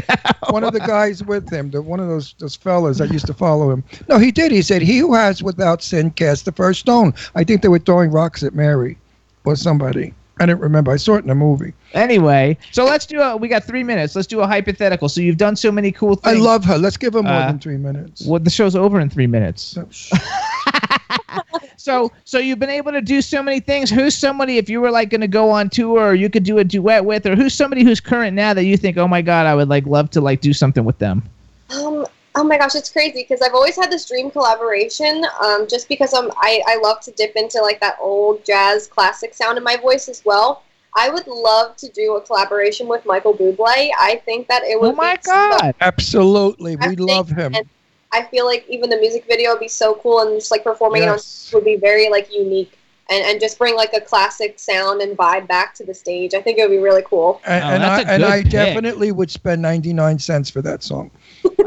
[0.50, 3.34] One of the guys with him, the one of those those fellas that used to
[3.34, 3.84] follow him.
[4.10, 4.52] No, he did.
[4.52, 7.80] He said, "He who has without sin cast the first stone." I think they were
[7.80, 8.98] throwing rocks at Mary
[9.46, 10.14] or somebody.
[10.42, 10.92] I didn't remember.
[10.92, 11.74] I saw it in a movie.
[11.94, 13.38] Anyway, so let's do a.
[13.38, 14.16] We got three minutes.
[14.16, 15.08] Let's do a hypothetical.
[15.08, 16.38] So you've done so many cool things.
[16.38, 16.78] I love her.
[16.78, 18.26] Let's give her more Uh, than three minutes.
[18.26, 19.78] Well, the show's over in three minutes.
[21.78, 23.90] so, so you've been able to do so many things.
[23.90, 26.58] Who's somebody if you were like going to go on tour, or you could do
[26.58, 29.46] a duet with, or who's somebody who's current now that you think, oh my god,
[29.46, 31.22] I would like love to like do something with them.
[31.70, 32.06] Um,
[32.36, 35.24] oh my gosh, it's crazy because I've always had this dream collaboration.
[35.44, 39.34] Um, just because I'm, I, I love to dip into like that old jazz classic
[39.34, 40.64] sound in my voice as well.
[40.96, 43.92] I would love to do a collaboration with Michael Bublé.
[43.98, 44.92] I think that it would.
[44.92, 45.76] Oh my be so- god!
[45.82, 47.56] Absolutely, we love him.
[47.56, 47.68] and
[48.14, 51.04] I feel like even the music video would be so cool, and just like performing
[51.04, 51.50] Yes.
[51.52, 52.78] it on would be very like unique,
[53.10, 56.34] and and just bring like a classic sound and vibe back to the stage.
[56.34, 57.40] I think it would be really cool.
[57.46, 61.10] And, Oh, and I, and I definitely would spend 99 cents for that song.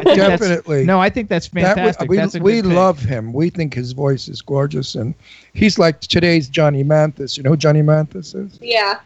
[0.01, 0.85] I think Definitely.
[0.85, 2.09] No, I think that's That would- fantastic.
[2.11, 2.75] we that's we good pick.
[2.75, 3.33] love him.
[3.33, 4.95] We think his voice is gorgeous.
[4.95, 5.15] And
[5.53, 7.37] he's like today's Johnny Mathis.
[7.37, 8.59] You know who Johnny Mathis is?
[8.61, 9.01] Yeah.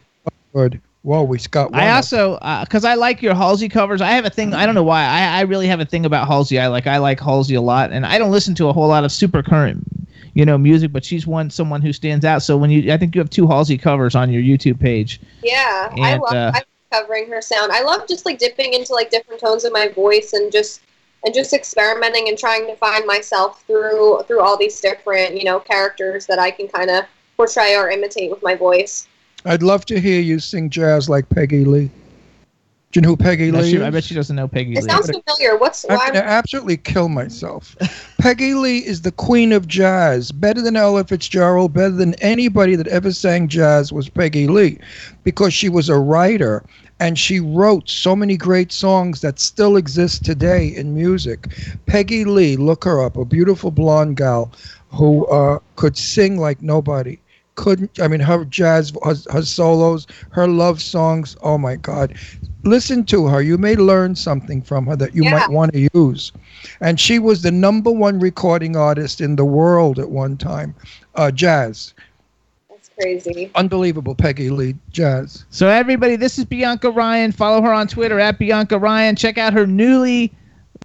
[0.53, 0.81] Good.
[1.03, 1.79] Whoa, we got one.
[1.79, 4.01] I also, because I like your Halsey covers.
[4.01, 4.53] I have a thing.
[4.53, 5.03] I don't know why.
[5.05, 6.59] I, I really have a thing about Halsey.
[6.59, 9.05] I like I like Halsey a lot, and I don't listen to a whole lot
[9.05, 9.81] of super current,
[10.33, 10.91] you know, music.
[10.91, 12.43] But she's one someone who stands out.
[12.43, 15.21] So when you, I think you have two Halsey covers on your YouTube page.
[15.41, 17.71] Yeah, I love uh, I love covering her sound.
[17.71, 20.81] I love just like dipping into like different tones of my voice and just
[21.25, 25.59] and just experimenting and trying to find myself through through all these different you know
[25.59, 27.05] characters that I can kind of
[27.37, 29.07] portray or imitate with my voice.
[29.45, 31.89] I'd love to hear you sing jazz like Peggy Lee.
[32.91, 33.83] Do you know who Peggy No, Lee she- is?
[33.83, 34.85] I bet she doesn't know Peggy It Lee.
[34.85, 35.55] It sounds familiar.
[35.57, 36.05] What's I'm why?
[36.09, 37.75] going to absolutely kill myself.
[38.17, 40.31] Peggy Lee is the queen of jazz.
[40.31, 44.79] Better than Ella Fitzgerald, better than anybody that ever sang jazz was Peggy Lee
[45.23, 46.63] because she was a writer
[46.99, 51.53] and she wrote so many great songs that still exist today in music.
[51.85, 54.51] Peggy Lee, look her up, a beautiful blonde gal
[54.89, 57.19] who uh, could sing like nobody.
[57.53, 62.15] Couldn't, I mean, her jazz, her, her solos, her love songs, oh my God
[62.63, 63.41] listen to her.
[63.41, 65.31] You may learn something from her that you Yeah.
[65.39, 66.31] might want to use.
[66.81, 70.75] And she was the number one recording artist in the world at one time.
[71.15, 71.93] Uh, jazz.
[72.69, 73.49] That's crazy.
[73.55, 74.75] Unbelievable, Peggy Lee.
[74.91, 75.45] Jazz.
[75.49, 77.31] So everybody, this is Bianca Ryan.
[77.31, 79.15] Follow her on Twitter at Bianca Ryan.
[79.15, 80.31] Check out her newly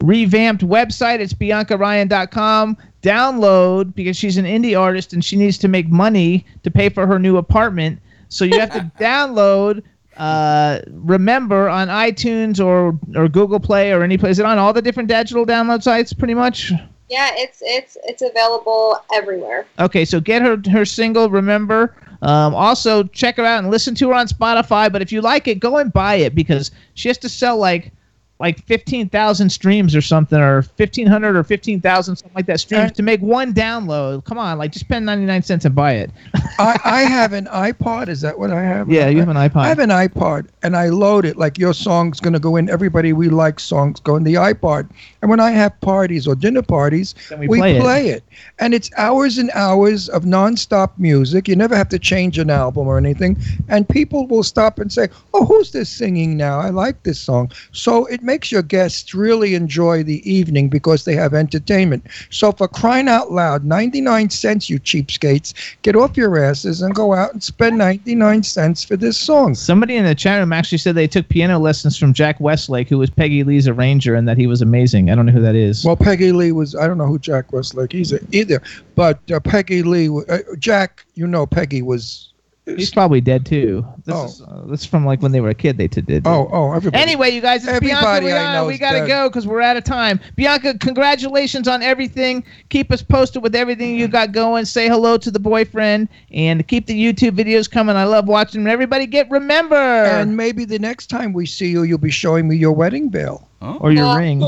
[0.02, 1.20] revamped website.
[1.20, 2.76] It's biancaryan.com.
[3.02, 7.06] Download because she's an indie artist and she needs to make money to pay for
[7.06, 7.98] her new apartment.
[8.28, 9.82] So you have to download
[10.16, 14.32] uh, remember on iTunes or or Google Play or any place.
[14.32, 16.72] Is it on all the different digital download sites pretty much?
[17.08, 19.66] Yeah, it's it's it's available everywhere.
[19.78, 21.30] Okay, so get her her single.
[21.30, 21.94] Remember.
[22.22, 24.90] Um, also, check her out and listen to her on Spotify.
[24.90, 27.92] But if you like it, go and buy it because she has to sell like
[28.40, 33.20] like 15,000 streams or something, or 1,500 or 15,000, something like that streams to make
[33.20, 34.24] one download.
[34.24, 36.10] Come on, like just spend 99 cents and buy it.
[36.58, 38.08] I, I have an iPod.
[38.08, 38.90] Is that what I have?
[38.90, 39.56] Yeah, you have an iPod.
[39.62, 41.36] I have an iPod, and I load it.
[41.36, 42.68] Like your song's going to go in.
[42.68, 44.90] Everybody we like songs go in the iPod.
[45.22, 48.16] And when I have parties or dinner parties, Then we play it.
[48.16, 48.24] it.
[48.58, 51.46] And it's hours and hours of nonstop music.
[51.46, 53.36] You never have to change an album or anything.
[53.68, 56.58] And people will stop and say, "Oh, who's this singing now?
[56.58, 61.14] I like this song." So it makes your guests really enjoy the evening because they
[61.14, 62.06] have entertainment.
[62.30, 67.14] So for crying out loud, 99 cents, you cheapskates, get off your asses and go
[67.14, 69.54] out and spend 99 cents for this song.
[69.54, 72.98] Somebody in the chat room actually said they took piano lessons from Jack Westlake, who
[72.98, 75.10] was Peggy Lee's arranger, and that he was amazing.
[75.10, 75.84] I don't know who that is.
[75.84, 78.62] Well, Peggy Lee was, I don't know who Jack Westlake is either,
[78.94, 82.30] but uh, Peggy Lee, uh, Jack, you know, Peggy was.
[82.66, 83.84] He's probably dead too.
[84.06, 84.24] This, Oh.
[84.24, 85.76] is, uh, this is from like when they were a kid.
[85.76, 86.06] They did.
[86.06, 86.26] did.
[86.26, 87.02] Oh, oh, everybody.
[87.02, 88.06] Anyway, you guys, it's Bianca.
[88.08, 89.08] Everybody We, I know we gotta dead.
[89.08, 90.18] go because we're out of time.
[90.34, 92.42] Bianca, congratulations on everything.
[92.70, 94.64] Keep us posted with everything you got going.
[94.64, 97.96] Say hello to the boyfriend and keep the YouTube videos coming.
[97.96, 98.72] I love watching them.
[98.72, 102.56] Everybody, get remember And maybe the next time we see you, you'll be showing me
[102.56, 103.46] your wedding veil.
[103.60, 104.42] or your ring.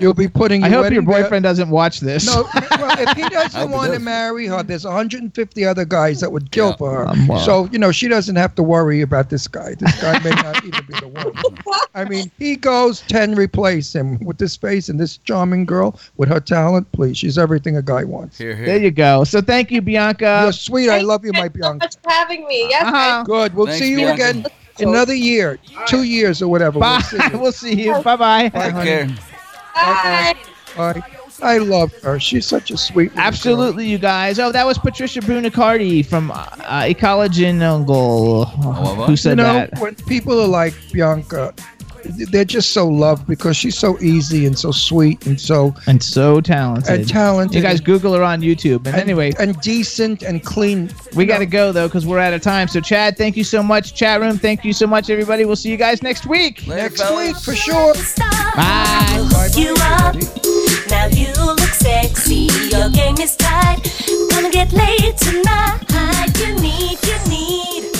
[0.00, 0.62] You'll be putting.
[0.62, 2.26] I hope your wedding veil- boyfriend doesn't watch this.
[2.26, 4.02] No, well, if he doesn't want to does.
[4.04, 6.76] marry her, there's 150 other guys that would kill Yeah.
[6.76, 7.38] for her.
[7.40, 9.74] So you know she doesn't have to worry about this guy.
[9.74, 11.32] This guy may not even be the one.
[11.94, 16.28] I mean, he goes 10 replace him with this face and this charming girl with
[16.28, 16.90] her talent.
[16.92, 18.38] Please, she's everything a guy wants.
[18.38, 18.66] Here, here.
[18.66, 19.24] there you go.
[19.24, 20.40] So thank you, Bianca.
[20.44, 20.88] You're sweet.
[20.90, 21.84] I love you, my guys so Bianca.
[21.84, 22.68] much for having me.
[22.68, 23.22] Yes, Uh-huh.
[23.24, 23.54] Good.
[23.54, 24.12] We'll Thanks, see you Bianca.
[24.30, 24.46] again in
[24.82, 26.78] another year, two years or whatever.
[26.78, 27.02] Bye.
[27.12, 27.40] We'll see you.
[27.40, 28.02] we'll see you.
[28.02, 28.42] Bye bye.
[28.48, 29.06] Take care.
[29.74, 30.34] Bye.
[30.76, 31.02] Bye.
[31.42, 32.20] I love her.
[32.20, 33.10] She's such a sweet.
[33.10, 33.26] little girl.
[33.26, 34.38] Absolutely, you guys.
[34.38, 38.46] Oh, that was Patricia Brunicardi from uh, Ecology Jungle.
[38.46, 39.08] what?
[39.08, 39.78] Who said you know, that?
[39.80, 41.52] when people are like Bianca,
[42.04, 46.40] they're just so loved because she's so easy and so sweet and so and so
[46.40, 47.56] talented and talented.
[47.56, 48.78] You guys Google her on YouTube.
[48.78, 50.90] And, and anyway, and decent and clean.
[51.14, 52.68] We got to go though because we're out of time.
[52.68, 53.94] So Chad, thank you so much.
[53.94, 55.44] Chat room, thank you so much, everybody.
[55.44, 56.66] We'll see you guys next week.
[56.66, 57.28] Later, next fellas.
[57.28, 57.94] week for sure.
[58.56, 59.48] Bye.
[59.56, 59.74] You.
[60.88, 62.48] Now you look sexy.
[62.70, 63.80] Your game is tight.
[64.30, 65.78] Gonna get laid tonight.
[66.38, 67.91] You need, you need.